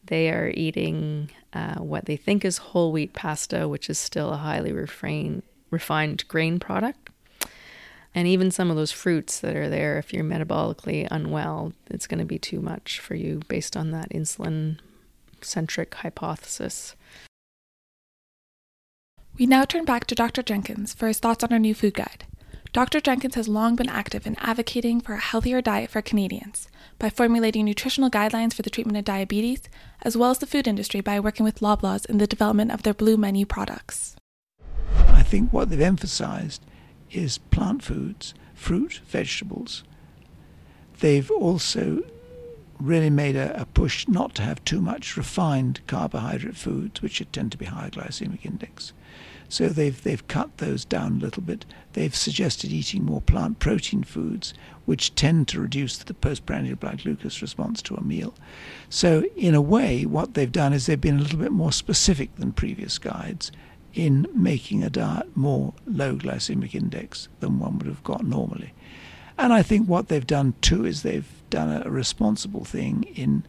They 0.05 0.29
are 0.29 0.51
eating 0.53 1.29
uh, 1.53 1.75
what 1.75 2.05
they 2.05 2.15
think 2.15 2.45
is 2.45 2.57
whole 2.57 2.91
wheat 2.91 3.13
pasta, 3.13 3.67
which 3.67 3.89
is 3.89 3.97
still 3.97 4.31
a 4.31 4.37
highly 4.37 4.71
refined, 4.71 5.43
refined 5.69 6.27
grain 6.27 6.59
product. 6.59 7.09
And 8.15 8.27
even 8.27 8.49
some 8.49 8.71
of 8.71 8.77
those 8.77 8.91
fruits 8.91 9.39
that 9.41 9.55
are 9.55 9.69
there, 9.69 9.97
if 9.97 10.13
you're 10.13 10.23
metabolically 10.23 11.07
unwell, 11.11 11.73
it's 11.89 12.07
going 12.07 12.19
to 12.19 12.25
be 12.25 12.39
too 12.39 12.61
much 12.61 12.99
for 12.99 13.15
you 13.15 13.41
based 13.47 13.77
on 13.77 13.91
that 13.91 14.09
insulin 14.09 14.79
centric 15.41 15.93
hypothesis. 15.93 16.95
We 19.37 19.45
now 19.45 19.65
turn 19.65 19.85
back 19.85 20.07
to 20.07 20.15
Dr. 20.15 20.41
Jenkins 20.41 20.95
for 20.95 21.07
his 21.07 21.19
thoughts 21.19 21.43
on 21.43 21.53
our 21.53 21.59
new 21.59 21.75
food 21.75 21.93
guide. 21.93 22.25
Dr. 22.73 22.99
Jenkins 22.99 23.35
has 23.35 23.47
long 23.47 23.75
been 23.75 23.87
active 23.87 24.25
in 24.25 24.35
advocating 24.39 24.99
for 24.99 25.13
a 25.13 25.19
healthier 25.19 25.61
diet 25.61 25.91
for 25.91 26.01
Canadians 26.01 26.67
by 26.97 27.11
formulating 27.11 27.63
nutritional 27.63 28.09
guidelines 28.09 28.53
for 28.53 28.63
the 28.63 28.71
treatment 28.71 28.97
of 28.97 29.05
diabetes, 29.05 29.61
as 30.01 30.17
well 30.17 30.31
as 30.31 30.39
the 30.39 30.47
food 30.47 30.67
industry 30.67 31.01
by 31.01 31.19
working 31.19 31.43
with 31.43 31.59
Loblaws 31.59 32.07
in 32.07 32.17
the 32.17 32.25
development 32.25 32.71
of 32.71 32.81
their 32.81 32.95
blue 32.95 33.15
menu 33.15 33.45
products. 33.45 34.15
I 35.09 35.21
think 35.21 35.53
what 35.53 35.69
they've 35.69 35.81
emphasized 35.81 36.63
is 37.11 37.37
plant 37.37 37.83
foods, 37.83 38.33
fruit, 38.55 39.01
vegetables. 39.05 39.83
They've 40.99 41.29
also 41.29 42.01
really 42.79 43.11
made 43.11 43.35
a, 43.35 43.61
a, 43.61 43.65
push 43.65 44.07
not 44.07 44.33
to 44.35 44.41
have 44.41 44.63
too 44.65 44.81
much 44.81 45.15
refined 45.15 45.81
carbohydrate 45.85 46.57
foods, 46.57 47.03
which 47.03 47.23
tend 47.31 47.51
to 47.51 47.57
be 47.57 47.65
high 47.65 47.91
glycemic 47.91 48.43
index. 48.43 48.93
So 49.49 49.69
they've 49.69 50.01
they've 50.01 50.27
cut 50.27 50.57
those 50.57 50.85
down 50.85 51.13
a 51.13 51.19
little 51.19 51.43
bit. 51.43 51.65
They've 51.93 52.15
suggested 52.15 52.71
eating 52.71 53.05
more 53.05 53.21
plant 53.21 53.59
protein 53.59 54.03
foods, 54.03 54.53
which 54.85 55.15
tend 55.15 55.47
to 55.49 55.61
reduce 55.61 55.97
the 55.97 56.13
postprandial 56.13 56.75
blood 56.75 57.01
glucose 57.03 57.41
response 57.41 57.81
to 57.83 57.95
a 57.95 58.03
meal. 58.03 58.33
So 58.89 59.23
in 59.35 59.55
a 59.55 59.61
way, 59.61 60.05
what 60.05 60.33
they've 60.33 60.51
done 60.51 60.73
is 60.73 60.85
they've 60.85 60.99
been 60.99 61.19
a 61.19 61.21
little 61.21 61.39
bit 61.39 61.51
more 61.51 61.71
specific 61.71 62.35
than 62.35 62.51
previous 62.51 62.97
guides 62.97 63.51
in 63.93 64.27
making 64.33 64.83
a 64.83 64.89
diet 64.89 65.35
more 65.35 65.73
low 65.87 66.15
glycemic 66.15 66.75
index 66.75 67.29
than 67.39 67.57
one 67.57 67.79
would 67.79 67.87
have 67.87 68.03
got 68.03 68.25
normally. 68.25 68.73
And 69.37 69.53
I 69.53 69.61
think 69.61 69.87
what 69.87 70.07
they've 70.07 70.25
done 70.25 70.55
too 70.61 70.85
is 70.85 71.01
they've 71.01 71.29
done 71.49 71.81
a 71.83 71.89
responsible 71.89 72.65
thing 72.65 73.03
in 73.15 73.43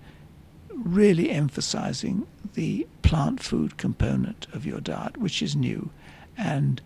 really 0.85 1.31
emphasizing 1.31 2.27
the 2.55 2.87
plant 3.03 3.41
food 3.43 3.77
component 3.77 4.47
of 4.53 4.67
your 4.67 4.81
diet, 4.81 5.17
which 5.17 5.43
is 5.43 5.57
new. 5.57 5.91
And 6.37 6.81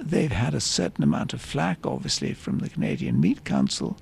they've 0.00 0.32
had 0.32 0.54
a 0.54 0.60
certain 0.60 1.04
amount 1.04 1.32
of 1.32 1.40
flack, 1.40 1.86
obviously, 1.86 2.34
from 2.34 2.58
the 2.58 2.68
Canadian 2.68 3.20
Meat 3.20 3.44
Council 3.44 3.96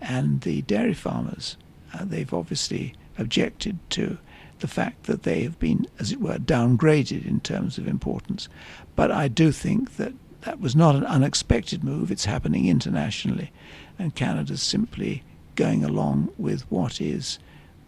and 0.00 0.42
the 0.42 0.62
dairy 0.62 0.94
farmers. 0.94 1.56
Uh, 1.92 2.04
they've 2.04 2.34
obviously 2.34 2.94
objected 3.18 3.78
to 3.90 4.18
the 4.60 4.68
fact 4.68 5.04
that 5.04 5.22
they 5.22 5.42
have 5.42 5.58
been, 5.58 5.86
as 5.98 6.12
it 6.12 6.20
were, 6.20 6.38
downgraded 6.38 7.26
in 7.26 7.40
terms 7.40 7.78
of 7.78 7.86
importance. 7.86 8.48
But 8.96 9.10
I 9.10 9.28
do 9.28 9.52
think 9.52 9.96
that 9.96 10.12
that 10.42 10.60
was 10.60 10.76
not 10.76 10.94
an 10.94 11.04
unexpected 11.04 11.82
move. 11.82 12.10
It's 12.10 12.24
happening 12.26 12.68
internationally, 12.68 13.50
and 13.98 14.14
Canada's 14.14 14.62
simply 14.62 15.22
going 15.54 15.84
along 15.84 16.30
with 16.36 16.62
what 16.70 17.00
is 17.00 17.38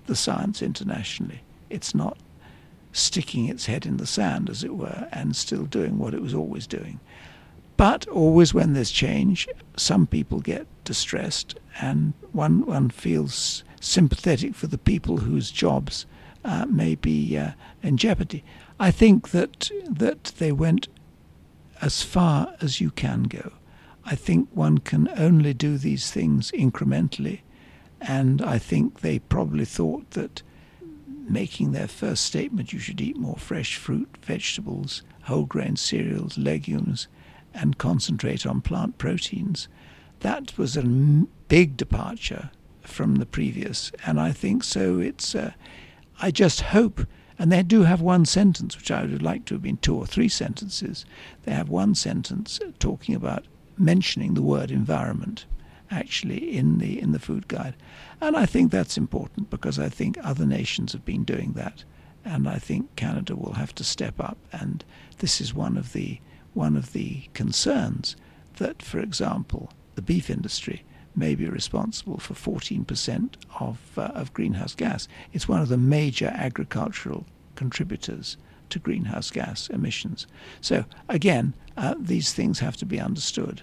the 0.06 0.16
science 0.16 0.62
internationally. 0.62 1.42
It's 1.70 1.94
not 1.94 2.18
sticking 2.92 3.48
its 3.48 3.66
head 3.66 3.84
in 3.84 3.98
the 3.98 4.06
sand, 4.06 4.48
as 4.48 4.64
it 4.64 4.74
were, 4.76 5.08
and 5.12 5.36
still 5.36 5.64
doing 5.64 5.98
what 5.98 6.14
it 6.14 6.22
was 6.22 6.34
always 6.34 6.66
doing. 6.66 6.98
But 7.76 8.08
always 8.08 8.54
when 8.54 8.72
there's 8.72 8.90
change, 8.90 9.46
some 9.76 10.06
people 10.06 10.40
get 10.40 10.66
distressed, 10.84 11.58
and 11.80 12.14
one, 12.32 12.64
one 12.64 12.88
feels 12.88 13.64
sympathetic 13.80 14.54
for 14.54 14.66
the 14.66 14.78
people 14.78 15.18
whose 15.18 15.50
jobs 15.50 16.06
uh, 16.44 16.64
may 16.66 16.94
be 16.94 17.36
uh, 17.36 17.50
in 17.82 17.96
jeopardy. 17.98 18.44
I 18.80 18.90
think 18.90 19.30
that 19.30 19.70
that 19.90 20.24
they 20.38 20.52
went 20.52 20.88
as 21.80 22.02
far 22.02 22.54
as 22.60 22.80
you 22.80 22.90
can 22.90 23.24
go. 23.24 23.52
I 24.04 24.14
think 24.14 24.48
one 24.52 24.78
can 24.78 25.08
only 25.18 25.52
do 25.52 25.76
these 25.76 26.10
things 26.10 26.50
incrementally, 26.52 27.40
and 28.06 28.40
I 28.40 28.58
think 28.58 29.00
they 29.00 29.18
probably 29.18 29.64
thought 29.64 30.12
that 30.12 30.42
making 31.28 31.72
their 31.72 31.88
first 31.88 32.24
statement 32.24 32.72
you 32.72 32.78
should 32.78 33.00
eat 33.00 33.16
more 33.16 33.36
fresh 33.36 33.76
fruit, 33.76 34.08
vegetables, 34.22 35.02
whole 35.22 35.44
grain 35.44 35.74
cereals, 35.74 36.38
legumes, 36.38 37.08
and 37.52 37.78
concentrate 37.78 38.46
on 38.46 38.60
plant 38.60 38.96
proteins. 38.98 39.66
That 40.20 40.56
was 40.56 40.76
a 40.76 40.84
big 40.84 41.76
departure 41.76 42.50
from 42.82 43.16
the 43.16 43.26
previous, 43.26 43.90
and 44.06 44.20
I 44.20 44.30
think 44.30 44.62
so. 44.62 45.00
It's 45.00 45.34
uh, 45.34 45.52
I 46.20 46.30
just 46.30 46.60
hope, 46.60 47.06
and 47.38 47.50
they 47.50 47.64
do 47.64 47.82
have 47.82 48.00
one 48.00 48.24
sentence, 48.24 48.76
which 48.76 48.92
I 48.92 49.02
would 49.02 49.22
like 49.22 49.46
to 49.46 49.54
have 49.54 49.62
been 49.62 49.78
two 49.78 49.96
or 49.96 50.06
three 50.06 50.28
sentences. 50.28 51.04
They 51.42 51.52
have 51.52 51.68
one 51.68 51.96
sentence 51.96 52.60
talking 52.78 53.16
about 53.16 53.46
mentioning 53.76 54.34
the 54.34 54.42
word 54.42 54.70
environment 54.70 55.44
actually 55.90 56.56
in 56.56 56.78
the 56.78 57.00
in 57.00 57.12
the 57.12 57.18
food 57.18 57.48
guide. 57.48 57.74
And 58.20 58.36
I 58.36 58.46
think 58.46 58.70
that's 58.70 58.96
important 58.98 59.50
because 59.50 59.78
I 59.78 59.88
think 59.88 60.18
other 60.22 60.46
nations 60.46 60.92
have 60.92 61.04
been 61.04 61.24
doing 61.24 61.52
that. 61.52 61.84
And 62.24 62.48
I 62.48 62.58
think 62.58 62.96
Canada 62.96 63.36
will 63.36 63.52
have 63.52 63.74
to 63.76 63.84
step 63.84 64.18
up 64.18 64.38
and 64.52 64.84
this 65.18 65.40
is 65.40 65.54
one 65.54 65.76
of 65.76 65.92
the 65.92 66.20
one 66.54 66.76
of 66.76 66.92
the 66.92 67.22
concerns 67.34 68.16
that, 68.56 68.82
for 68.82 68.98
example, 68.98 69.70
the 69.94 70.02
beef 70.02 70.30
industry 70.30 70.82
may 71.14 71.34
be 71.34 71.48
responsible 71.48 72.18
for 72.18 72.34
14% 72.34 73.34
of, 73.60 73.78
uh, 73.96 74.02
of 74.14 74.32
greenhouse 74.32 74.74
gas. 74.74 75.08
It's 75.32 75.48
one 75.48 75.60
of 75.60 75.68
the 75.68 75.78
major 75.78 76.32
agricultural 76.34 77.26
contributors 77.54 78.36
to 78.70 78.78
greenhouse 78.78 79.30
gas 79.30 79.68
emissions. 79.68 80.26
So, 80.60 80.84
again, 81.08 81.54
uh, 81.76 81.94
these 81.98 82.32
things 82.32 82.58
have 82.58 82.76
to 82.78 82.86
be 82.86 83.00
understood. 83.00 83.62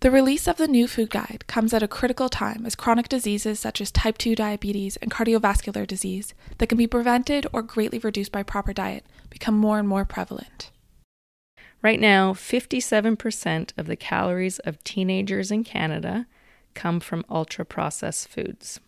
The 0.00 0.12
release 0.12 0.46
of 0.46 0.58
the 0.58 0.68
new 0.68 0.86
food 0.86 1.10
guide 1.10 1.44
comes 1.48 1.74
at 1.74 1.82
a 1.82 1.88
critical 1.88 2.28
time 2.28 2.64
as 2.64 2.76
chronic 2.76 3.08
diseases 3.08 3.58
such 3.58 3.80
as 3.80 3.90
type 3.90 4.16
2 4.16 4.36
diabetes 4.36 4.96
and 4.98 5.10
cardiovascular 5.10 5.84
disease 5.88 6.34
that 6.58 6.68
can 6.68 6.78
be 6.78 6.86
prevented 6.86 7.48
or 7.52 7.62
greatly 7.62 7.98
reduced 7.98 8.30
by 8.30 8.44
proper 8.44 8.72
diet 8.72 9.04
become 9.28 9.56
more 9.56 9.80
and 9.80 9.88
more 9.88 10.04
prevalent. 10.04 10.70
Right 11.82 11.98
now, 11.98 12.32
57% 12.32 13.72
of 13.76 13.86
the 13.86 13.96
calories 13.96 14.60
of 14.60 14.82
teenagers 14.84 15.50
in 15.50 15.64
Canada 15.64 16.26
come 16.74 17.00
from 17.00 17.24
ultra 17.28 17.64
processed 17.64 18.28
foods. 18.28 18.78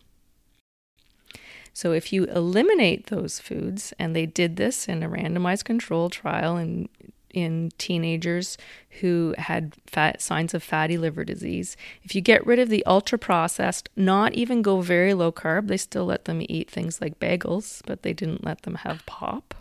So, 1.73 1.91
if 1.93 2.11
you 2.11 2.25
eliminate 2.25 3.07
those 3.07 3.39
foods, 3.39 3.93
and 3.97 4.13
they 4.13 4.25
did 4.25 4.57
this 4.57 4.89
in 4.89 5.03
a 5.03 5.09
randomized 5.09 5.63
control 5.63 6.09
trial 6.09 6.57
in, 6.57 6.89
in 7.33 7.71
teenagers 7.77 8.57
who 9.01 9.33
had 9.37 9.75
fat, 9.85 10.21
signs 10.21 10.53
of 10.53 10.63
fatty 10.63 10.97
liver 10.97 11.23
disease, 11.23 11.77
if 12.03 12.15
you 12.15 12.21
get 12.21 12.45
rid 12.45 12.59
of 12.59 12.69
the 12.69 12.85
ultra 12.85 13.17
processed, 13.17 13.89
not 13.95 14.33
even 14.33 14.61
go 14.61 14.81
very 14.81 15.13
low 15.13 15.31
carb, 15.31 15.67
they 15.67 15.77
still 15.77 16.05
let 16.05 16.25
them 16.25 16.41
eat 16.47 16.69
things 16.69 17.01
like 17.01 17.19
bagels, 17.19 17.81
but 17.85 18.03
they 18.03 18.13
didn't 18.13 18.43
let 18.43 18.63
them 18.63 18.75
have 18.75 19.05
pop 19.05 19.55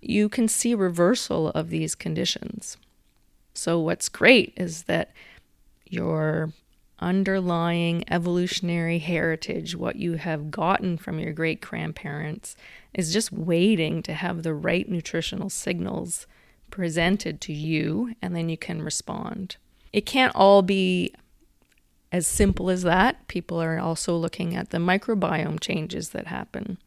you 0.00 0.28
can 0.28 0.48
see 0.48 0.74
reversal 0.74 1.48
of 1.50 1.70
these 1.70 1.94
conditions. 1.94 2.76
So, 3.54 3.78
what's 3.80 4.08
great 4.08 4.52
is 4.56 4.84
that 4.84 5.12
your 5.86 6.52
underlying 7.00 8.04
evolutionary 8.10 8.98
heritage, 8.98 9.76
what 9.76 9.96
you 9.96 10.14
have 10.14 10.50
gotten 10.50 10.96
from 10.96 11.18
your 11.18 11.32
great 11.32 11.60
grandparents, 11.60 12.56
is 12.94 13.12
just 13.12 13.32
waiting 13.32 14.02
to 14.02 14.14
have 14.14 14.42
the 14.42 14.54
right 14.54 14.88
nutritional 14.88 15.50
signals 15.50 16.26
presented 16.70 17.40
to 17.42 17.52
you, 17.52 18.14
and 18.22 18.34
then 18.34 18.48
you 18.48 18.56
can 18.56 18.82
respond. 18.82 19.56
It 19.92 20.06
can't 20.06 20.34
all 20.34 20.62
be 20.62 21.14
as 22.12 22.26
simple 22.26 22.70
as 22.70 22.82
that. 22.82 23.26
People 23.28 23.60
are 23.62 23.78
also 23.78 24.16
looking 24.16 24.54
at 24.54 24.70
the 24.70 24.78
microbiome 24.78 25.60
changes 25.60 26.10
that 26.10 26.26
happen. 26.26 26.78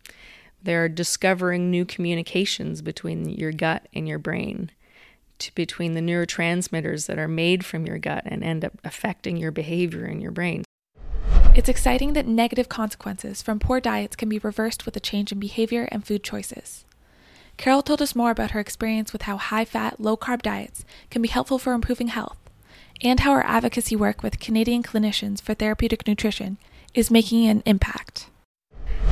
They're 0.64 0.90
discovering 0.90 1.72
new 1.72 1.86
communications 1.86 2.82
between 2.82 3.30
your 3.30 3.52
gut 3.52 3.88
and 3.94 4.08
your 4.08 4.20
brain, 4.20 4.72
to, 5.40 5.54
between 5.56 5.94
the 5.94 6.02
neurotransmitters 6.02 7.08
that 7.08 7.18
are 7.18 7.28
made 7.28 7.66
from 7.66 7.86
your 7.86 7.98
gut 7.98 8.24
and 8.26 8.44
end 8.44 8.64
up 8.64 8.74
affecting 8.84 9.38
your 9.38 9.52
behavior 9.52 10.06
in 10.06 10.22
your 10.22 10.32
brain. 10.32 10.64
It's 11.54 11.68
exciting 11.68 12.14
that 12.14 12.28
negative 12.28 12.70
consequences 12.70 13.42
from 13.42 13.60
poor 13.60 13.82
diets 13.82 14.16
can 14.16 14.30
be 14.30 14.40
reversed 14.40 14.86
with 14.86 14.96
a 14.96 15.02
change 15.02 15.32
in 15.32 15.40
behavior 15.40 15.88
and 15.92 16.06
food 16.06 16.24
choices. 16.24 16.86
Carol 17.62 17.84
told 17.84 18.02
us 18.02 18.16
more 18.16 18.32
about 18.32 18.52
her 18.52 18.60
experience 18.60 19.14
with 19.14 19.22
how 19.22 19.38
high 19.38 19.66
fat, 19.66 20.00
low 20.00 20.18
carb 20.18 20.42
diets 20.42 20.84
can 21.12 21.22
be 21.22 21.28
helpful 21.28 21.60
for 21.60 21.74
improving 21.74 22.08
health, 22.08 22.40
and 23.04 23.20
how 23.20 23.34
her 23.34 23.46
advocacy 23.46 23.96
work 23.96 24.24
with 24.24 24.40
Canadian 24.40 24.82
clinicians 24.82 25.40
for 25.40 25.54
therapeutic 25.54 26.08
nutrition 26.08 26.58
is 26.96 27.12
making 27.12 27.48
an 27.48 27.62
impact. 27.68 28.32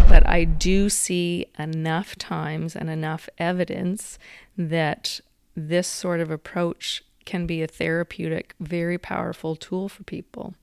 But 0.07 0.27
I 0.27 0.45
do 0.45 0.89
see 0.89 1.45
enough 1.59 2.15
times 2.15 2.75
and 2.75 2.89
enough 2.89 3.29
evidence 3.37 4.17
that 4.57 5.19
this 5.55 5.87
sort 5.87 6.19
of 6.19 6.31
approach 6.31 7.03
can 7.25 7.45
be 7.45 7.61
a 7.61 7.67
therapeutic, 7.67 8.55
very 8.59 8.97
powerful 8.97 9.55
tool 9.55 9.89
for 9.89 10.03
people. 10.05 10.55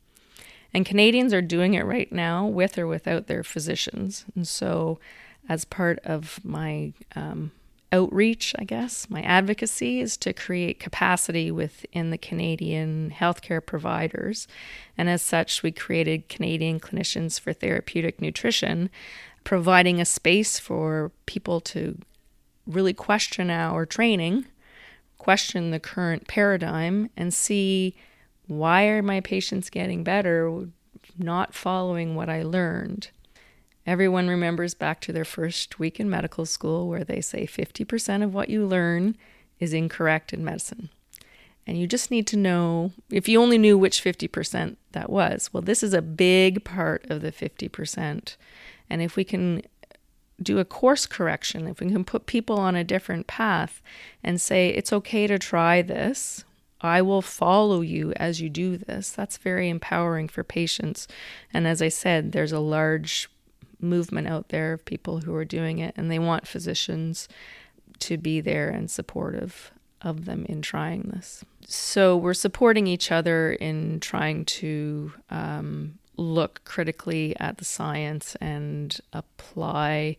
And 0.75 0.85
Canadians 0.85 1.33
are 1.33 1.41
doing 1.41 1.75
it 1.75 1.87
right 1.87 2.11
now 2.11 2.49
with 2.49 2.79
or 2.79 2.89
without 2.89 3.29
their 3.29 3.45
physicians. 3.45 4.25
And 4.35 4.49
so, 4.49 4.99
as 5.49 5.65
part 5.65 6.01
of 6.01 6.41
my 6.45 6.93
um, 7.15 7.53
outreach, 7.97 8.55
I 8.59 8.65
guess, 8.65 9.09
my 9.09 9.23
advocacy 9.23 10.01
is 10.01 10.17
to 10.19 10.33
create 10.33 10.81
capacity 10.81 11.51
within 11.51 12.11
the 12.11 12.19
Canadian 12.19 13.13
healthcare 13.17 13.65
providers. 13.65 14.47
And 14.99 15.09
as 15.09 15.23
such, 15.23 15.63
we 15.63 15.73
created 15.73 16.29
Canadian 16.29 16.81
Clinicians 16.81 17.41
for 17.41 17.53
Therapeutic 17.53 18.21
Nutrition, 18.21 18.91
providing 19.45 20.01
a 20.01 20.05
space 20.05 20.59
for 20.59 21.11
people 21.27 21.61
to 21.61 21.99
really 22.67 22.95
question 22.95 23.51
our 23.51 23.87
training, 23.87 24.47
question 25.19 25.71
the 25.71 25.81
current 25.81 26.29
paradigm, 26.29 27.11
and 27.17 27.33
see 27.33 27.95
why 28.47 28.85
are 28.85 29.03
my 29.03 29.21
patients 29.21 29.71
getting 29.71 30.05
better 30.05 30.67
not 31.19 31.55
following 31.55 32.15
what 32.15 32.29
I 32.29 32.43
learned. 32.43 33.11
Everyone 33.87 34.29
remembers 34.29 34.75
back 34.75 35.01
to 35.03 35.13
their 35.13 35.25
first 35.25 35.79
week 35.79 36.01
in 36.01 36.11
medical 36.11 36.45
school 36.45 36.89
where 36.89 37.05
they 37.05 37.21
say 37.21 37.47
50% 37.47 38.25
of 38.25 38.35
what 38.35 38.51
you 38.51 38.67
learn 38.67 39.17
is 39.61 39.73
incorrect 39.73 40.33
in 40.33 40.45
medicine. 40.45 40.91
And 41.67 41.79
you 41.79 41.87
just 41.87 42.11
need 42.11 42.27
to 42.29 42.37
know 42.37 42.93
if 43.11 43.29
you 43.29 43.41
only 43.41 43.59
knew 43.59 43.79
which 43.79 44.03
50% 44.03 44.77
that 44.93 45.11
was. 45.11 45.51
Well, 45.53 45.63
this 45.63 45.83
is 45.83 45.95
a 45.95 46.03
big 46.03 46.65
part 46.65 47.09
of 47.11 47.23
the 47.23 47.33
50%. 47.33 48.37
And 48.91 49.03
if 49.03 49.17
we 49.17 49.25
can 49.25 49.63
do 50.43 50.59
a 50.59 50.65
course 50.65 51.07
correction, 51.07 51.67
if 51.67 51.81
we 51.81 51.91
can 51.91 52.05
put 52.05 52.27
people 52.27 52.59
on 52.59 52.77
a 52.77 52.85
different 52.85 53.27
path 53.27 53.83
and 54.23 54.41
say, 54.41 54.69
it's 54.69 54.93
okay 54.93 55.27
to 55.27 55.39
try 55.39 55.81
this, 55.81 56.45
I 56.81 57.03
will 57.03 57.23
follow 57.23 57.81
you 57.81 58.13
as 58.13 58.41
you 58.41 58.49
do 58.49 58.77
this, 58.77 59.11
that's 59.11 59.39
very 59.39 59.69
empowering 59.69 60.29
for 60.29 60.45
patients. 60.45 61.09
And 61.53 61.67
as 61.67 61.81
I 61.81 61.89
said, 61.89 62.33
there's 62.33 62.53
a 62.53 62.61
large 62.61 63.29
movement 63.81 64.29
out 64.29 64.49
there 64.49 64.73
of 64.73 64.85
people 64.85 65.21
who 65.21 65.35
are 65.35 65.45
doing 65.45 65.79
it, 65.79 65.95
and 65.97 66.11
they 66.11 66.19
want 66.19 66.47
physicians 66.47 67.29
to 68.01 68.17
be 68.17 68.41
there 68.41 68.69
and 68.69 68.91
supportive 68.91 69.73
of 70.03 70.25
them 70.25 70.45
in 70.49 70.63
trying 70.63 71.03
this. 71.15 71.45
So 71.67 72.17
we're 72.17 72.35
supporting 72.35 72.87
each 72.87 73.11
other 73.11 73.53
in 73.53 74.01
trying 74.01 74.45
to 74.45 75.13
um, 75.31 75.99
look 76.17 76.63
critically 76.65 77.35
at 77.41 77.59
the 77.59 77.65
science 77.65 78.37
and 78.37 78.99
apply 79.13 80.17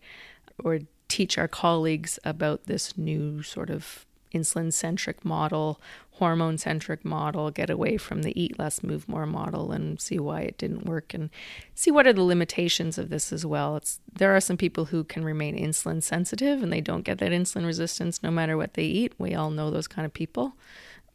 or 0.62 0.80
teach 1.08 1.38
our 1.38 1.48
colleagues 1.48 2.18
about 2.24 2.66
this 2.66 2.98
new 2.98 3.42
sort 3.42 3.70
of 3.70 4.04
insulin 4.32 4.72
centric 4.72 5.24
model, 5.24 5.80
hormone 6.12 6.58
centric 6.58 7.04
model, 7.04 7.50
get 7.50 7.70
away 7.70 7.96
from 7.96 8.22
the 8.22 8.40
eat 8.40 8.58
less, 8.58 8.82
move 8.82 9.08
more 9.08 9.26
model 9.26 9.72
and 9.72 10.00
see 10.00 10.18
why 10.18 10.40
it 10.40 10.58
didn't 10.58 10.86
work 10.86 11.14
and 11.14 11.30
see 11.74 11.90
what 11.90 12.06
are 12.06 12.12
the 12.12 12.22
limitations 12.22 12.98
of 12.98 13.08
this 13.08 13.32
as 13.32 13.46
well. 13.46 13.76
It's 13.76 14.00
there 14.12 14.34
are 14.34 14.40
some 14.40 14.56
people 14.56 14.86
who 14.86 15.04
can 15.04 15.24
remain 15.24 15.56
insulin 15.56 16.02
sensitive 16.02 16.62
and 16.62 16.72
they 16.72 16.80
don't 16.80 17.04
get 17.04 17.18
that 17.18 17.32
insulin 17.32 17.66
resistance 17.66 18.22
no 18.22 18.30
matter 18.30 18.56
what 18.56 18.74
they 18.74 18.84
eat. 18.84 19.14
We 19.18 19.34
all 19.34 19.50
know 19.50 19.70
those 19.70 19.88
kind 19.88 20.06
of 20.06 20.12
people. 20.12 20.54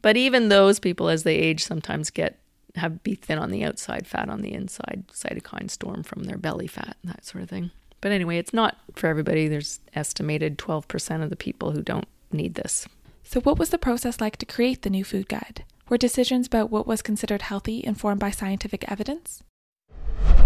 But 0.02 0.16
even 0.16 0.48
those 0.48 0.80
people 0.80 1.08
as 1.08 1.22
they 1.22 1.36
age 1.36 1.64
sometimes 1.64 2.10
get 2.10 2.38
have 2.76 3.02
be 3.02 3.14
thin 3.14 3.38
on 3.38 3.50
the 3.50 3.64
outside, 3.64 4.06
fat 4.06 4.28
on 4.28 4.42
the 4.42 4.52
inside, 4.52 5.04
cytokine 5.12 5.70
storm 5.70 6.02
from 6.02 6.24
their 6.24 6.36
belly 6.36 6.66
fat, 6.66 6.96
and 7.02 7.12
that 7.12 7.24
sort 7.24 7.42
of 7.42 7.50
thing. 7.50 7.70
But 8.00 8.12
anyway, 8.12 8.38
it's 8.38 8.52
not 8.52 8.76
for 8.94 9.06
everybody. 9.06 9.48
There's 9.48 9.80
estimated 9.94 10.58
12% 10.58 11.22
of 11.22 11.30
the 11.30 11.36
people 11.36 11.70
who 11.70 11.82
don't 11.82 12.08
need 12.32 12.54
this. 12.54 12.86
So, 13.24 13.40
what 13.40 13.58
was 13.58 13.70
the 13.70 13.78
process 13.78 14.20
like 14.20 14.36
to 14.36 14.46
create 14.46 14.82
the 14.82 14.90
new 14.90 15.02
food 15.02 15.28
guide? 15.28 15.64
Were 15.88 15.96
decisions 15.96 16.46
about 16.46 16.70
what 16.70 16.86
was 16.86 17.02
considered 17.02 17.42
healthy 17.42 17.82
informed 17.82 18.20
by 18.20 18.30
scientific 18.30 18.90
evidence? 18.90 19.42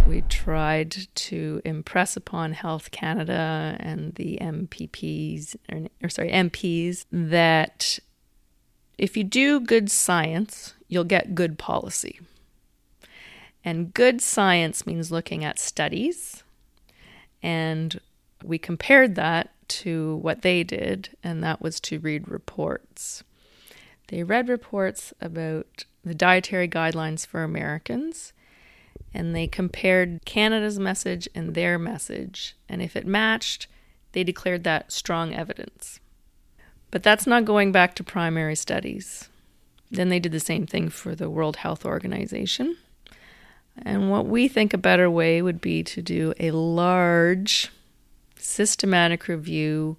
We 0.06 0.22
tried 0.22 1.08
to 1.14 1.60
impress 1.64 2.16
upon 2.16 2.52
Health 2.52 2.90
Canada 2.92 3.76
and 3.78 4.14
the 4.14 4.38
MPPs, 4.40 5.56
or, 5.70 5.88
or 6.02 6.08
sorry, 6.08 6.30
MPs, 6.30 7.04
that 7.12 7.98
if 8.96 9.16
you 9.16 9.24
do 9.24 9.60
good 9.60 9.90
science, 9.90 10.74
you'll 10.86 11.04
get 11.04 11.34
good 11.34 11.58
policy. 11.58 12.20
And 13.64 13.92
good 13.92 14.22
science 14.22 14.86
means 14.86 15.12
looking 15.12 15.44
at 15.44 15.58
studies. 15.58 16.42
And 17.42 18.00
we 18.42 18.56
compared 18.56 19.14
that 19.16 19.50
to 19.68 20.16
what 20.16 20.42
they 20.42 20.62
did, 20.64 21.10
and 21.22 21.42
that 21.42 21.60
was 21.60 21.80
to 21.80 21.98
read 21.98 22.28
reports. 22.28 23.22
They 24.08 24.22
read 24.22 24.48
reports 24.48 25.12
about 25.20 25.84
the 26.04 26.14
dietary 26.14 26.68
guidelines 26.68 27.26
for 27.26 27.42
Americans, 27.42 28.32
and 29.12 29.34
they 29.34 29.46
compared 29.46 30.24
Canada's 30.24 30.78
message 30.78 31.28
and 31.34 31.54
their 31.54 31.78
message. 31.78 32.56
And 32.68 32.82
if 32.82 32.96
it 32.96 33.06
matched, 33.06 33.66
they 34.12 34.24
declared 34.24 34.64
that 34.64 34.92
strong 34.92 35.34
evidence. 35.34 36.00
But 36.90 37.02
that's 37.02 37.26
not 37.26 37.44
going 37.44 37.72
back 37.72 37.94
to 37.96 38.04
primary 38.04 38.54
studies. 38.54 39.28
Then 39.90 40.08
they 40.08 40.20
did 40.20 40.32
the 40.32 40.40
same 40.40 40.66
thing 40.66 40.88
for 40.88 41.14
the 41.14 41.30
World 41.30 41.56
Health 41.56 41.84
Organization. 41.84 42.76
And 43.82 44.10
what 44.10 44.26
we 44.26 44.48
think 44.48 44.74
a 44.74 44.78
better 44.78 45.10
way 45.10 45.40
would 45.40 45.60
be 45.60 45.82
to 45.84 46.02
do 46.02 46.34
a 46.40 46.50
large 46.50 47.70
systematic 48.48 49.28
review 49.28 49.96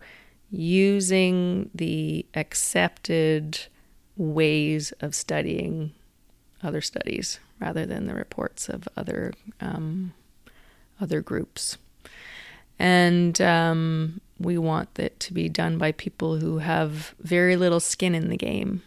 using 0.51 1.69
the 1.73 2.25
accepted 2.33 3.59
ways 4.17 4.91
of 4.99 5.15
studying 5.15 5.91
other 6.63 6.81
studies 6.81 7.39
rather 7.61 7.85
than 7.85 8.07
the 8.07 8.13
reports 8.13 8.67
of 8.67 8.87
other 8.97 9.33
um, 9.61 10.13
other 10.99 11.21
groups. 11.21 11.77
And 12.77 13.39
um, 13.41 14.21
we 14.39 14.57
want 14.57 14.97
it 14.97 15.19
to 15.21 15.33
be 15.33 15.49
done 15.49 15.77
by 15.77 15.91
people 15.91 16.37
who 16.37 16.59
have 16.59 17.13
very 17.19 17.55
little 17.55 17.79
skin 17.79 18.15
in 18.15 18.29
the 18.29 18.37
game. 18.37 18.81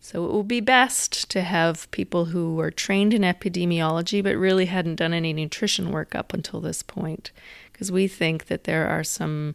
So 0.00 0.24
it 0.24 0.32
will 0.32 0.44
be 0.44 0.60
best 0.60 1.28
to 1.30 1.42
have 1.42 1.90
people 1.90 2.26
who 2.26 2.60
are 2.60 2.70
trained 2.70 3.12
in 3.12 3.22
epidemiology 3.22 4.22
but 4.22 4.36
really 4.36 4.66
hadn't 4.66 4.96
done 4.96 5.12
any 5.12 5.32
nutrition 5.32 5.90
work 5.90 6.14
up 6.14 6.32
until 6.32 6.60
this 6.60 6.82
point 6.82 7.32
because 7.76 7.92
we 7.92 8.08
think 8.08 8.46
that 8.46 8.64
there 8.64 8.88
are 8.88 9.04
some 9.04 9.54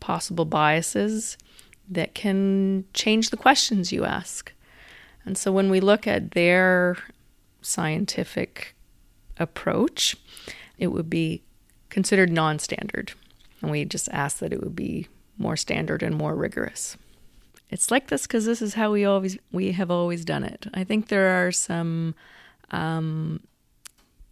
possible 0.00 0.46
biases 0.46 1.36
that 1.86 2.14
can 2.14 2.86
change 2.94 3.28
the 3.28 3.36
questions 3.36 3.92
you 3.92 4.06
ask. 4.06 4.54
And 5.26 5.36
so 5.36 5.52
when 5.52 5.68
we 5.68 5.78
look 5.78 6.06
at 6.06 6.30
their 6.30 6.96
scientific 7.60 8.74
approach, 9.36 10.16
it 10.78 10.86
would 10.86 11.10
be 11.10 11.42
considered 11.90 12.30
non 12.30 12.58
standard. 12.58 13.12
And 13.60 13.70
we 13.70 13.84
just 13.84 14.08
ask 14.12 14.38
that 14.38 14.54
it 14.54 14.62
would 14.62 14.74
be 14.74 15.06
more 15.36 15.56
standard 15.58 16.02
and 16.02 16.16
more 16.16 16.34
rigorous. 16.34 16.96
It's 17.68 17.90
like 17.90 18.06
this 18.06 18.22
because 18.22 18.46
this 18.46 18.62
is 18.62 18.72
how 18.72 18.92
we 18.92 19.04
always 19.04 19.36
we 19.52 19.72
have 19.72 19.90
always 19.90 20.24
done 20.24 20.42
it. 20.42 20.66
I 20.72 20.84
think 20.84 21.08
there 21.08 21.46
are 21.46 21.52
some 21.52 22.14
um, 22.70 23.40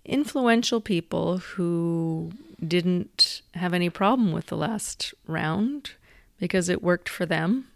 influential 0.07 0.81
people 0.81 1.37
who 1.37 2.33
didn't 2.65 3.43
have 3.55 3.75
any 3.75 3.91
problem 3.91 4.33
with 4.33 4.47
the 4.47 4.57
last 4.57 5.15
round 5.27 5.93
because 6.39 6.69
it 6.69 6.83
worked 6.83 7.09
for 7.09 7.27
them. 7.27 7.69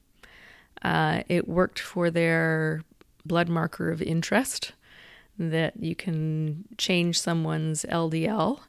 Uh, 0.83 1.23
it 1.29 1.49
worked 1.49 1.79
for 1.79 2.11
their 2.11 2.83
blood 3.25 3.49
marker 3.49 3.90
of 3.90 4.01
interest 4.01 4.73
that 5.38 5.79
you 5.79 5.95
can 5.95 6.64
change 6.77 7.19
someone's 7.19 7.85
LDL, 7.85 8.61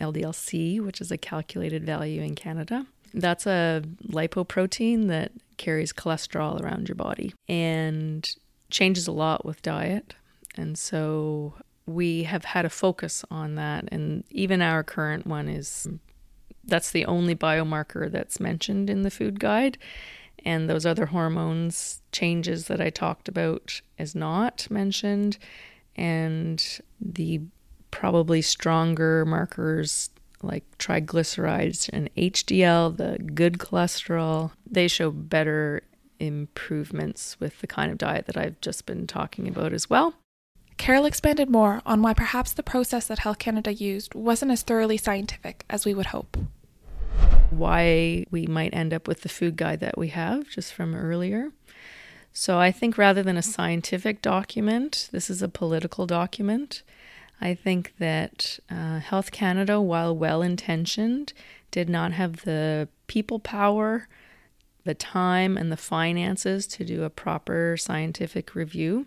LDLC, 0.00 0.80
which 0.80 1.00
is 1.00 1.10
a 1.10 1.18
calculated 1.18 1.84
value 1.84 2.22
in 2.22 2.34
Canada. 2.34 2.86
That's 3.12 3.46
a 3.46 3.82
lipoprotein 4.06 5.08
that 5.08 5.32
carries 5.56 5.92
cholesterol 5.92 6.60
around 6.60 6.88
your 6.88 6.94
body 6.94 7.34
and 7.48 8.28
changes 8.70 9.08
a 9.08 9.12
lot 9.12 9.44
with 9.44 9.62
diet. 9.62 10.14
And 10.56 10.78
so 10.78 11.54
we 11.94 12.24
have 12.24 12.44
had 12.44 12.64
a 12.64 12.70
focus 12.70 13.24
on 13.30 13.54
that. 13.56 13.88
And 13.92 14.24
even 14.30 14.62
our 14.62 14.82
current 14.82 15.26
one 15.26 15.48
is 15.48 15.88
that's 16.64 16.90
the 16.90 17.04
only 17.06 17.34
biomarker 17.34 18.10
that's 18.10 18.40
mentioned 18.40 18.90
in 18.90 19.02
the 19.02 19.10
food 19.10 19.40
guide. 19.40 19.78
And 20.44 20.70
those 20.70 20.86
other 20.86 21.06
hormones 21.06 22.00
changes 22.12 22.66
that 22.66 22.80
I 22.80 22.90
talked 22.90 23.28
about 23.28 23.80
is 23.98 24.14
not 24.14 24.66
mentioned. 24.70 25.38
And 25.96 26.64
the 27.00 27.40
probably 27.90 28.40
stronger 28.40 29.24
markers 29.24 30.10
like 30.42 30.64
triglycerides 30.78 31.90
and 31.92 32.08
HDL, 32.14 32.96
the 32.96 33.18
good 33.34 33.58
cholesterol, 33.58 34.52
they 34.66 34.88
show 34.88 35.10
better 35.10 35.82
improvements 36.18 37.38
with 37.40 37.60
the 37.60 37.66
kind 37.66 37.90
of 37.90 37.98
diet 37.98 38.26
that 38.26 38.36
I've 38.36 38.60
just 38.60 38.86
been 38.86 39.06
talking 39.06 39.48
about 39.48 39.72
as 39.72 39.90
well. 39.90 40.14
Carol 40.80 41.04
expanded 41.04 41.50
more 41.50 41.82
on 41.84 42.00
why 42.00 42.14
perhaps 42.14 42.54
the 42.54 42.62
process 42.62 43.06
that 43.06 43.18
Health 43.18 43.38
Canada 43.38 43.70
used 43.70 44.14
wasn't 44.14 44.50
as 44.50 44.62
thoroughly 44.62 44.96
scientific 44.96 45.66
as 45.68 45.84
we 45.84 45.92
would 45.92 46.06
hope. 46.06 46.38
Why 47.50 48.24
we 48.30 48.46
might 48.46 48.72
end 48.72 48.94
up 48.94 49.06
with 49.06 49.20
the 49.20 49.28
food 49.28 49.56
guide 49.56 49.80
that 49.80 49.98
we 49.98 50.08
have 50.08 50.48
just 50.48 50.72
from 50.72 50.94
earlier. 50.94 51.50
So 52.32 52.58
I 52.58 52.72
think 52.72 52.96
rather 52.96 53.22
than 53.22 53.36
a 53.36 53.42
scientific 53.42 54.22
document, 54.22 55.10
this 55.12 55.28
is 55.28 55.42
a 55.42 55.50
political 55.50 56.06
document. 56.06 56.82
I 57.42 57.54
think 57.54 57.92
that 57.98 58.58
uh, 58.70 59.00
Health 59.00 59.32
Canada, 59.32 59.82
while 59.82 60.16
well 60.16 60.40
intentioned, 60.40 61.34
did 61.70 61.90
not 61.90 62.12
have 62.12 62.44
the 62.44 62.88
people 63.06 63.38
power, 63.38 64.08
the 64.84 64.94
time, 64.94 65.58
and 65.58 65.70
the 65.70 65.76
finances 65.76 66.66
to 66.68 66.86
do 66.86 67.02
a 67.02 67.10
proper 67.10 67.76
scientific 67.76 68.54
review. 68.54 69.04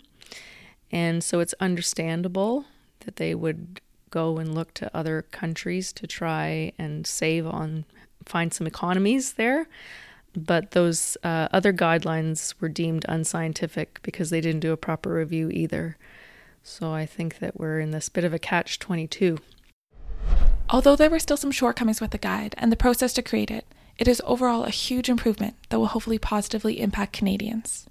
And 0.93 1.23
so 1.23 1.39
it's 1.39 1.55
understandable 1.59 2.65
that 2.99 3.15
they 3.15 3.33
would 3.33 3.81
go 4.11 4.37
and 4.37 4.53
look 4.53 4.75
to 4.75 4.95
other 4.95 5.23
countries 5.23 5.91
to 5.93 6.05
try 6.05 6.71
and 6.77 7.07
save 7.07 7.47
on, 7.47 7.85
find 8.25 8.53
some 8.53 8.67
economies 8.67 9.33
there. 9.33 9.67
But 10.35 10.71
those 10.71 11.17
uh, 11.23 11.47
other 11.51 11.73
guidelines 11.73 12.53
were 12.59 12.69
deemed 12.69 13.05
unscientific 13.09 13.99
because 14.03 14.29
they 14.29 14.39
didn't 14.39 14.59
do 14.61 14.71
a 14.71 14.77
proper 14.77 15.11
review 15.11 15.49
either. 15.49 15.97
So 16.61 16.93
I 16.93 17.07
think 17.07 17.39
that 17.39 17.59
we're 17.59 17.79
in 17.79 17.89
this 17.89 18.07
bit 18.07 18.23
of 18.23 18.33
a 18.33 18.39
catch 18.39 18.77
22. 18.77 19.39
Although 20.69 20.95
there 20.95 21.09
were 21.09 21.19
still 21.19 21.37
some 21.37 21.51
shortcomings 21.51 22.01
with 22.01 22.11
the 22.11 22.17
guide 22.19 22.53
and 22.59 22.71
the 22.71 22.77
process 22.77 23.13
to 23.13 23.23
create 23.23 23.51
it, 23.51 23.65
it 23.97 24.07
is 24.07 24.21
overall 24.25 24.63
a 24.63 24.69
huge 24.69 25.09
improvement 25.09 25.55
that 25.69 25.79
will 25.79 25.87
hopefully 25.87 26.19
positively 26.19 26.79
impact 26.79 27.13
Canadians. 27.13 27.87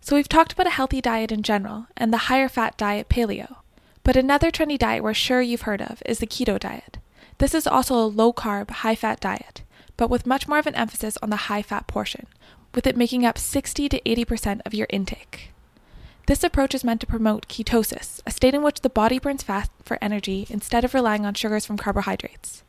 So 0.00 0.16
we've 0.16 0.28
talked 0.28 0.52
about 0.52 0.66
a 0.66 0.70
healthy 0.70 1.00
diet 1.00 1.32
in 1.32 1.42
general 1.42 1.86
and 1.96 2.12
the 2.12 2.28
higher 2.28 2.48
fat 2.48 2.76
diet 2.76 3.08
paleo. 3.08 3.56
But 4.02 4.16
another 4.16 4.50
trendy 4.50 4.78
diet 4.78 5.02
we're 5.02 5.14
sure 5.14 5.42
you've 5.42 5.62
heard 5.62 5.82
of 5.82 6.02
is 6.06 6.18
the 6.18 6.26
keto 6.26 6.58
diet. 6.58 6.98
This 7.38 7.54
is 7.54 7.66
also 7.66 7.94
a 7.94 8.06
low 8.06 8.32
carb, 8.32 8.70
high 8.70 8.94
fat 8.94 9.20
diet, 9.20 9.62
but 9.96 10.10
with 10.10 10.26
much 10.26 10.48
more 10.48 10.58
of 10.58 10.66
an 10.66 10.74
emphasis 10.74 11.18
on 11.22 11.30
the 11.30 11.48
high 11.48 11.62
fat 11.62 11.86
portion, 11.86 12.26
with 12.74 12.86
it 12.86 12.96
making 12.96 13.26
up 13.26 13.38
60 13.38 13.88
to 13.88 14.00
80% 14.00 14.60
of 14.64 14.74
your 14.74 14.86
intake. 14.90 15.50
This 16.26 16.44
approach 16.44 16.74
is 16.74 16.84
meant 16.84 17.00
to 17.00 17.06
promote 17.06 17.48
ketosis, 17.48 18.20
a 18.26 18.30
state 18.30 18.54
in 18.54 18.62
which 18.62 18.80
the 18.80 18.90
body 18.90 19.18
burns 19.18 19.42
fat 19.42 19.70
for 19.82 19.98
energy 20.02 20.46
instead 20.50 20.84
of 20.84 20.94
relying 20.94 21.24
on 21.24 21.34
sugars 21.34 21.64
from 21.64 21.78
carbohydrates. 21.78 22.62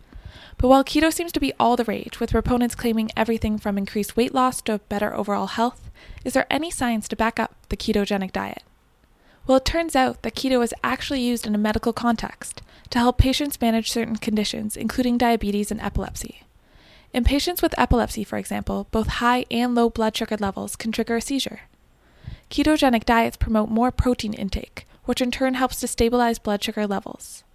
But 0.60 0.68
while 0.68 0.84
keto 0.84 1.12
seems 1.12 1.32
to 1.32 1.40
be 1.40 1.54
all 1.58 1.78
the 1.78 1.86
rage, 1.86 2.20
with 2.20 2.32
proponents 2.32 2.76
claiming 2.76 3.10
everything 3.16 3.58
from 3.58 3.78
increased 3.78 4.18
weight 4.18 4.34
loss 4.34 4.62
to 4.64 4.80
better 4.90 5.16
overall 5.16 5.48
health, 5.48 5.90
is 6.26 6.34
there 6.34 6.46
any 6.50 6.70
science 6.70 7.08
to 7.08 7.16
back 7.16 7.40
up 7.40 7.56
the 7.70 7.78
ketogenic 7.78 8.34
diet? 8.34 8.64
Well, 9.48 9.60
it 9.60 9.66
turns 9.66 9.96
out 9.96 10.22
that 10.22 10.36
keto 10.36 10.62
is 10.62 10.74
actually 10.84 11.22
used 11.22 11.48
in 11.48 11.56
a 11.56 11.58
medical 11.58 11.94
context 11.94 12.62
to 12.90 13.00
help 13.00 13.18
patients 13.18 13.62
manage 13.62 13.90
certain 13.90 14.18
conditions, 14.18 14.76
including 14.76 15.18
diabetes 15.18 15.72
and 15.72 15.80
epilepsy. 15.80 16.44
In 17.14 17.24
patients 17.24 17.62
with 17.62 17.74
epilepsy, 17.80 18.26
for 18.26 18.38
example, 18.38 18.88
both 18.92 19.08
high 19.08 19.46
and 19.50 19.74
low 19.74 19.90
blood 19.90 20.18
sugar 20.18 20.36
levels 20.38 20.76
can 20.76 20.92
trigger 20.92 21.16
a 21.16 21.22
seizure. 21.22 21.62
Ketogenic 22.50 23.06
diets 23.06 23.38
promote 23.38 23.70
more 23.70 23.92
protein 23.92 24.34
intake, 24.34 24.86
which 25.06 25.22
in 25.22 25.32
turn 25.32 25.54
helps 25.54 25.80
to 25.80 25.88
stabilize 25.88 26.38
blood 26.38 26.62
sugar 26.62 26.86
levels. 26.86 27.46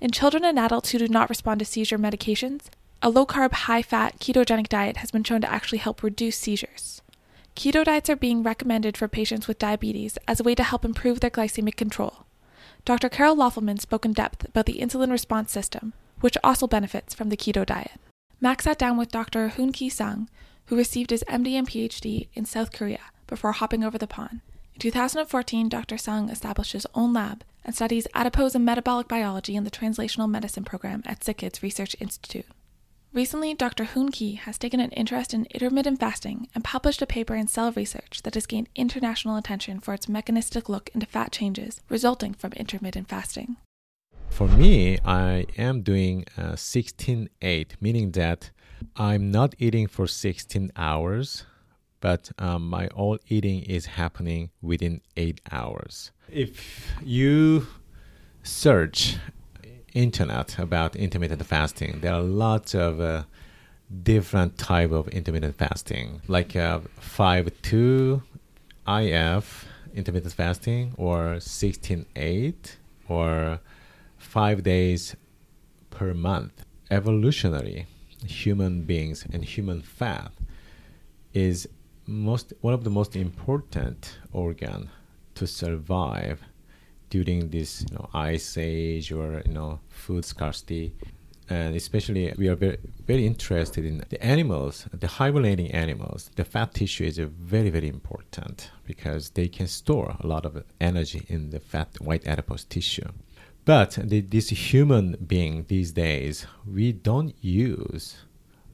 In 0.00 0.12
children 0.12 0.44
and 0.44 0.58
adults 0.58 0.90
who 0.90 0.98
do 0.98 1.08
not 1.08 1.28
respond 1.28 1.58
to 1.58 1.64
seizure 1.64 1.98
medications, 1.98 2.66
a 3.02 3.10
low 3.10 3.26
carb, 3.26 3.52
high 3.52 3.82
fat 3.82 4.20
ketogenic 4.20 4.68
diet 4.68 4.98
has 4.98 5.10
been 5.10 5.24
shown 5.24 5.40
to 5.40 5.50
actually 5.50 5.78
help 5.78 6.04
reduce 6.04 6.36
seizures. 6.36 7.02
Keto 7.56 7.84
diets 7.84 8.08
are 8.08 8.14
being 8.14 8.44
recommended 8.44 8.96
for 8.96 9.08
patients 9.08 9.48
with 9.48 9.58
diabetes 9.58 10.16
as 10.28 10.38
a 10.38 10.44
way 10.44 10.54
to 10.54 10.62
help 10.62 10.84
improve 10.84 11.18
their 11.18 11.30
glycemic 11.30 11.74
control. 11.74 12.26
Dr. 12.84 13.08
Carol 13.08 13.36
Loffelmann 13.36 13.80
spoke 13.80 14.04
in 14.04 14.12
depth 14.12 14.48
about 14.48 14.66
the 14.66 14.78
insulin 14.78 15.10
response 15.10 15.50
system, 15.50 15.92
which 16.20 16.38
also 16.44 16.68
benefits 16.68 17.12
from 17.12 17.28
the 17.28 17.36
keto 17.36 17.66
diet. 17.66 18.00
Max 18.40 18.64
sat 18.64 18.78
down 18.78 18.96
with 18.96 19.10
Dr. 19.10 19.48
Hoon 19.50 19.72
Ki 19.72 19.88
Sung, 19.88 20.28
who 20.66 20.76
received 20.76 21.10
his 21.10 21.24
MD 21.28 21.54
and 21.54 21.68
PhD 21.68 22.28
in 22.34 22.44
South 22.44 22.72
Korea 22.72 23.00
before 23.26 23.52
hopping 23.52 23.82
over 23.82 23.98
the 23.98 24.06
pond. 24.06 24.42
In 24.78 24.82
2014, 24.82 25.68
Dr. 25.68 25.98
Sung 25.98 26.28
established 26.30 26.72
his 26.72 26.86
own 26.94 27.12
lab 27.12 27.42
and 27.64 27.74
studies 27.74 28.06
adipose 28.14 28.54
and 28.54 28.64
metabolic 28.64 29.08
biology 29.08 29.56
in 29.56 29.64
the 29.64 29.72
Translational 29.72 30.30
Medicine 30.30 30.62
program 30.62 31.02
at 31.04 31.18
SickKids 31.18 31.62
Research 31.62 31.96
Institute. 31.98 32.46
Recently, 33.12 33.54
Dr. 33.54 33.86
Hoon 33.86 34.12
Ki 34.12 34.36
has 34.36 34.56
taken 34.56 34.78
an 34.78 34.92
interest 34.92 35.34
in 35.34 35.48
intermittent 35.50 35.98
fasting 35.98 36.46
and 36.54 36.62
published 36.62 37.02
a 37.02 37.06
paper 37.06 37.34
in 37.34 37.48
Cell 37.48 37.72
Research 37.72 38.20
that 38.22 38.34
has 38.34 38.46
gained 38.46 38.68
international 38.76 39.36
attention 39.36 39.80
for 39.80 39.94
its 39.94 40.08
mechanistic 40.08 40.68
look 40.68 40.90
into 40.94 41.06
fat 41.06 41.32
changes 41.32 41.80
resulting 41.88 42.32
from 42.32 42.52
intermittent 42.52 43.08
fasting. 43.08 43.56
For 44.30 44.46
me, 44.46 44.96
I 45.04 45.46
am 45.58 45.82
doing 45.82 46.24
16 46.54 47.28
8, 47.42 47.76
meaning 47.80 48.12
that 48.12 48.52
I'm 48.94 49.32
not 49.32 49.56
eating 49.58 49.88
for 49.88 50.06
16 50.06 50.70
hours, 50.76 51.46
but 52.00 52.30
um, 52.38 52.68
my 52.68 52.88
all 52.88 53.18
eating 53.28 53.62
is 53.62 53.86
happening 53.86 54.50
within 54.62 55.00
8 55.16 55.40
hours. 55.50 56.10
If 56.30 56.92
you 57.02 57.66
search 58.42 59.16
internet 59.94 60.58
about 60.58 60.96
intermittent 60.96 61.44
fasting. 61.44 62.00
There 62.00 62.14
are 62.14 62.22
lots 62.22 62.74
of 62.74 63.00
uh, 63.00 63.24
different 64.02 64.58
type 64.58 64.92
of 64.92 65.08
intermittent 65.08 65.56
fasting, 65.56 66.22
like 66.28 66.54
uh, 66.56 66.80
five 66.98 67.50
two 67.62 68.22
IF 68.86 69.66
intermittent 69.94 70.34
fasting, 70.34 70.94
or 70.96 71.40
sixteen 71.40 72.06
eight, 72.16 72.78
or 73.08 73.60
five 74.16 74.62
days 74.62 75.16
per 75.90 76.14
month. 76.14 76.64
Evolutionary, 76.90 77.86
human 78.24 78.82
beings 78.82 79.26
and 79.30 79.44
human 79.44 79.82
fat 79.82 80.32
is 81.34 81.68
most 82.08 82.54
one 82.62 82.72
of 82.72 82.84
the 82.84 82.90
most 82.90 83.14
important 83.14 84.18
organ 84.32 84.88
to 85.34 85.46
survive 85.46 86.40
during 87.10 87.50
this 87.50 87.84
you 87.88 87.96
know, 87.96 88.08
ice 88.14 88.56
age 88.58 89.12
or 89.12 89.42
you 89.46 89.52
know 89.52 89.78
food 89.88 90.24
scarcity. 90.24 90.94
And 91.50 91.74
especially 91.74 92.34
we 92.36 92.48
are 92.48 92.54
very, 92.54 92.76
very 93.06 93.26
interested 93.26 93.82
in 93.84 94.04
the 94.10 94.22
animals 94.22 94.86
the 94.92 95.06
hibernating 95.06 95.70
animals. 95.70 96.30
The 96.36 96.44
fat 96.44 96.74
tissue 96.74 97.04
is 97.04 97.18
very 97.18 97.70
very 97.70 97.88
important 97.88 98.70
because 98.84 99.30
they 99.30 99.48
can 99.48 99.66
store 99.66 100.16
a 100.20 100.26
lot 100.26 100.44
of 100.46 100.64
energy 100.80 101.24
in 101.28 101.50
the 101.50 101.60
fat 101.60 101.88
white 102.00 102.26
adipose 102.26 102.64
tissue. 102.64 103.08
But 103.64 103.98
the, 104.02 104.22
this 104.22 104.48
human 104.48 105.16
being 105.26 105.66
these 105.68 105.92
days 105.92 106.46
we 106.66 106.92
don't 106.92 107.34
use 107.42 108.16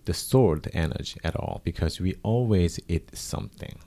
the 0.05 0.15
stored 0.15 0.71
energy 0.73 1.19
at 1.25 1.37
all 1.37 1.61
because 1.65 2.01
we 2.01 2.15
always 2.23 2.79
eat 2.89 3.17
something 3.17 3.79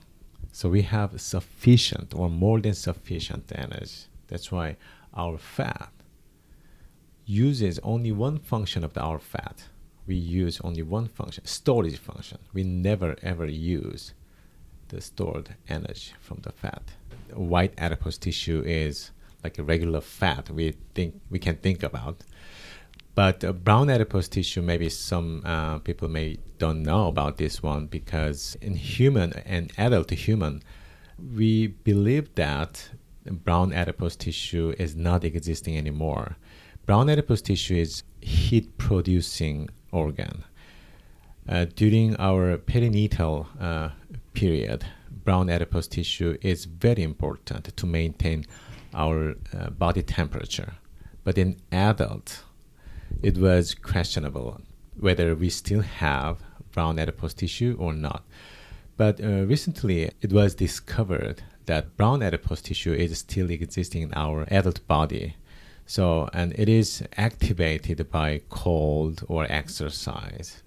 so 0.52 0.68
we 0.68 0.82
have 0.82 1.20
sufficient 1.20 2.14
or 2.14 2.28
more 2.28 2.60
than 2.60 2.74
sufficient 2.74 3.50
energy 3.54 4.06
that's 4.28 4.50
why 4.50 4.76
our 5.14 5.38
fat 5.38 5.90
uses 7.28 7.78
only 7.80 8.10
one 8.10 8.38
function 8.38 8.82
of 8.82 8.94
the, 8.94 9.02
our 9.02 9.18
fat. 9.18 9.64
We 10.06 10.14
use 10.16 10.60
only 10.64 10.82
one 10.82 11.08
function, 11.08 11.44
storage 11.44 11.98
function. 11.98 12.38
We 12.54 12.64
never 12.64 13.16
ever 13.22 13.46
use 13.46 14.14
the 14.88 15.02
stored 15.02 15.54
energy 15.68 16.12
from 16.20 16.38
the 16.42 16.52
fat. 16.52 16.82
White 17.34 17.74
adipose 17.76 18.16
tissue 18.16 18.62
is 18.64 19.10
like 19.44 19.58
a 19.58 19.62
regular 19.62 20.00
fat 20.00 20.48
we 20.48 20.72
think 20.94 21.20
we 21.28 21.38
can 21.38 21.56
think 21.56 21.82
about. 21.82 22.24
But 23.18 23.64
brown 23.64 23.90
adipose 23.90 24.28
tissue, 24.28 24.62
maybe 24.62 24.88
some 24.88 25.42
uh, 25.44 25.80
people 25.80 26.06
may 26.06 26.38
don't 26.58 26.84
know 26.84 27.08
about 27.08 27.36
this 27.36 27.60
one 27.60 27.86
because 27.86 28.56
in 28.60 28.74
human 28.74 29.32
and 29.44 29.72
adult 29.76 30.12
human, 30.12 30.62
we 31.34 31.66
believe 31.66 32.32
that 32.36 32.90
brown 33.28 33.72
adipose 33.72 34.14
tissue 34.14 34.72
is 34.78 34.94
not 34.94 35.24
existing 35.24 35.76
anymore. 35.76 36.36
Brown 36.86 37.10
adipose 37.10 37.42
tissue 37.42 37.74
is 37.74 38.04
heat 38.20 38.78
producing 38.78 39.68
organ. 39.90 40.44
Uh, 41.48 41.66
during 41.74 42.14
our 42.18 42.56
perinatal 42.56 43.46
uh, 43.60 43.88
period, 44.32 44.84
brown 45.24 45.50
adipose 45.50 45.88
tissue 45.88 46.38
is 46.40 46.66
very 46.66 47.02
important 47.02 47.76
to 47.76 47.84
maintain 47.84 48.44
our 48.94 49.34
uh, 49.58 49.70
body 49.70 50.04
temperature. 50.04 50.74
But 51.24 51.36
in 51.36 51.56
adult, 51.72 52.44
it 53.22 53.36
was 53.36 53.74
questionable 53.74 54.60
whether 54.98 55.34
we 55.34 55.48
still 55.48 55.82
have 55.82 56.38
brown 56.72 56.98
adipose 56.98 57.34
tissue 57.34 57.76
or 57.78 57.92
not. 57.92 58.24
But 58.96 59.22
uh, 59.22 59.44
recently, 59.46 60.10
it 60.20 60.32
was 60.32 60.54
discovered 60.54 61.42
that 61.66 61.96
brown 61.96 62.22
adipose 62.22 62.60
tissue 62.62 62.92
is 62.92 63.16
still 63.18 63.50
existing 63.50 64.02
in 64.02 64.14
our 64.14 64.44
adult 64.50 64.86
body. 64.88 65.36
So, 65.86 66.28
and 66.32 66.52
it 66.58 66.68
is 66.68 67.02
activated 67.16 68.10
by 68.10 68.42
cold 68.48 69.24
or 69.28 69.46
exercise. 69.50 70.62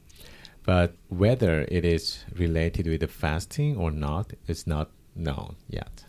But 0.63 0.95
whether 1.09 1.65
it 1.69 1.83
is 1.83 2.23
related 2.35 2.87
with 2.87 3.01
the 3.01 3.07
fasting 3.07 3.75
or 3.75 3.91
not 3.91 4.33
is 4.47 4.65
not 4.65 4.91
known 5.15 5.55
yet. 5.67 6.05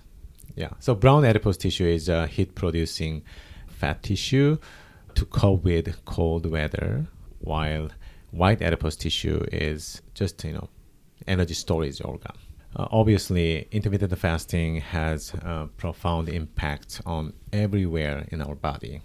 Yeah. 0.54 0.70
So 0.78 0.94
brown 0.94 1.24
adipose 1.24 1.56
tissue 1.56 1.86
is 1.86 2.08
a 2.08 2.26
heat 2.26 2.54
producing 2.54 3.22
fat 3.66 4.02
tissue 4.02 4.58
to 5.16 5.24
cope 5.24 5.64
with 5.64 6.04
cold 6.04 6.46
weather, 6.46 7.06
while 7.40 7.90
white 8.30 8.62
adipose 8.62 8.96
tissue 8.96 9.44
is 9.52 10.02
just, 10.14 10.42
you 10.44 10.52
know, 10.52 10.68
energy 11.26 11.54
storage 11.54 12.00
organ. 12.04 12.32
Uh, 12.74 12.88
obviously, 12.90 13.68
intermittent 13.70 14.16
fasting 14.18 14.76
has 14.76 15.34
a 15.34 15.68
profound 15.76 16.28
impact 16.28 17.02
on 17.04 17.34
everywhere 17.52 18.26
in 18.30 18.40
our 18.40 18.54
body. 18.54 19.02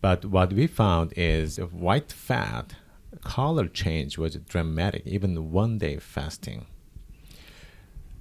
But 0.00 0.24
what 0.24 0.52
we 0.52 0.66
found 0.66 1.12
is 1.16 1.56
white 1.56 2.12
fat 2.12 2.74
color 3.24 3.66
change 3.66 4.18
was 4.18 4.36
dramatic, 4.36 5.02
even 5.06 5.50
one 5.50 5.78
day 5.78 5.96
fasting. 5.96 6.66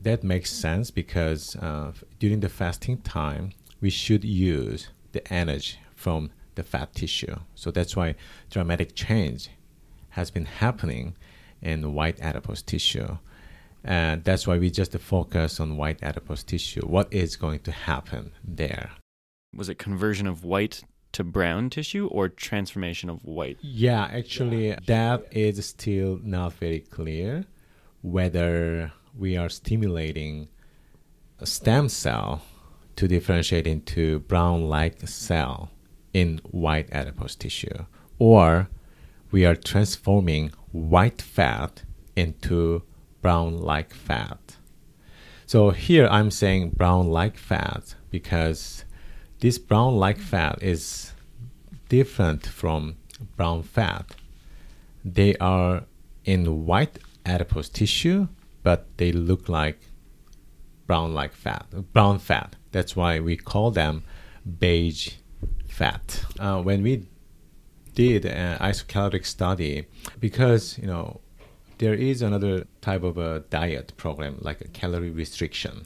That 0.01 0.23
makes 0.23 0.51
sense 0.51 0.91
because 0.91 1.55
uh, 1.57 1.91
during 2.19 2.39
the 2.39 2.49
fasting 2.49 2.97
time, 3.01 3.51
we 3.81 3.89
should 3.89 4.23
use 4.23 4.89
the 5.11 5.31
energy 5.31 5.77
from 5.95 6.31
the 6.55 6.63
fat 6.63 6.93
tissue. 6.93 7.35
So 7.55 7.71
that's 7.71 7.95
why 7.95 8.15
dramatic 8.49 8.95
change 8.95 9.49
has 10.09 10.31
been 10.31 10.45
happening 10.45 11.15
in 11.61 11.93
white 11.93 12.19
adipose 12.21 12.61
tissue. 12.61 13.17
And 13.83 14.23
that's 14.23 14.47
why 14.47 14.57
we 14.57 14.69
just 14.69 14.97
focus 14.97 15.59
on 15.59 15.77
white 15.77 16.01
adipose 16.01 16.43
tissue. 16.43 16.81
What 16.81 17.11
is 17.11 17.35
going 17.35 17.59
to 17.61 17.71
happen 17.71 18.31
there? 18.43 18.91
Was 19.55 19.69
it 19.69 19.77
conversion 19.77 20.27
of 20.27 20.43
white 20.43 20.83
to 21.13 21.23
brown 21.23 21.69
tissue 21.69 22.07
or 22.07 22.29
transformation 22.29 23.09
of 23.09 23.23
white? 23.23 23.57
Yeah, 23.61 24.09
actually, 24.11 24.75
that 24.87 25.25
is 25.31 25.65
still 25.65 26.19
not 26.23 26.53
very 26.53 26.79
clear 26.79 27.45
whether 28.01 28.91
we 29.17 29.37
are 29.37 29.49
stimulating 29.49 30.47
stem 31.43 31.89
cell 31.89 32.41
to 32.95 33.07
differentiate 33.07 33.67
into 33.67 34.19
brown 34.19 34.69
like 34.69 35.07
cell 35.07 35.69
in 36.13 36.39
white 36.43 36.91
adipose 36.91 37.35
tissue, 37.35 37.85
or 38.19 38.69
we 39.31 39.45
are 39.45 39.55
transforming 39.55 40.51
white 40.71 41.21
fat 41.21 41.83
into 42.15 42.83
brown 43.21 43.57
like 43.57 43.93
fat. 43.93 44.57
So 45.45 45.71
here 45.71 46.07
I'm 46.07 46.31
saying 46.31 46.71
brown 46.71 47.09
like 47.09 47.37
fat 47.37 47.95
because 48.09 48.85
this 49.39 49.57
brown 49.57 49.97
like 49.97 50.19
fat 50.19 50.61
is 50.61 51.13
different 51.89 52.45
from 52.45 52.95
brown 53.35 53.63
fat. 53.63 54.15
They 55.03 55.35
are 55.37 55.83
in 56.25 56.65
white 56.65 56.99
adipose 57.25 57.69
tissue, 57.69 58.27
but 58.61 58.87
they 58.97 59.11
look 59.11 59.49
like 59.49 59.79
brown 60.87 61.13
like 61.13 61.33
fat, 61.33 61.65
brown 61.91 62.19
fat. 62.19 62.55
That's 62.71 62.95
why 62.95 63.19
we 63.19 63.35
call 63.35 63.71
them 63.71 64.03
beige 64.59 65.13
fat. 65.73 66.23
Uh, 66.39 66.61
when 66.61 66.83
we 66.83 67.07
did 67.95 68.25
an 68.25 68.57
isocaloric 68.59 69.25
study, 69.25 69.85
because 70.19 70.77
you 70.77 70.87
know 70.87 71.19
there 71.79 71.95
is 71.95 72.21
another 72.21 72.65
type 72.81 73.03
of 73.03 73.17
a 73.17 73.39
diet 73.49 73.91
program 73.97 74.37
like 74.41 74.61
a 74.61 74.67
calorie 74.67 75.09
restriction, 75.09 75.85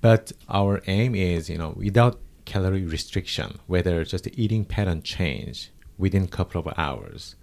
but 0.00 0.32
our 0.48 0.82
aim 0.86 1.14
is 1.14 1.48
you 1.48 1.58
know 1.58 1.72
without 1.76 2.18
calorie 2.44 2.84
restriction, 2.84 3.58
whether 3.66 4.04
just 4.04 4.24
the 4.24 4.42
eating 4.42 4.64
pattern 4.64 5.02
change 5.02 5.70
within 5.96 6.24
a 6.24 6.34
couple 6.36 6.60
of 6.60 6.74
hours, 6.76 7.36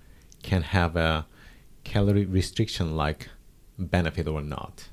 can 0.43 0.62
have 0.62 0.95
a 0.97 1.26
calorie 1.86 2.26
restriction 2.26 2.97
like 2.97 3.30
benefit 3.80 4.28
or 4.28 4.41
not. 4.41 4.89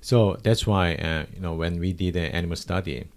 So 0.00 0.36
that's 0.42 0.66
why 0.66 0.94
uh, 0.94 1.26
you 1.34 1.40
know 1.40 1.54
when 1.54 1.80
we 1.80 1.92
did 1.92 2.14
an 2.16 2.30
animal 2.30 2.56
study, 2.56 3.08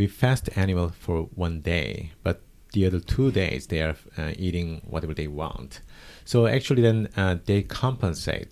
we 0.00 0.06
fast 0.06 0.48
animal 0.56 0.88
for 0.88 1.24
one 1.34 1.60
day, 1.60 2.12
but 2.22 2.40
the 2.72 2.86
other 2.86 3.00
two 3.00 3.30
days 3.30 3.66
they 3.66 3.82
are 3.82 3.96
uh, 4.16 4.32
eating 4.38 4.80
whatever 4.88 5.12
they 5.12 5.26
want. 5.26 5.80
So 6.24 6.46
actually, 6.46 6.80
then 6.80 7.10
uh, 7.18 7.36
they 7.44 7.60
compensate 7.62 8.48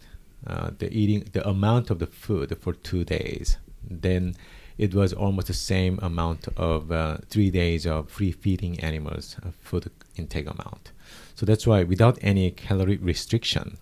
uh, 0.47 0.73
the 0.79 0.93
eating 0.93 1.21
the 1.33 1.49
amount 1.49 1.89
of 1.89 2.01
the 2.01 2.07
food 2.07 2.55
for 2.61 2.75
two 2.75 3.03
days. 3.03 3.57
Then 3.83 4.35
it 4.77 4.95
was 4.95 5.15
almost 5.15 5.47
the 5.47 5.55
same 5.73 5.99
amount 6.03 6.49
of 6.59 6.93
uh, 6.93 7.17
three 7.31 7.51
days 7.51 7.87
of 7.87 8.11
free 8.11 8.33
feeding 8.33 8.79
animals 8.81 9.37
uh, 9.43 9.51
food 9.63 9.91
intake 10.17 10.51
amount. 10.51 10.93
So 11.35 11.47
that's 11.47 11.67
why 11.67 11.83
without 11.83 12.19
any 12.21 12.51
calorie 12.51 12.99
restriction, 12.99 13.79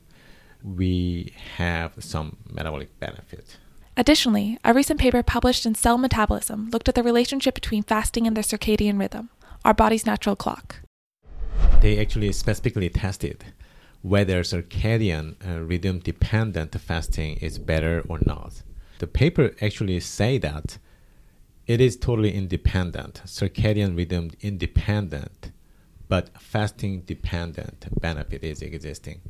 we 0.62 1.32
have 1.56 1.94
some 1.98 2.36
metabolic 2.48 2.90
benefit. 3.00 3.58
Additionally, 3.98 4.58
a 4.62 4.74
recent 4.74 5.00
paper 5.00 5.22
published 5.22 5.64
in 5.64 5.74
Cell 5.74 5.96
Metabolism 5.96 6.68
looked 6.70 6.86
at 6.86 6.94
the 6.94 7.02
relationship 7.02 7.54
between 7.54 7.82
fasting 7.82 8.26
and 8.26 8.36
the 8.36 8.42
circadian 8.42 8.98
rhythm, 8.98 9.30
our 9.64 9.72
body's 9.72 10.04
natural 10.04 10.36
clock. 10.36 10.80
They 11.80 11.98
actually 11.98 12.32
specifically 12.32 12.90
tested 12.90 13.42
whether 14.02 14.42
circadian 14.42 15.36
uh, 15.46 15.60
rhythm 15.60 16.00
dependent 16.00 16.78
fasting 16.78 17.38
is 17.38 17.58
better 17.58 18.04
or 18.06 18.18
not. 18.26 18.62
The 18.98 19.06
paper 19.06 19.52
actually 19.62 20.00
say 20.00 20.36
that 20.38 20.76
it 21.66 21.80
is 21.80 21.96
totally 21.96 22.34
independent, 22.34 23.22
circadian 23.24 23.96
rhythm 23.96 24.30
independent, 24.42 25.52
but 26.06 26.38
fasting 26.38 27.00
dependent 27.00 27.86
benefit 27.98 28.44
is 28.44 28.60
existing. 28.60 29.22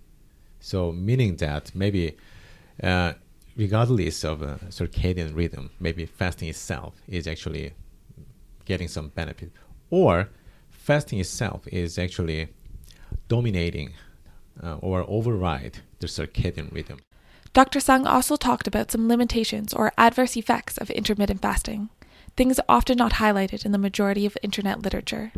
So 0.59 0.91
meaning 0.91 1.37
that 1.37 1.73
maybe 1.73 2.17
uh, 2.83 3.13
regardless 3.57 4.25
of 4.25 4.43
a 4.43 4.59
circadian 4.69 5.35
rhythm, 5.35 5.71
maybe 5.81 6.05
fasting 6.07 6.49
itself 6.49 6.95
is 7.09 7.27
actually 7.27 7.73
getting 8.65 8.89
some 8.89 9.09
benefit, 9.09 9.51
or 9.91 10.29
fasting 10.71 11.19
itself 11.19 11.67
is 11.69 11.99
actually 11.99 12.49
dominating 13.29 13.95
uh, 14.63 14.77
or 14.77 15.05
override 15.09 15.79
the 16.01 16.07
circadian 16.07 16.73
rhythm. 16.73 17.01
Dr. 17.53 17.81
Sung 17.81 18.07
also 18.07 18.37
talked 18.37 18.67
about 18.67 18.91
some 18.91 19.09
limitations 19.09 19.73
or 19.73 19.93
adverse 19.97 20.37
effects 20.37 20.77
of 20.77 20.91
intermittent 20.91 21.41
fasting, 21.41 21.89
things 22.37 22.61
often 22.69 22.99
not 22.99 23.13
highlighted 23.15 23.65
in 23.65 23.73
the 23.73 23.79
majority 23.79 24.27
of 24.27 24.37
internet 24.43 24.83
literature. 24.83 25.33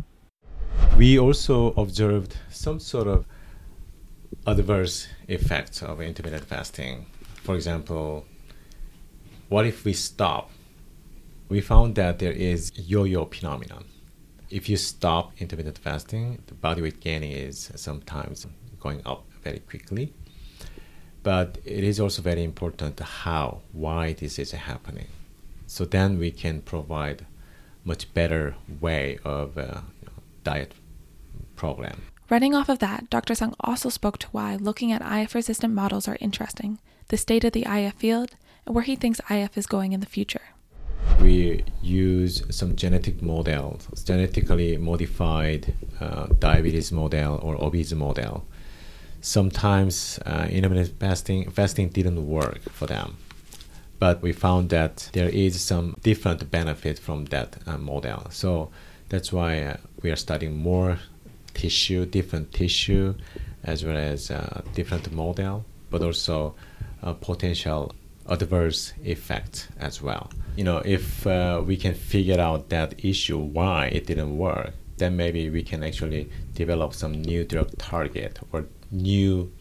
We 0.97 1.17
also 1.17 1.71
observed 1.73 2.35
some 2.49 2.79
sort 2.79 3.07
of 3.07 3.25
adverse 4.45 5.07
effects 5.29 5.81
of 5.81 6.01
intermittent 6.01 6.43
fasting 6.43 7.05
for 7.43 7.55
example, 7.55 8.25
what 9.49 9.65
if 9.65 9.85
we 9.85 9.93
stop? 9.93 10.51
We 11.47 11.61
found 11.61 11.95
that 11.95 12.19
there 12.19 12.31
is 12.31 12.71
yo-yo 12.75 13.25
phenomenon. 13.25 13.85
If 14.49 14.69
you 14.69 14.77
stop 14.77 15.33
intermittent 15.39 15.77
fasting, 15.77 16.43
the 16.47 16.53
body 16.53 16.81
weight 16.81 16.99
gain 16.99 17.23
is 17.23 17.71
sometimes 17.75 18.45
going 18.79 19.01
up 19.05 19.25
very 19.43 19.59
quickly. 19.59 20.13
But 21.23 21.57
it 21.65 21.83
is 21.83 21.99
also 21.99 22.21
very 22.21 22.43
important 22.43 22.99
how, 22.99 23.61
why 23.71 24.13
this 24.13 24.39
is 24.39 24.51
happening. 24.51 25.07
So 25.67 25.85
then 25.85 26.17
we 26.17 26.31
can 26.31 26.61
provide 26.61 27.25
much 27.83 28.13
better 28.13 28.55
way 28.79 29.19
of 29.23 29.57
uh, 29.57 29.81
you 30.01 30.07
know, 30.07 30.23
diet 30.43 30.73
program. 31.55 32.03
Running 32.29 32.53
off 32.53 32.69
of 32.69 32.79
that, 32.79 33.09
Dr. 33.09 33.33
Sung 33.33 33.55
also 33.59 33.89
spoke 33.89 34.19
to 34.19 34.27
why 34.27 34.55
looking 34.55 34.91
at 34.91 35.01
IF 35.01 35.33
resistant 35.33 35.73
models 35.73 36.07
are 36.07 36.17
interesting 36.19 36.79
the 37.09 37.17
state 37.17 37.43
of 37.43 37.51
the 37.51 37.65
IF 37.67 37.95
field, 37.95 38.35
and 38.65 38.73
where 38.73 38.83
he 38.83 38.95
thinks 38.95 39.19
IF 39.29 39.57
is 39.57 39.67
going 39.67 39.91
in 39.93 39.99
the 39.99 40.05
future. 40.05 40.41
We 41.21 41.63
use 41.81 42.43
some 42.49 42.75
genetic 42.75 43.21
models, 43.21 43.87
genetically 44.03 44.77
modified 44.77 45.73
uh, 45.99 46.27
diabetes 46.39 46.91
model 46.91 47.39
or 47.41 47.61
obese 47.61 47.93
model. 47.93 48.45
Sometimes 49.21 50.19
uh, 50.25 50.47
intermittent 50.49 50.97
fasting 50.99 51.49
fasting 51.51 51.89
didn't 51.89 52.25
work 52.25 52.61
for 52.69 52.85
them, 52.85 53.17
but 53.97 54.21
we 54.21 54.31
found 54.31 54.69
that 54.69 55.09
there 55.13 55.29
is 55.29 55.59
some 55.59 55.95
different 56.03 56.49
benefit 56.49 56.99
from 56.99 57.25
that 57.25 57.57
uh, 57.67 57.77
model. 57.77 58.27
So 58.29 58.69
that's 59.09 59.33
why 59.33 59.61
uh, 59.63 59.77
we 60.01 60.11
are 60.11 60.15
studying 60.15 60.57
more 60.57 60.99
tissue, 61.53 62.05
different 62.05 62.53
tissue, 62.53 63.15
as 63.63 63.83
well 63.83 63.97
as 63.97 64.31
uh, 64.31 64.61
different 64.73 65.11
model, 65.11 65.65
but 65.89 66.01
also 66.01 66.55
potential 67.13 67.93
adverse 68.27 68.93
effects 69.03 69.67
as 69.79 70.01
well. 70.01 70.29
You 70.55 70.63
know, 70.63 70.81
if 70.85 71.25
uh, 71.25 71.61
we 71.65 71.77
can 71.77 71.93
figure 71.93 72.39
out 72.39 72.69
that 72.69 73.03
issue 73.03 73.37
why 73.37 73.87
it 73.87 74.05
didn't 74.05 74.37
work, 74.37 74.73
then 74.97 75.15
maybe 75.15 75.49
we 75.49 75.63
can 75.63 75.83
actually 75.83 76.29
develop 76.53 76.93
some 76.93 77.21
new 77.21 77.43
drug 77.43 77.69
target 77.77 78.39
or 78.51 78.65
new 78.91 79.51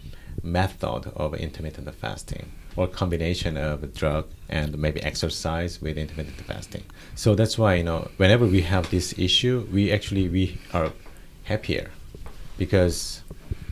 method 0.43 1.11
of 1.17 1.35
intermittent 1.35 1.93
fasting 1.95 2.51
or 2.77 2.87
combination 2.87 3.57
of 3.57 3.93
drug 3.95 4.27
and 4.49 4.79
maybe 4.79 5.03
exercise 5.03 5.81
with 5.81 5.99
intermittent 5.99 6.41
fasting. 6.43 6.85
So 7.15 7.35
that's 7.35 7.59
why 7.59 7.75
you 7.75 7.85
know 7.85 8.09
whenever 8.19 8.47
we 8.47 8.63
have 8.63 8.91
this 8.91 9.19
issue, 9.19 9.67
we 9.73 9.91
actually 9.91 10.29
we 10.29 10.59
are 10.73 10.93
happier 11.45 11.91
because 12.57 13.23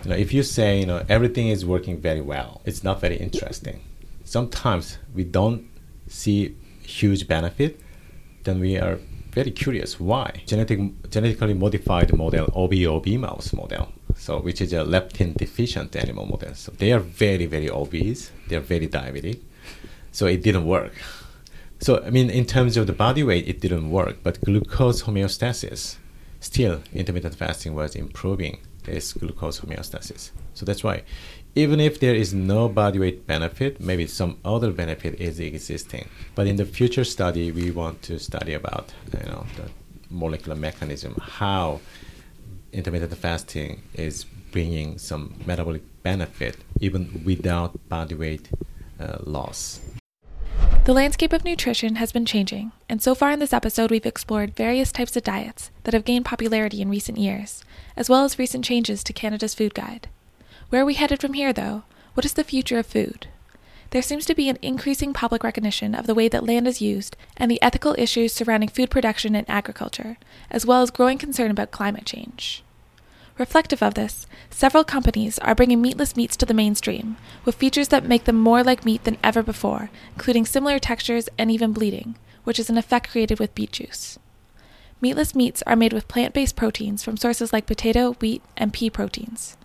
you 0.06 0.10
know, 0.10 0.16
if 0.16 0.32
you 0.32 0.44
say, 0.44 0.78
you 0.78 0.86
know, 0.86 1.04
everything 1.08 1.48
is 1.48 1.66
working 1.66 2.00
very 2.00 2.20
well, 2.20 2.60
it's 2.64 2.84
not 2.84 3.00
very 3.00 3.16
interesting. 3.16 3.80
Sometimes 4.24 4.98
we 5.12 5.24
don't 5.24 5.66
see 6.06 6.54
huge 6.82 7.26
benefit, 7.26 7.80
then 8.44 8.60
we 8.60 8.76
are 8.76 9.00
very 9.32 9.50
curious 9.50 9.98
why. 9.98 10.42
Genetic, 10.46 10.78
genetically 11.10 11.54
modified 11.54 12.16
model, 12.16 12.46
ob/ob 12.54 13.08
mouse 13.18 13.52
model, 13.52 13.88
so 14.14 14.38
which 14.38 14.60
is 14.60 14.72
a 14.72 14.84
leptin 14.84 15.36
deficient 15.36 15.96
animal 15.96 16.24
model. 16.24 16.54
So 16.54 16.70
they 16.78 16.92
are 16.92 17.00
very, 17.00 17.46
very 17.46 17.68
obese, 17.68 18.30
they 18.46 18.54
are 18.54 18.60
very 18.74 18.86
diabetic. 18.86 19.40
So 20.12 20.26
it 20.26 20.40
didn't 20.40 20.66
work. 20.66 20.92
So 21.80 22.00
I 22.04 22.10
mean, 22.10 22.30
in 22.30 22.44
terms 22.46 22.76
of 22.76 22.86
the 22.86 22.92
body 22.92 23.24
weight, 23.24 23.48
it 23.48 23.60
didn't 23.60 23.90
work, 23.90 24.18
but 24.22 24.40
glucose 24.44 25.02
homeostasis, 25.02 25.96
still 26.38 26.80
intermittent 26.94 27.34
fasting 27.34 27.74
was 27.74 27.96
improving 27.96 28.58
is 28.88 29.12
glucose 29.12 29.60
homeostasis. 29.60 30.30
So 30.54 30.64
that's 30.64 30.82
why, 30.84 31.02
even 31.54 31.80
if 31.80 32.00
there 32.00 32.14
is 32.14 32.34
no 32.34 32.68
body 32.68 32.98
weight 32.98 33.26
benefit, 33.26 33.80
maybe 33.80 34.06
some 34.06 34.38
other 34.44 34.72
benefit 34.72 35.20
is 35.20 35.40
existing. 35.40 36.08
But 36.34 36.46
in 36.46 36.56
the 36.56 36.64
future 36.64 37.04
study, 37.04 37.50
we 37.52 37.70
want 37.70 38.02
to 38.02 38.18
study 38.18 38.54
about 38.54 38.92
you 39.12 39.30
know 39.30 39.46
the 39.56 39.70
molecular 40.10 40.56
mechanism, 40.56 41.14
how 41.20 41.80
intermittent 42.72 43.16
fasting 43.16 43.82
is 43.94 44.24
bringing 44.52 44.98
some 44.98 45.34
metabolic 45.46 45.82
benefit 46.02 46.56
even 46.80 47.22
without 47.24 47.72
body 47.88 48.14
weight 48.14 48.48
uh, 49.00 49.18
loss. 49.24 49.80
The 50.86 50.94
landscape 50.94 51.32
of 51.32 51.44
nutrition 51.44 51.96
has 51.96 52.12
been 52.12 52.24
changing, 52.24 52.70
and 52.88 53.02
so 53.02 53.16
far 53.16 53.32
in 53.32 53.40
this 53.40 53.52
episode, 53.52 53.90
we've 53.90 54.06
explored 54.06 54.54
various 54.54 54.92
types 54.92 55.16
of 55.16 55.24
diets 55.24 55.72
that 55.82 55.94
have 55.94 56.04
gained 56.04 56.24
popularity 56.26 56.80
in 56.80 56.88
recent 56.88 57.18
years, 57.18 57.64
as 57.96 58.08
well 58.08 58.22
as 58.22 58.38
recent 58.38 58.64
changes 58.64 59.02
to 59.02 59.12
Canada's 59.12 59.52
food 59.52 59.74
guide. 59.74 60.08
Where 60.68 60.82
are 60.82 60.84
we 60.84 60.94
headed 60.94 61.20
from 61.20 61.32
here, 61.32 61.52
though? 61.52 61.82
What 62.14 62.24
is 62.24 62.34
the 62.34 62.44
future 62.44 62.78
of 62.78 62.86
food? 62.86 63.26
there 63.90 64.00
seems 64.00 64.26
to 64.26 64.34
be 64.36 64.48
an 64.48 64.58
increasing 64.62 65.12
public 65.12 65.42
recognition 65.42 65.92
of 65.92 66.06
the 66.06 66.14
way 66.14 66.28
that 66.28 66.46
land 66.46 66.68
is 66.68 66.80
used 66.80 67.16
and 67.36 67.50
the 67.50 67.60
ethical 67.62 67.96
issues 67.98 68.32
surrounding 68.32 68.68
food 68.68 68.88
production 68.88 69.34
and 69.34 69.48
agriculture, 69.50 70.18
as 70.52 70.64
well 70.64 70.82
as 70.82 70.92
growing 70.92 71.18
concern 71.18 71.50
about 71.50 71.72
climate 71.72 72.06
change. 72.06 72.62
Reflective 73.38 73.82
of 73.82 73.94
this, 73.94 74.26
several 74.48 74.82
companies 74.82 75.38
are 75.40 75.54
bringing 75.54 75.82
meatless 75.82 76.16
meats 76.16 76.36
to 76.38 76.46
the 76.46 76.54
mainstream, 76.54 77.18
with 77.44 77.56
features 77.56 77.88
that 77.88 78.06
make 78.06 78.24
them 78.24 78.40
more 78.40 78.62
like 78.62 78.86
meat 78.86 79.04
than 79.04 79.18
ever 79.22 79.42
before, 79.42 79.90
including 80.14 80.46
similar 80.46 80.78
textures 80.78 81.28
and 81.36 81.50
even 81.50 81.72
bleeding, 81.72 82.16
which 82.44 82.58
is 82.58 82.70
an 82.70 82.78
effect 82.78 83.10
created 83.10 83.38
with 83.38 83.54
beet 83.54 83.72
juice. 83.72 84.18
Meatless 85.02 85.34
meats 85.34 85.62
are 85.66 85.76
made 85.76 85.92
with 85.92 86.08
plant 86.08 86.32
based 86.32 86.56
proteins 86.56 87.04
from 87.04 87.18
sources 87.18 87.52
like 87.52 87.66
potato, 87.66 88.12
wheat, 88.14 88.42
and 88.56 88.72
pea 88.72 88.88
proteins. 88.88 89.58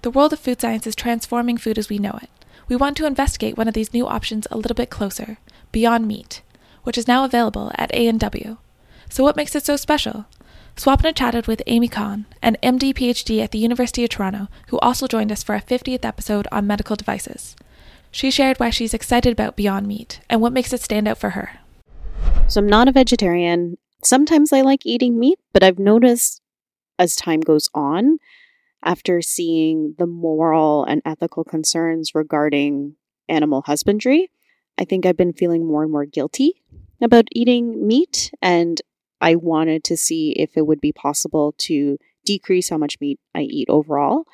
The 0.00 0.10
world 0.10 0.32
of 0.32 0.40
food 0.40 0.60
science 0.60 0.86
is 0.86 0.96
transforming 0.96 1.58
food 1.58 1.78
as 1.78 1.90
we 1.90 1.98
know 1.98 2.18
it. 2.22 2.30
We 2.68 2.76
want 2.76 2.96
to 2.96 3.06
investigate 3.06 3.58
one 3.58 3.68
of 3.68 3.74
these 3.74 3.92
new 3.92 4.06
options 4.06 4.46
a 4.50 4.56
little 4.56 4.74
bit 4.74 4.88
closer, 4.88 5.36
Beyond 5.70 6.08
Meat, 6.08 6.40
which 6.84 6.96
is 6.96 7.06
now 7.06 7.24
available 7.24 7.70
at 7.74 7.94
A&W. 7.94 8.56
So 9.10 9.22
what 9.22 9.36
makes 9.36 9.54
it 9.54 9.66
so 9.66 9.76
special? 9.76 10.24
Swapna 10.76 11.14
chatted 11.16 11.46
with 11.46 11.62
Amy 11.66 11.88
Kahn, 11.88 12.26
an 12.42 12.58
MD 12.62 12.92
PhD 12.94 13.42
at 13.42 13.50
the 13.50 13.58
University 13.58 14.04
of 14.04 14.10
Toronto, 14.10 14.48
who 14.68 14.78
also 14.80 15.06
joined 15.06 15.32
us 15.32 15.42
for 15.42 15.54
our 15.54 15.60
50th 15.60 16.04
episode 16.04 16.46
on 16.52 16.66
medical 16.66 16.96
devices. 16.96 17.56
She 18.10 18.30
shared 18.30 18.60
why 18.60 18.68
she's 18.68 18.92
excited 18.92 19.32
about 19.32 19.56
Beyond 19.56 19.86
Meat 19.86 20.20
and 20.28 20.42
what 20.42 20.52
makes 20.52 20.74
it 20.74 20.82
stand 20.82 21.08
out 21.08 21.16
for 21.16 21.30
her. 21.30 21.60
So, 22.46 22.60
I'm 22.60 22.66
not 22.66 22.88
a 22.88 22.92
vegetarian. 22.92 23.78
Sometimes 24.04 24.52
I 24.52 24.60
like 24.60 24.84
eating 24.84 25.18
meat, 25.18 25.38
but 25.54 25.64
I've 25.64 25.78
noticed 25.78 26.42
as 26.98 27.16
time 27.16 27.40
goes 27.40 27.70
on, 27.74 28.18
after 28.82 29.20
seeing 29.22 29.94
the 29.98 30.06
moral 30.06 30.84
and 30.84 31.02
ethical 31.04 31.42
concerns 31.42 32.14
regarding 32.14 32.96
animal 33.28 33.62
husbandry, 33.62 34.30
I 34.78 34.84
think 34.84 35.06
I've 35.06 35.16
been 35.16 35.32
feeling 35.32 35.66
more 35.66 35.82
and 35.82 35.92
more 35.92 36.04
guilty 36.04 36.62
about 37.02 37.28
eating 37.32 37.86
meat. 37.86 38.30
And 38.40 38.80
I 39.20 39.34
wanted 39.36 39.84
to 39.84 39.96
see 39.96 40.32
if 40.32 40.56
it 40.56 40.66
would 40.66 40.80
be 40.80 40.92
possible 40.92 41.54
to 41.58 41.98
decrease 42.24 42.68
how 42.68 42.78
much 42.78 42.98
meat 43.00 43.18
I 43.34 43.42
eat 43.42 43.68
overall 43.70 44.24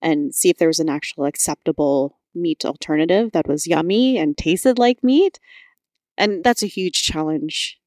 and 0.00 0.34
see 0.34 0.48
if 0.48 0.56
there 0.56 0.68
was 0.68 0.80
an 0.80 0.88
actual 0.88 1.24
acceptable 1.26 2.18
meat 2.34 2.64
alternative 2.64 3.32
that 3.32 3.48
was 3.48 3.66
yummy 3.66 4.16
and 4.18 4.36
tasted 4.36 4.78
like 4.78 5.04
meat. 5.04 5.38
And 6.16 6.42
that's 6.44 6.62
a 6.62 6.68
huge 6.68 7.02
challenge 7.02 7.78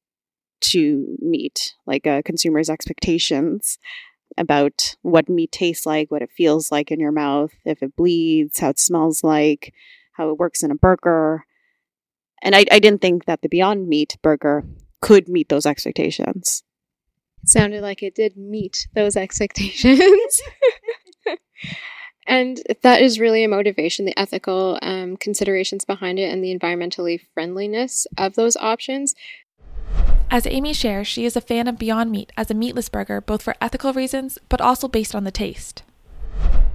to 0.60 1.16
meet, 1.20 1.74
like 1.86 2.06
a 2.06 2.22
consumer's 2.22 2.70
expectations 2.70 3.78
about 4.36 4.96
what 5.02 5.28
meat 5.28 5.52
tastes 5.52 5.86
like, 5.86 6.10
what 6.10 6.22
it 6.22 6.30
feels 6.30 6.72
like 6.72 6.90
in 6.90 7.00
your 7.00 7.12
mouth, 7.12 7.52
if 7.64 7.82
it 7.82 7.96
bleeds, 7.96 8.58
how 8.58 8.70
it 8.70 8.78
smells 8.78 9.22
like, 9.22 9.72
how 10.12 10.30
it 10.30 10.38
works 10.38 10.62
in 10.62 10.70
a 10.70 10.76
burger. 10.76 11.44
And 12.42 12.54
I, 12.54 12.64
I 12.70 12.78
didn't 12.78 13.00
think 13.00 13.24
that 13.24 13.42
the 13.42 13.48
Beyond 13.48 13.88
Meat 13.88 14.16
burger 14.22 14.64
could 15.04 15.28
meet 15.28 15.50
those 15.50 15.66
expectations. 15.66 16.62
It 17.42 17.50
sounded 17.50 17.82
like 17.82 18.02
it 18.02 18.14
did 18.14 18.38
meet 18.38 18.88
those 18.94 19.18
expectations. 19.18 20.40
and 22.26 22.62
that 22.80 23.02
is 23.02 23.20
really 23.20 23.44
a 23.44 23.48
motivation 23.48 24.06
the 24.06 24.18
ethical 24.18 24.78
um, 24.80 25.18
considerations 25.18 25.84
behind 25.84 26.18
it 26.18 26.32
and 26.32 26.42
the 26.42 26.58
environmentally 26.58 27.20
friendliness 27.34 28.06
of 28.16 28.34
those 28.34 28.56
options. 28.56 29.14
As 30.30 30.46
Amy 30.46 30.72
shares, 30.72 31.06
she 31.06 31.26
is 31.26 31.36
a 31.36 31.42
fan 31.42 31.68
of 31.68 31.78
Beyond 31.78 32.10
Meat 32.10 32.32
as 32.34 32.50
a 32.50 32.54
meatless 32.54 32.88
burger, 32.88 33.20
both 33.20 33.42
for 33.42 33.56
ethical 33.60 33.92
reasons, 33.92 34.38
but 34.48 34.62
also 34.62 34.88
based 34.88 35.14
on 35.14 35.24
the 35.24 35.30
taste. 35.30 35.82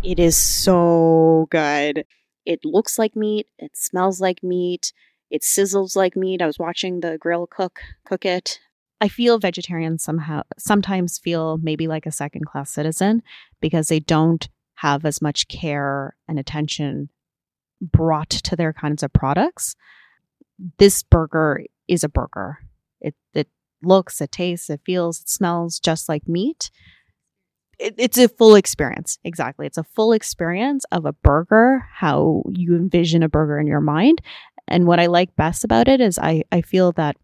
It 0.04 0.20
is 0.20 0.38
so 0.38 1.48
good. 1.50 2.06
It 2.46 2.64
looks 2.64 3.00
like 3.00 3.16
meat, 3.16 3.48
it 3.58 3.76
smells 3.76 4.22
like 4.22 4.44
meat, 4.44 4.94
it 5.30 5.44
sizzles 5.44 5.96
like 5.96 6.16
meat. 6.16 6.42
I 6.42 6.46
was 6.46 6.60
watching 6.60 7.00
the 7.00 7.18
grill 7.18 7.48
cook 7.48 7.80
cook 8.06 8.26
it. 8.26 8.60
I 9.02 9.08
feel 9.08 9.40
vegetarians 9.40 10.04
somehow 10.04 10.44
sometimes 10.58 11.18
feel 11.18 11.58
maybe 11.58 11.88
like 11.88 12.06
a 12.06 12.12
second 12.12 12.46
class 12.46 12.72
citizen 12.72 13.24
because 13.62 13.88
they 13.88 14.00
don't 14.00 14.50
have 14.76 15.06
as 15.06 15.22
much 15.22 15.48
care 15.48 16.16
and 16.28 16.38
attention 16.40 17.10
brought 17.82 18.30
to 18.30 18.56
their 18.56 18.74
kinds 18.74 19.04
of 19.04 19.14
products. 19.14 19.76
This 20.78 21.04
burger 21.04 21.64
is 21.88 22.04
a 22.04 22.10
burger. 22.10 22.60
It 23.00 23.16
it 23.34 23.48
looks, 23.82 24.20
it 24.20 24.32
tastes, 24.32 24.70
it 24.70 24.82
feels, 24.86 25.22
it 25.22 25.30
smells 25.30 25.80
just 25.80 26.10
like 26.10 26.28
meat. 26.28 26.70
It, 27.80 27.96
it's 27.98 28.18
a 28.18 28.28
full 28.28 28.56
experience. 28.56 29.18
Exactly. 29.24 29.66
It's 29.66 29.78
a 29.78 29.86
full 29.86 30.12
experience 30.12 30.84
of 30.92 31.06
a 31.06 31.14
burger, 31.14 31.86
how 31.94 32.44
you 32.52 32.76
envision 32.76 33.24
a 33.24 33.30
burger 33.30 33.58
in 33.58 33.68
your 33.68 33.80
mind. 33.80 34.22
And 34.70 34.86
what 34.86 35.00
I 35.00 35.08
like 35.08 35.36
best 35.36 35.66
about 35.66 35.88
it 35.88 36.00
is 36.00 36.18
I, 36.18 36.44
I 36.52 36.62
feel 36.62 36.94
that 36.94 37.18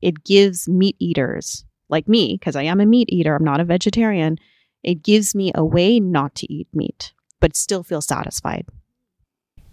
it 0.00 0.24
gives 0.24 0.68
meat 0.68 0.96
eaters 0.98 1.64
like 1.88 2.08
me, 2.08 2.36
because 2.38 2.56
I 2.56 2.64
am 2.64 2.80
a 2.80 2.86
meat 2.86 3.08
eater, 3.10 3.36
I'm 3.36 3.44
not 3.44 3.60
a 3.60 3.64
vegetarian, 3.64 4.38
it 4.82 5.02
gives 5.02 5.34
me 5.34 5.52
a 5.54 5.64
way 5.64 6.00
not 6.00 6.34
to 6.36 6.52
eat 6.52 6.68
meat, 6.72 7.12
but 7.40 7.56
still 7.56 7.82
feel 7.82 8.00
satisfied. 8.00 8.66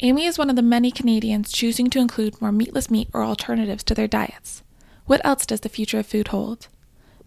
Amy 0.02 0.26
is 0.26 0.38
one 0.38 0.50
of 0.50 0.56
the 0.56 0.62
many 0.62 0.92
Canadians 0.92 1.52
choosing 1.52 1.90
to 1.90 2.00
include 2.00 2.42
more 2.42 2.52
meatless 2.52 2.92
meat 2.92 3.10
or 3.14 3.24
alternatives 3.24 3.84
to 3.86 3.96
their 3.96 4.08
diets. 4.08 4.62
What 5.06 5.22
else 5.24 5.46
does 5.46 5.62
the 5.62 5.70
future 5.70 6.00
of 6.00 6.06
food 6.06 6.30
hold? 6.30 6.68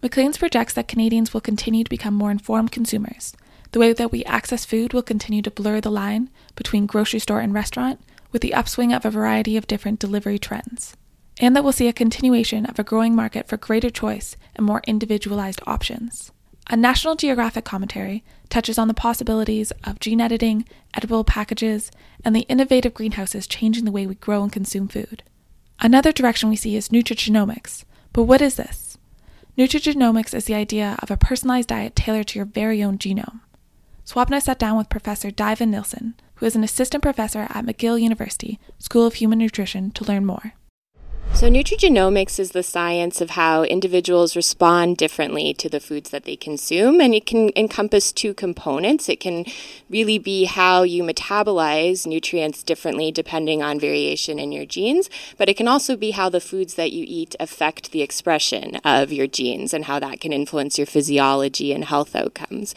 Maclean's 0.01 0.37
projects 0.37 0.73
that 0.73 0.87
Canadians 0.87 1.33
will 1.33 1.41
continue 1.41 1.83
to 1.83 1.89
become 1.89 2.13
more 2.13 2.31
informed 2.31 2.71
consumers. 2.71 3.35
The 3.71 3.79
way 3.79 3.93
that 3.93 4.11
we 4.11 4.23
access 4.25 4.65
food 4.65 4.93
will 4.93 5.03
continue 5.03 5.41
to 5.43 5.51
blur 5.51 5.81
the 5.81 5.91
line 5.91 6.29
between 6.55 6.85
grocery 6.85 7.19
store 7.19 7.41
and 7.41 7.53
restaurant, 7.53 8.01
with 8.31 8.41
the 8.41 8.53
upswing 8.53 8.93
of 8.93 9.05
a 9.05 9.11
variety 9.11 9.57
of 9.57 9.67
different 9.67 9.99
delivery 9.99 10.39
trends, 10.39 10.95
and 11.39 11.55
that 11.55 11.63
we'll 11.63 11.73
see 11.73 11.87
a 11.87 11.93
continuation 11.93 12.65
of 12.65 12.79
a 12.79 12.83
growing 12.83 13.15
market 13.15 13.47
for 13.47 13.57
greater 13.57 13.89
choice 13.89 14.35
and 14.55 14.65
more 14.65 14.81
individualized 14.85 15.61
options. 15.65 16.31
A 16.71 16.77
National 16.77 17.15
Geographic 17.15 17.65
commentary 17.65 18.23
touches 18.49 18.77
on 18.77 18.87
the 18.87 18.93
possibilities 18.93 19.71
of 19.83 19.99
gene 19.99 20.21
editing, 20.21 20.67
edible 20.93 21.23
packages, 21.23 21.89
and 22.23 22.35
the 22.35 22.41
innovative 22.41 22.93
greenhouses 22.93 23.47
changing 23.47 23.85
the 23.85 23.91
way 23.91 24.05
we 24.05 24.15
grow 24.15 24.43
and 24.43 24.51
consume 24.51 24.87
food. 24.87 25.23
Another 25.79 26.11
direction 26.11 26.49
we 26.49 26.55
see 26.55 26.75
is 26.75 26.89
nutrigenomics. 26.89 27.85
But 28.13 28.23
what 28.23 28.41
is 28.41 28.55
this? 28.55 28.97
Nutrigenomics 29.57 30.33
is 30.33 30.45
the 30.45 30.53
idea 30.53 30.95
of 30.99 31.09
a 31.09 31.17
personalized 31.17 31.69
diet 31.69 31.95
tailored 31.95 32.27
to 32.27 32.39
your 32.39 32.45
very 32.45 32.83
own 32.83 32.97
genome. 32.97 33.41
Swapna 34.05 34.41
sat 34.41 34.59
down 34.59 34.77
with 34.77 34.89
Professor 34.89 35.31
Daiva 35.31 35.67
Nielsen, 35.67 36.15
who 36.39 36.45
is 36.45 36.55
an 36.55 36.63
assistant 36.63 37.03
professor 37.03 37.47
at 37.49 37.65
McGill 37.65 38.01
University 38.01 38.59
School 38.77 39.05
of 39.05 39.15
Human 39.15 39.39
Nutrition, 39.39 39.91
to 39.91 40.03
learn 40.03 40.25
more. 40.25 40.53
So, 41.31 41.49
nutrigenomics 41.49 42.37
is 42.37 42.51
the 42.51 42.63
science 42.63 43.21
of 43.21 43.29
how 43.29 43.63
individuals 43.63 44.35
respond 44.35 44.97
differently 44.97 45.53
to 45.53 45.69
the 45.69 45.79
foods 45.79 46.09
that 46.09 46.25
they 46.25 46.35
consume, 46.35 46.99
and 46.99 47.13
it 47.13 47.25
can 47.25 47.51
encompass 47.55 48.11
two 48.11 48.33
components. 48.33 49.07
It 49.07 49.21
can 49.21 49.45
really 49.89 50.17
be 50.17 50.45
how 50.45 50.83
you 50.83 51.03
metabolize 51.03 52.05
nutrients 52.05 52.61
differently 52.61 53.11
depending 53.11 53.63
on 53.63 53.79
variation 53.79 54.37
in 54.37 54.51
your 54.51 54.65
genes, 54.65 55.09
but 55.37 55.47
it 55.47 55.55
can 55.55 55.67
also 55.67 55.95
be 55.95 56.11
how 56.11 56.29
the 56.29 56.41
foods 56.41 56.73
that 56.73 56.91
you 56.91 57.05
eat 57.07 57.35
affect 57.39 57.91
the 57.91 58.01
expression 58.01 58.75
of 58.83 59.13
your 59.13 59.27
genes 59.27 59.73
and 59.73 59.85
how 59.85 59.99
that 59.99 60.19
can 60.19 60.33
influence 60.33 60.77
your 60.77 60.87
physiology 60.87 61.71
and 61.71 61.85
health 61.85 62.17
outcomes. 62.17 62.75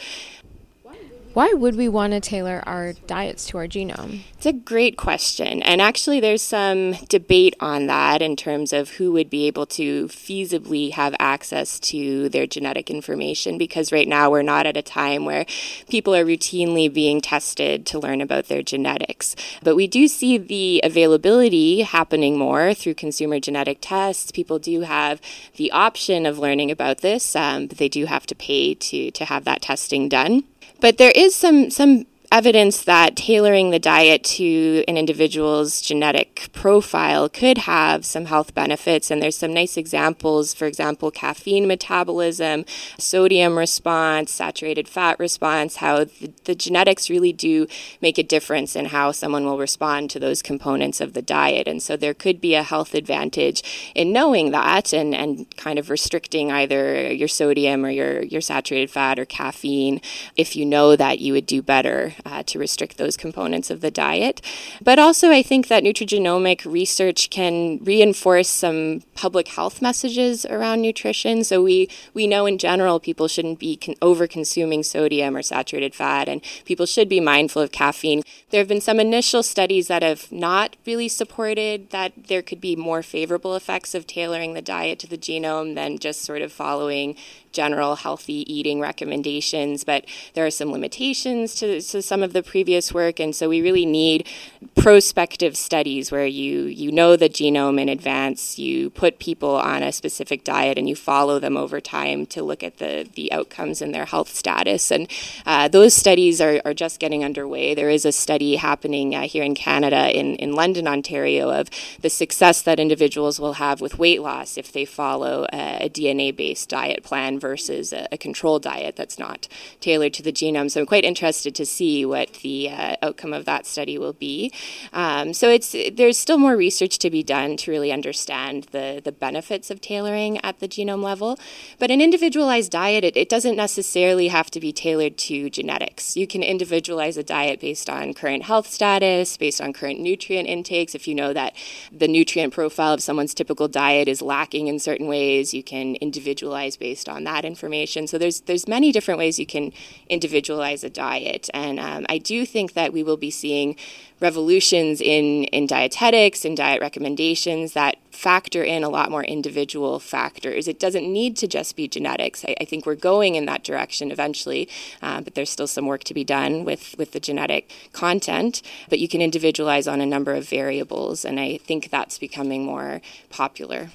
Why 1.33 1.51
would 1.51 1.75
we 1.75 1.89
want 1.89 2.13
to 2.13 2.19
tailor 2.19 2.61
our 2.67 2.93
diets 2.93 3.47
to 3.47 3.57
our 3.57 3.65
genome? 3.65 4.21
It's 4.37 4.45
a 4.45 4.53
great 4.53 4.97
question. 4.97 5.63
And 5.63 5.81
actually, 5.81 6.19
there's 6.19 6.43
some 6.43 6.91
debate 7.09 7.55
on 7.59 7.87
that 7.87 8.21
in 8.21 8.35
terms 8.35 8.71
of 8.71 8.91
who 8.91 9.11
would 9.13 9.31
be 9.31 9.47
able 9.47 9.65
to 9.67 10.09
feasibly 10.09 10.91
have 10.91 11.15
access 11.17 11.79
to 11.79 12.29
their 12.29 12.45
genetic 12.45 12.91
information 12.91 13.57
because 13.57 13.91
right 13.91 14.07
now 14.07 14.29
we're 14.29 14.43
not 14.43 14.67
at 14.67 14.77
a 14.77 14.83
time 14.83 15.25
where 15.25 15.47
people 15.89 16.13
are 16.13 16.23
routinely 16.23 16.93
being 16.93 17.19
tested 17.19 17.87
to 17.87 17.97
learn 17.97 18.21
about 18.21 18.45
their 18.45 18.61
genetics. 18.61 19.35
But 19.63 19.75
we 19.75 19.87
do 19.87 20.07
see 20.07 20.37
the 20.37 20.81
availability 20.83 21.81
happening 21.81 22.37
more 22.37 22.75
through 22.75 22.93
consumer 22.93 23.39
genetic 23.39 23.79
tests. 23.81 24.31
People 24.31 24.59
do 24.59 24.81
have 24.81 25.19
the 25.55 25.71
option 25.71 26.27
of 26.27 26.37
learning 26.37 26.69
about 26.69 26.99
this, 26.99 27.35
um, 27.35 27.65
but 27.65 27.79
they 27.79 27.89
do 27.89 28.05
have 28.05 28.27
to 28.27 28.35
pay 28.35 28.75
to, 28.75 29.09
to 29.09 29.25
have 29.25 29.45
that 29.45 29.63
testing 29.63 30.07
done. 30.07 30.43
But 30.83 30.97
there 30.97 31.13
is 31.15 31.33
some 31.33 31.71
some 31.71 32.03
evidence 32.33 32.83
that 32.85 33.15
tailoring 33.15 33.69
the 33.69 33.77
diet 33.77 34.23
to 34.23 34.83
an 34.87 34.97
individual's 34.97 35.79
genetic 35.79 36.49
profile 36.51 37.29
could 37.29 37.59
have 37.59 38.03
some 38.03 38.25
health 38.25 38.55
benefits. 38.55 39.11
And 39.11 39.21
there's 39.21 39.37
some 39.37 39.53
nice 39.53 39.77
examples, 39.77 40.51
for 40.51 40.65
example, 40.65 41.11
caffeine 41.11 41.67
metabolism, 41.67 42.65
sodium 42.97 43.55
response, 43.55 44.31
saturated 44.31 44.87
fat 44.87 45.19
response, 45.19 45.75
how 45.75 46.05
the, 46.05 46.33
the 46.45 46.55
genetics 46.55 47.07
really 47.07 47.33
do 47.33 47.67
make 48.01 48.17
a 48.17 48.23
difference 48.23 48.75
in 48.75 48.85
how 48.85 49.11
someone 49.11 49.45
will 49.45 49.59
respond 49.59 50.09
to 50.09 50.19
those 50.19 50.41
components 50.41 50.99
of 50.99 51.13
the 51.13 51.21
diet. 51.21 51.67
And 51.67 51.83
so 51.83 51.95
there 51.95 52.15
could 52.15 52.41
be 52.41 52.55
a 52.55 52.63
health 52.63 52.95
advantage 52.95 53.91
in 53.93 54.11
knowing 54.11 54.49
that 54.49 54.91
and, 54.91 55.13
and 55.13 55.55
kind 55.55 55.77
of 55.77 55.91
restricting 55.91 56.51
either 56.51 57.13
your 57.13 57.27
sodium 57.27 57.85
or 57.85 57.91
your, 57.91 58.23
your 58.23 58.41
saturated 58.41 58.89
fat 58.89 59.19
or 59.19 59.25
caffeine 59.25 60.01
if 60.35 60.55
you 60.55 60.65
know 60.65 60.95
that 60.95 61.19
you 61.19 61.33
would 61.33 61.45
do 61.45 61.61
better 61.61 62.15
uh, 62.25 62.43
to 62.43 62.59
restrict 62.59 62.97
those 62.97 63.17
components 63.17 63.69
of 63.69 63.81
the 63.81 63.91
diet. 63.91 64.41
But 64.81 64.99
also, 64.99 65.29
I 65.31 65.43
think 65.43 65.67
that 65.67 65.83
nutrigenomic 65.83 66.71
research 66.71 67.29
can 67.29 67.79
reinforce 67.83 68.49
some 68.49 69.03
public 69.15 69.49
health 69.49 69.81
messages 69.81 70.45
around 70.45 70.81
nutrition. 70.81 71.43
So 71.43 71.61
we 71.61 71.89
we 72.13 72.27
know 72.27 72.45
in 72.45 72.57
general 72.57 72.99
people 72.99 73.27
shouldn't 73.27 73.59
be 73.59 73.77
con- 73.77 73.95
over 74.01 74.27
consuming 74.27 74.83
sodium 74.83 75.35
or 75.35 75.41
saturated 75.41 75.95
fat, 75.95 76.29
and 76.29 76.41
people 76.65 76.85
should 76.85 77.09
be 77.09 77.19
mindful 77.19 77.61
of 77.61 77.71
caffeine. 77.71 78.23
There 78.49 78.59
have 78.59 78.67
been 78.67 78.81
some 78.81 78.99
initial 78.99 79.43
studies 79.43 79.87
that 79.87 80.03
have 80.03 80.31
not 80.31 80.75
really 80.85 81.07
supported 81.07 81.89
that 81.89 82.13
there 82.27 82.41
could 82.41 82.61
be 82.61 82.75
more 82.75 83.03
favorable 83.03 83.55
effects 83.55 83.95
of 83.95 84.07
tailoring 84.07 84.53
the 84.53 84.61
diet 84.61 84.99
to 84.99 85.07
the 85.07 85.17
genome 85.17 85.75
than 85.75 85.97
just 85.97 86.21
sort 86.21 86.41
of 86.41 86.51
following 86.51 87.15
general 87.53 87.95
healthy 87.95 88.51
eating 88.51 88.79
recommendations, 88.79 89.83
but 89.83 90.05
there 90.33 90.45
are 90.45 90.51
some 90.51 90.71
limitations 90.71 91.55
to, 91.55 91.79
to 91.79 92.01
some 92.01 92.23
of 92.23 92.33
the 92.33 92.43
previous 92.43 92.93
work, 92.93 93.19
and 93.19 93.35
so 93.35 93.47
we 93.47 93.61
really 93.61 93.85
need 93.85 94.27
prospective 94.75 95.55
studies 95.55 96.11
where 96.11 96.25
you 96.25 96.63
you 96.63 96.91
know 96.91 97.15
the 97.15 97.29
genome 97.29 97.79
in 97.79 97.87
advance, 97.87 98.57
you 98.57 98.89
put 98.89 99.19
people 99.19 99.55
on 99.55 99.83
a 99.83 99.91
specific 99.91 100.43
diet, 100.43 100.77
and 100.77 100.89
you 100.89 100.95
follow 100.95 101.39
them 101.39 101.55
over 101.55 101.79
time 101.79 102.25
to 102.25 102.43
look 102.43 102.63
at 102.63 102.79
the 102.79 103.07
the 103.13 103.31
outcomes 103.31 103.81
and 103.81 103.93
their 103.93 104.05
health 104.05 104.29
status. 104.29 104.91
And 104.91 105.09
uh, 105.45 105.67
those 105.67 105.93
studies 105.93 106.41
are, 106.41 106.61
are 106.65 106.73
just 106.73 106.99
getting 106.99 107.23
underway. 107.23 107.75
There 107.75 107.89
is 107.89 108.05
a 108.05 108.11
study 108.11 108.55
happening 108.55 109.15
uh, 109.15 109.21
here 109.21 109.43
in 109.43 109.55
Canada, 109.55 110.09
in 110.11 110.35
in 110.35 110.53
London, 110.55 110.87
Ontario, 110.87 111.51
of 111.51 111.69
the 112.01 112.09
success 112.09 112.61
that 112.63 112.79
individuals 112.79 113.39
will 113.39 113.53
have 113.53 113.79
with 113.79 113.99
weight 113.99 114.21
loss 114.21 114.57
if 114.57 114.71
they 114.71 114.85
follow 114.85 115.45
a, 115.53 115.85
a 115.85 115.89
DNA 115.89 116.35
based 116.35 116.69
diet 116.69 117.03
plan 117.03 117.39
versus 117.43 117.91
a, 117.91 118.07
a, 118.09 118.17
control 118.17 118.57
diet 118.57 118.95
that's 118.95 119.19
not 119.19 119.49
tailored 119.81 120.13
to 120.13 120.23
the 120.23 120.31
genome. 120.31 120.71
So 120.71 120.79
I'm 120.79 120.85
quite 120.85 121.03
interested 121.03 121.53
to 121.55 121.65
see 121.65 122.05
what 122.05 122.31
the 122.35 122.69
uh, 122.69 122.95
outcome 123.01 123.33
of 123.33 123.43
that 123.43 123.65
study 123.65 123.97
will 123.97 124.13
be. 124.13 124.49
Um, 124.93 125.33
so 125.33 125.49
it's 125.49 125.75
there's 125.91 126.17
still 126.17 126.37
more 126.37 126.55
research 126.55 126.97
to 126.99 127.09
be 127.09 127.21
done 127.21 127.57
to 127.57 127.71
really 127.71 127.91
understand 127.91 128.67
the 128.71 129.01
the 129.03 129.11
benefits 129.11 129.69
of 129.69 129.81
tailoring 129.81 130.39
at 130.41 130.59
the 130.61 130.69
genome 130.69 131.03
level. 131.03 131.37
But 131.79 131.91
an 131.91 131.99
individualized 131.99 132.71
diet, 132.71 133.03
it, 133.03 133.17
it 133.17 133.27
doesn't 133.27 133.57
necessarily 133.57 134.29
have 134.29 134.49
to 134.51 134.59
be 134.61 134.71
tailored 134.71 135.17
to 135.27 135.49
genetics. 135.49 136.15
You 136.15 136.27
can 136.33 136.43
individualize 136.43 137.17
a 137.17 137.23
diet 137.23 137.59
based 137.59 137.89
on 137.89 138.13
current 138.13 138.43
health 138.43 138.67
status, 138.67 139.35
based 139.35 139.59
on 139.59 139.73
current 139.73 139.99
nutrient 139.99 140.47
intakes. 140.47 140.95
If 140.95 141.09
you 141.09 141.15
know 141.21 141.33
that 141.33 141.53
the 141.91 142.07
nutrient 142.07 142.53
profile 142.53 142.93
of 142.93 143.03
someone's 143.03 143.33
typical 143.33 143.67
diet 143.67 144.07
is 144.07 144.21
lacking 144.21 144.67
in 144.67 144.79
certain 144.79 145.07
ways, 145.07 145.53
you 145.53 145.63
can 145.73 145.95
individualize 145.95 146.77
based 146.77 147.09
on 147.09 147.25
that 147.25 147.32
that 147.33 147.45
information. 147.45 148.07
So 148.07 148.17
there's 148.17 148.41
there's 148.41 148.67
many 148.67 148.91
different 148.91 149.17
ways 149.17 149.39
you 149.39 149.45
can 149.45 149.71
individualize 150.07 150.83
a 150.83 150.89
diet, 150.89 151.49
and 151.53 151.79
um, 151.79 152.05
I 152.09 152.17
do 152.17 152.45
think 152.45 152.73
that 152.73 152.93
we 152.93 153.03
will 153.03 153.17
be 153.17 153.31
seeing 153.31 153.75
revolutions 154.19 155.01
in 155.01 155.45
in 155.45 155.67
dietetics 155.67 156.45
and 156.45 156.55
diet 156.55 156.79
recommendations 156.81 157.73
that 157.73 157.95
factor 158.11 158.63
in 158.63 158.83
a 158.83 158.89
lot 158.89 159.09
more 159.09 159.23
individual 159.23 159.99
factors. 159.99 160.67
It 160.67 160.79
doesn't 160.79 161.07
need 161.11 161.35
to 161.37 161.47
just 161.47 161.75
be 161.75 161.87
genetics. 161.87 162.45
I, 162.45 162.55
I 162.61 162.65
think 162.65 162.85
we're 162.85 163.07
going 163.13 163.35
in 163.35 163.45
that 163.47 163.63
direction 163.63 164.11
eventually, 164.11 164.69
uh, 165.01 165.19
but 165.21 165.33
there's 165.35 165.49
still 165.49 165.67
some 165.67 165.87
work 165.87 166.03
to 166.05 166.13
be 166.13 166.23
done 166.23 166.63
with 166.65 166.95
with 166.99 167.11
the 167.11 167.19
genetic 167.19 167.63
content. 167.91 168.61
But 168.89 168.99
you 168.99 169.07
can 169.07 169.21
individualize 169.21 169.87
on 169.87 169.99
a 170.01 170.05
number 170.15 170.33
of 170.33 170.47
variables, 170.47 171.25
and 171.25 171.39
I 171.39 171.57
think 171.57 171.89
that's 171.89 172.17
becoming 172.19 172.61
more 172.65 173.01
popular. 173.29 173.89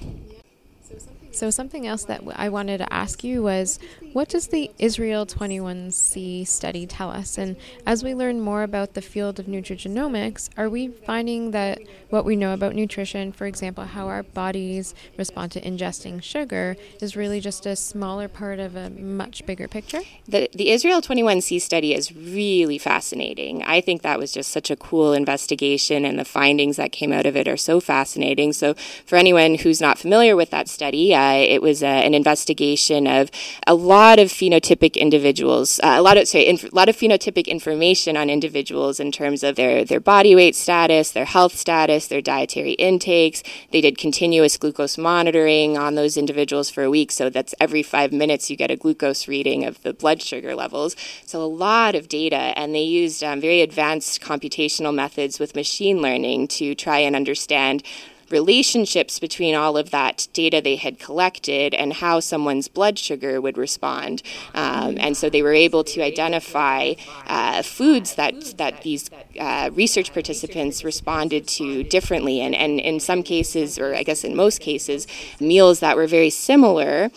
So, 1.39 1.49
something 1.49 1.87
else 1.87 2.03
that 2.03 2.21
I 2.35 2.49
wanted 2.49 2.79
to 2.79 2.93
ask 2.93 3.23
you 3.23 3.41
was 3.41 3.79
what 4.11 4.27
does 4.27 4.47
the 4.47 4.71
Israel 4.77 5.25
21C 5.25 6.45
study 6.45 6.85
tell 6.85 7.09
us? 7.09 7.37
And 7.37 7.55
as 7.85 8.03
we 8.03 8.13
learn 8.13 8.41
more 8.41 8.63
about 8.63 8.93
the 8.93 9.01
field 9.01 9.39
of 9.39 9.45
nutrigenomics, 9.45 10.49
are 10.57 10.67
we 10.67 10.89
finding 10.89 11.51
that 11.51 11.79
what 12.09 12.25
we 12.25 12.35
know 12.35 12.53
about 12.53 12.75
nutrition, 12.75 13.31
for 13.31 13.45
example, 13.45 13.85
how 13.85 14.07
our 14.07 14.23
bodies 14.23 14.93
respond 15.15 15.53
to 15.53 15.61
ingesting 15.61 16.21
sugar, 16.21 16.75
is 16.99 17.15
really 17.15 17.39
just 17.39 17.65
a 17.65 17.77
smaller 17.77 18.27
part 18.27 18.59
of 18.59 18.75
a 18.75 18.89
much 18.89 19.45
bigger 19.45 19.69
picture? 19.69 20.01
The, 20.27 20.49
the 20.53 20.71
Israel 20.71 21.01
21C 21.01 21.61
study 21.61 21.93
is 21.93 22.13
really 22.13 22.77
fascinating. 22.77 23.63
I 23.63 23.79
think 23.79 24.01
that 24.01 24.19
was 24.19 24.33
just 24.33 24.51
such 24.51 24.69
a 24.69 24.75
cool 24.75 25.13
investigation, 25.13 26.03
and 26.03 26.19
the 26.19 26.25
findings 26.25 26.75
that 26.75 26.91
came 26.91 27.13
out 27.13 27.25
of 27.25 27.37
it 27.37 27.47
are 27.47 27.55
so 27.55 27.79
fascinating. 27.79 28.51
So, 28.51 28.73
for 29.05 29.15
anyone 29.15 29.55
who's 29.55 29.79
not 29.79 29.97
familiar 29.97 30.35
with 30.35 30.49
that 30.49 30.67
study, 30.67 31.13
uh, 31.13 31.28
it 31.35 31.61
was 31.61 31.83
uh, 31.83 31.87
an 31.87 32.13
investigation 32.13 33.07
of 33.07 33.31
a 33.67 33.73
lot 33.73 34.19
of 34.19 34.29
phenotypic 34.29 34.95
individuals, 34.95 35.79
uh, 35.83 35.95
a 35.97 36.01
lot 36.01 36.17
of 36.17 36.27
sorry, 36.27 36.47
inf- 36.47 36.71
a 36.71 36.75
lot 36.75 36.89
of 36.89 36.95
phenotypic 36.95 37.47
information 37.47 38.17
on 38.17 38.29
individuals 38.29 38.99
in 38.99 39.11
terms 39.11 39.43
of 39.43 39.55
their 39.55 39.85
their 39.85 39.99
body 39.99 40.35
weight 40.35 40.55
status, 40.55 41.11
their 41.11 41.25
health 41.25 41.55
status, 41.55 42.07
their 42.07 42.21
dietary 42.21 42.73
intakes. 42.73 43.43
They 43.71 43.81
did 43.81 43.97
continuous 43.97 44.57
glucose 44.57 44.97
monitoring 44.97 45.77
on 45.77 45.95
those 45.95 46.17
individuals 46.17 46.69
for 46.69 46.83
a 46.83 46.89
week, 46.89 47.11
so 47.11 47.29
that's 47.29 47.55
every 47.59 47.83
five 47.83 48.11
minutes 48.11 48.49
you 48.49 48.55
get 48.55 48.71
a 48.71 48.75
glucose 48.75 49.27
reading 49.27 49.65
of 49.65 49.81
the 49.83 49.93
blood 49.93 50.21
sugar 50.21 50.55
levels. 50.55 50.95
So 51.25 51.41
a 51.41 51.45
lot 51.45 51.95
of 51.95 52.07
data, 52.07 52.53
and 52.57 52.73
they 52.73 52.81
used 52.81 53.23
um, 53.23 53.41
very 53.41 53.61
advanced 53.61 54.21
computational 54.21 54.93
methods 54.93 55.39
with 55.39 55.55
machine 55.55 56.01
learning 56.01 56.47
to 56.49 56.75
try 56.75 56.99
and 56.99 57.15
understand 57.15 57.83
relationships 58.31 59.19
between 59.19 59.55
all 59.55 59.77
of 59.77 59.91
that 59.91 60.27
data 60.33 60.61
they 60.61 60.75
had 60.75 60.99
collected 60.99 61.73
and 61.73 61.93
how 61.93 62.19
someone's 62.19 62.67
blood 62.67 62.97
sugar 62.99 63.41
would 63.41 63.57
respond. 63.57 64.21
Um, 64.53 64.97
and 64.99 65.15
so 65.15 65.29
they 65.29 65.41
were 65.41 65.53
able 65.53 65.83
to 65.85 66.01
identify 66.01 66.93
uh, 67.27 67.63
foods 67.63 68.15
that, 68.15 68.57
that 68.57 68.81
these 68.81 69.09
uh, 69.39 69.69
research 69.73 70.13
participants 70.13 70.83
responded 70.83 71.47
to 71.49 71.83
differently. 71.83 72.41
And, 72.41 72.55
and 72.55 72.79
in 72.79 72.99
some 72.99 73.23
cases, 73.23 73.77
or 73.77 73.95
I 73.95 74.03
guess 74.03 74.23
in 74.23 74.35
most 74.35 74.61
cases, 74.61 75.07
meals 75.39 75.79
that 75.79 75.95
were 75.95 76.07
very 76.07 76.29
similar 76.29 77.11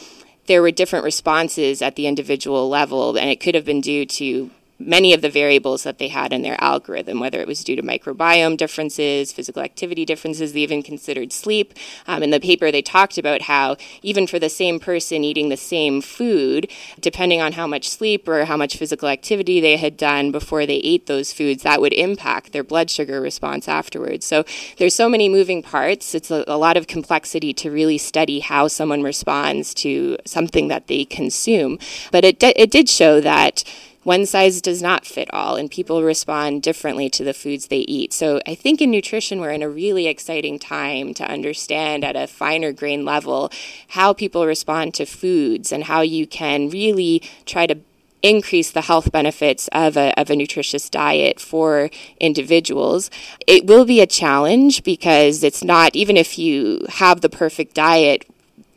there 0.46 0.60
were 0.60 0.72
different 0.72 1.04
responses 1.04 1.80
at 1.82 1.94
the 1.94 2.06
individual 2.08 2.68
level, 2.68 3.16
and 3.16 3.30
it 3.30 3.38
could 3.38 3.54
have 3.54 3.64
been 3.64 3.80
due 3.80 4.04
to 4.04 4.50
many 4.86 5.12
of 5.12 5.22
the 5.22 5.30
variables 5.30 5.82
that 5.84 5.98
they 5.98 6.08
had 6.08 6.32
in 6.32 6.42
their 6.42 6.62
algorithm, 6.62 7.20
whether 7.20 7.40
it 7.40 7.46
was 7.46 7.64
due 7.64 7.76
to 7.76 7.82
microbiome 7.82 8.56
differences, 8.56 9.32
physical 9.32 9.62
activity 9.62 10.04
differences, 10.04 10.52
they 10.52 10.60
even 10.60 10.82
considered 10.82 11.32
sleep. 11.32 11.74
Um, 12.06 12.22
in 12.22 12.30
the 12.30 12.40
paper, 12.40 12.70
they 12.70 12.82
talked 12.82 13.18
about 13.18 13.42
how 13.42 13.76
even 14.02 14.26
for 14.26 14.38
the 14.38 14.48
same 14.48 14.80
person 14.80 15.24
eating 15.24 15.48
the 15.48 15.56
same 15.56 16.00
food, 16.00 16.70
depending 17.00 17.40
on 17.40 17.52
how 17.52 17.66
much 17.66 17.88
sleep 17.88 18.28
or 18.28 18.44
how 18.44 18.56
much 18.56 18.76
physical 18.76 19.08
activity 19.08 19.60
they 19.60 19.76
had 19.76 19.96
done 19.96 20.32
before 20.32 20.66
they 20.66 20.76
ate 20.76 21.06
those 21.06 21.32
foods, 21.32 21.62
that 21.62 21.80
would 21.80 21.92
impact 21.92 22.52
their 22.52 22.64
blood 22.64 22.90
sugar 22.90 23.20
response 23.20 23.68
afterwards. 23.68 24.26
So 24.26 24.44
there's 24.78 24.94
so 24.94 25.08
many 25.08 25.28
moving 25.28 25.62
parts. 25.62 26.14
It's 26.14 26.30
a, 26.30 26.44
a 26.46 26.58
lot 26.58 26.76
of 26.76 26.86
complexity 26.86 27.52
to 27.54 27.70
really 27.70 27.98
study 27.98 28.40
how 28.40 28.68
someone 28.68 29.02
responds 29.02 29.74
to 29.74 30.16
something 30.24 30.68
that 30.68 30.86
they 30.86 31.04
consume. 31.04 31.78
But 32.10 32.24
it, 32.24 32.42
it 32.42 32.70
did 32.70 32.88
show 32.88 33.20
that 33.20 33.64
one 34.03 34.26
size 34.26 34.61
does 34.61 34.82
not 34.82 35.07
fit 35.07 35.32
all, 35.32 35.57
and 35.57 35.70
people 35.70 36.03
respond 36.03 36.62
differently 36.62 37.09
to 37.11 37.24
the 37.24 37.34
foods 37.34 37.68
they 37.68 37.78
eat. 37.78 38.12
So 38.12 38.40
I 38.46 38.55
think 38.55 38.80
in 38.80 38.90
nutrition, 38.90 39.40
we're 39.40 39.50
in 39.50 39.62
a 39.62 39.68
really 39.68 40.07
exciting 40.07 40.59
time 40.59 41.14
to 41.14 41.24
understand 41.24 42.05
at 42.05 42.16
a 42.16 42.26
finer 42.26 42.72
grain 42.72 43.05
level 43.05 43.50
how 43.88 44.12
people 44.12 44.46
respond 44.46 44.94
to 44.94 45.07
foods 45.07 45.72
and 45.72 45.84
how 45.84 46.00
you 46.00 46.26
can 46.26 46.68
really 46.68 47.22
try 47.46 47.66
to 47.66 47.78
increase 48.22 48.70
the 48.70 48.82
health 48.82 49.11
benefits 49.11 49.68
of 49.72 49.96
a, 49.96 50.18
of 50.18 50.30
a 50.30 50.36
nutritious 50.36 50.88
diet 50.88 51.40
for 51.40 51.90
individuals. 52.20 53.11
It 53.46 53.66
will 53.66 53.84
be 53.84 54.00
a 54.00 54.07
challenge 54.07 54.84
because 54.84 55.42
it's 55.42 55.64
not, 55.64 55.96
even 55.96 56.16
if 56.16 56.38
you 56.38 56.86
have 56.88 57.20
the 57.20 57.28
perfect 57.28 57.74
diet, 57.74 58.24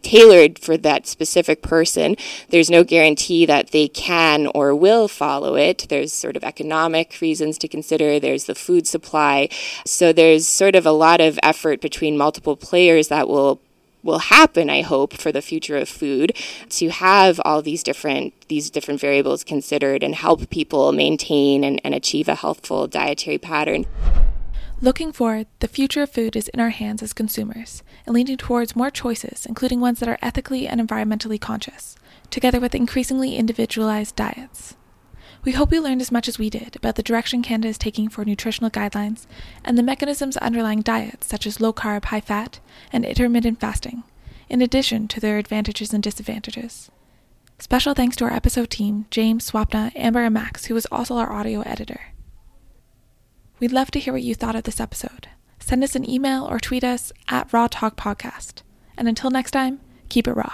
tailored 0.05 0.59
for 0.59 0.77
that 0.77 1.07
specific 1.07 1.63
person. 1.63 2.15
There's 2.49 2.69
no 2.69 2.83
guarantee 2.83 3.47
that 3.47 3.71
they 3.71 3.87
can 3.87 4.45
or 4.53 4.75
will 4.75 5.07
follow 5.07 5.55
it. 5.55 5.87
There's 5.89 6.13
sort 6.13 6.35
of 6.37 6.43
economic 6.43 7.19
reasons 7.21 7.57
to 7.57 7.67
consider, 7.67 8.19
there's 8.19 8.45
the 8.45 8.53
food 8.53 8.85
supply. 8.85 9.49
So 9.83 10.13
there's 10.13 10.47
sort 10.47 10.75
of 10.75 10.85
a 10.85 10.91
lot 10.91 11.21
of 11.21 11.39
effort 11.41 11.81
between 11.81 12.17
multiple 12.17 12.55
players 12.55 13.07
that 13.07 13.27
will 13.27 13.59
will 14.03 14.19
happen 14.19 14.69
i 14.69 14.81
hope 14.81 15.13
for 15.13 15.31
the 15.31 15.41
future 15.41 15.77
of 15.77 15.89
food 15.89 16.31
to 16.69 16.89
have 16.89 17.41
all 17.43 17.63
these 17.63 17.81
different 17.81 18.35
these 18.49 18.69
different 18.69 19.01
variables 19.01 19.43
considered 19.43 20.03
and 20.03 20.13
help 20.13 20.47
people 20.51 20.91
maintain 20.91 21.63
and, 21.63 21.81
and 21.83 21.95
achieve 21.95 22.29
a 22.29 22.35
healthful 22.35 22.85
dietary 22.85 23.39
pattern 23.39 23.83
Looking 24.85 25.13
forward, 25.13 25.47
the 25.61 25.67
future 25.67 26.03
of 26.03 26.11
food 26.11 26.35
is 26.35 26.47
in 26.49 26.59
our 26.59 26.69
hands 26.69 27.01
as 27.01 27.11
consumers 27.11 27.81
and 28.05 28.13
leaning 28.13 28.37
towards 28.37 28.75
more 28.75 28.91
choices, 28.91 29.47
including 29.47 29.81
ones 29.81 29.99
that 29.99 30.07
are 30.07 30.19
ethically 30.21 30.67
and 30.67 30.79
environmentally 30.79 31.41
conscious, 31.41 31.95
together 32.29 32.59
with 32.59 32.75
increasingly 32.75 33.35
individualized 33.35 34.15
diets. 34.15 34.75
We 35.43 35.53
hope 35.53 35.73
you 35.73 35.81
learned 35.81 36.01
as 36.01 36.11
much 36.11 36.27
as 36.27 36.37
we 36.37 36.51
did 36.51 36.75
about 36.75 36.97
the 36.97 37.01
direction 37.01 37.41
Canada 37.41 37.69
is 37.69 37.79
taking 37.79 38.09
for 38.09 38.23
nutritional 38.23 38.69
guidelines 38.69 39.25
and 39.63 39.75
the 39.75 39.81
mechanisms 39.81 40.37
underlying 40.37 40.81
diets 40.81 41.25
such 41.25 41.47
as 41.47 41.59
low 41.59 41.73
carb, 41.73 42.05
high 42.05 42.21
fat, 42.21 42.59
and 42.93 43.03
intermittent 43.03 43.59
fasting, 43.59 44.03
in 44.49 44.61
addition 44.61 45.07
to 45.07 45.19
their 45.19 45.39
advantages 45.39 45.95
and 45.95 46.03
disadvantages. 46.03 46.91
Special 47.57 47.95
thanks 47.95 48.15
to 48.17 48.25
our 48.25 48.33
episode 48.33 48.69
team, 48.69 49.07
James, 49.09 49.49
Swapna, 49.49 49.91
Amber, 49.95 50.21
and 50.21 50.35
Max, 50.35 50.65
who 50.65 50.75
was 50.75 50.85
also 50.91 51.15
our 51.15 51.31
audio 51.31 51.61
editor. 51.61 52.01
We'd 53.59 53.71
love 53.71 53.89
to 53.91 53.99
hear 53.99 54.11
what 54.11 54.23
you 54.23 54.35
thought 54.35 54.55
of 54.55 54.63
this 54.63 54.81
episode. 54.81 55.29
Send 55.59 55.83
us 55.83 55.95
an 55.95 56.09
email 56.09 56.45
or 56.45 56.59
tweet 56.59 56.83
us 56.83 57.13
at 57.29 57.51
Raw 57.53 57.67
Talk 57.67 57.95
Podcast. 57.95 58.63
And 58.97 59.07
until 59.07 59.29
next 59.31 59.51
time, 59.51 59.79
keep 60.09 60.27
it 60.27 60.33
raw. 60.33 60.51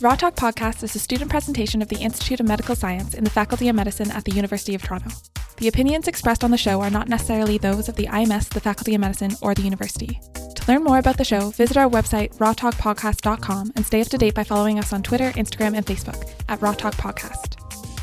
Raw 0.00 0.16
Talk 0.16 0.34
Podcast 0.34 0.82
is 0.82 0.96
a 0.96 0.98
student 0.98 1.30
presentation 1.30 1.82
of 1.82 1.88
the 1.88 2.00
Institute 2.00 2.40
of 2.40 2.46
Medical 2.46 2.74
Science 2.74 3.12
in 3.14 3.24
the 3.24 3.30
Faculty 3.30 3.68
of 3.68 3.76
Medicine 3.76 4.10
at 4.10 4.24
the 4.24 4.32
University 4.34 4.74
of 4.74 4.82
Toronto. 4.82 5.10
The 5.58 5.68
opinions 5.68 6.08
expressed 6.08 6.42
on 6.42 6.50
the 6.50 6.56
show 6.56 6.80
are 6.80 6.90
not 6.90 7.08
necessarily 7.08 7.58
those 7.58 7.88
of 7.88 7.96
the 7.96 8.06
IMS, 8.06 8.48
the 8.48 8.60
Faculty 8.60 8.94
of 8.94 9.00
Medicine, 9.02 9.36
or 9.42 9.54
the 9.54 9.62
university. 9.62 10.18
To 10.56 10.64
learn 10.72 10.82
more 10.82 10.98
about 10.98 11.18
the 11.18 11.24
show, 11.24 11.50
visit 11.50 11.76
our 11.76 11.88
website, 11.88 12.34
rawtalkpodcast.com, 12.38 13.72
and 13.76 13.84
stay 13.84 14.00
up 14.00 14.08
to 14.08 14.18
date 14.18 14.34
by 14.34 14.44
following 14.44 14.78
us 14.78 14.92
on 14.92 15.02
Twitter, 15.02 15.30
Instagram, 15.32 15.76
and 15.76 15.84
Facebook 15.84 16.32
at 16.48 16.62
Raw 16.62 16.72
Talk 16.72 16.94
Podcast. 16.94 17.58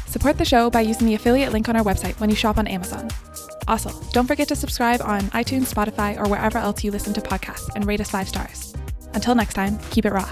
Support 0.07 0.37
the 0.37 0.45
show 0.45 0.69
by 0.69 0.81
using 0.81 1.07
the 1.07 1.15
affiliate 1.15 1.51
link 1.51 1.67
on 1.67 1.75
our 1.75 1.83
website 1.83 2.19
when 2.19 2.29
you 2.29 2.35
shop 2.35 2.57
on 2.57 2.67
Amazon. 2.67 3.09
Also, 3.69 3.91
don't 4.13 4.25
forget 4.25 4.47
to 4.47 4.55
subscribe 4.55 4.99
on 5.03 5.21
iTunes, 5.29 5.71
Spotify, 5.71 6.17
or 6.17 6.27
wherever 6.27 6.57
else 6.57 6.83
you 6.83 6.89
listen 6.89 7.13
to 7.13 7.21
podcasts 7.21 7.69
and 7.75 7.85
rate 7.85 8.01
us 8.01 8.09
five 8.09 8.27
stars. 8.27 8.73
Until 9.13 9.35
next 9.35 9.53
time, 9.53 9.77
keep 9.91 10.05
it 10.05 10.11
raw. 10.11 10.27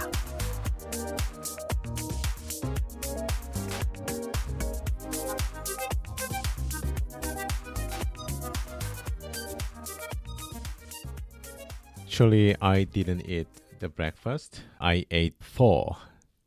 Actually, 12.01 12.55
I 12.59 12.85
didn't 12.85 13.29
eat 13.29 13.47
the 13.77 13.89
breakfast. 13.89 14.63
I 14.81 15.05
ate 15.11 15.35
four 15.39 15.97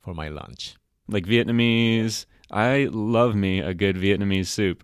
for 0.01 0.13
my 0.13 0.29
lunch. 0.29 0.75
Like 1.07 1.27
Vietnamese. 1.27 2.27
I 2.51 2.89
love 2.91 3.37
me 3.37 3.61
a 3.61 3.73
good 3.73 3.95
Vietnamese 3.95 4.49
soup. 4.49 4.83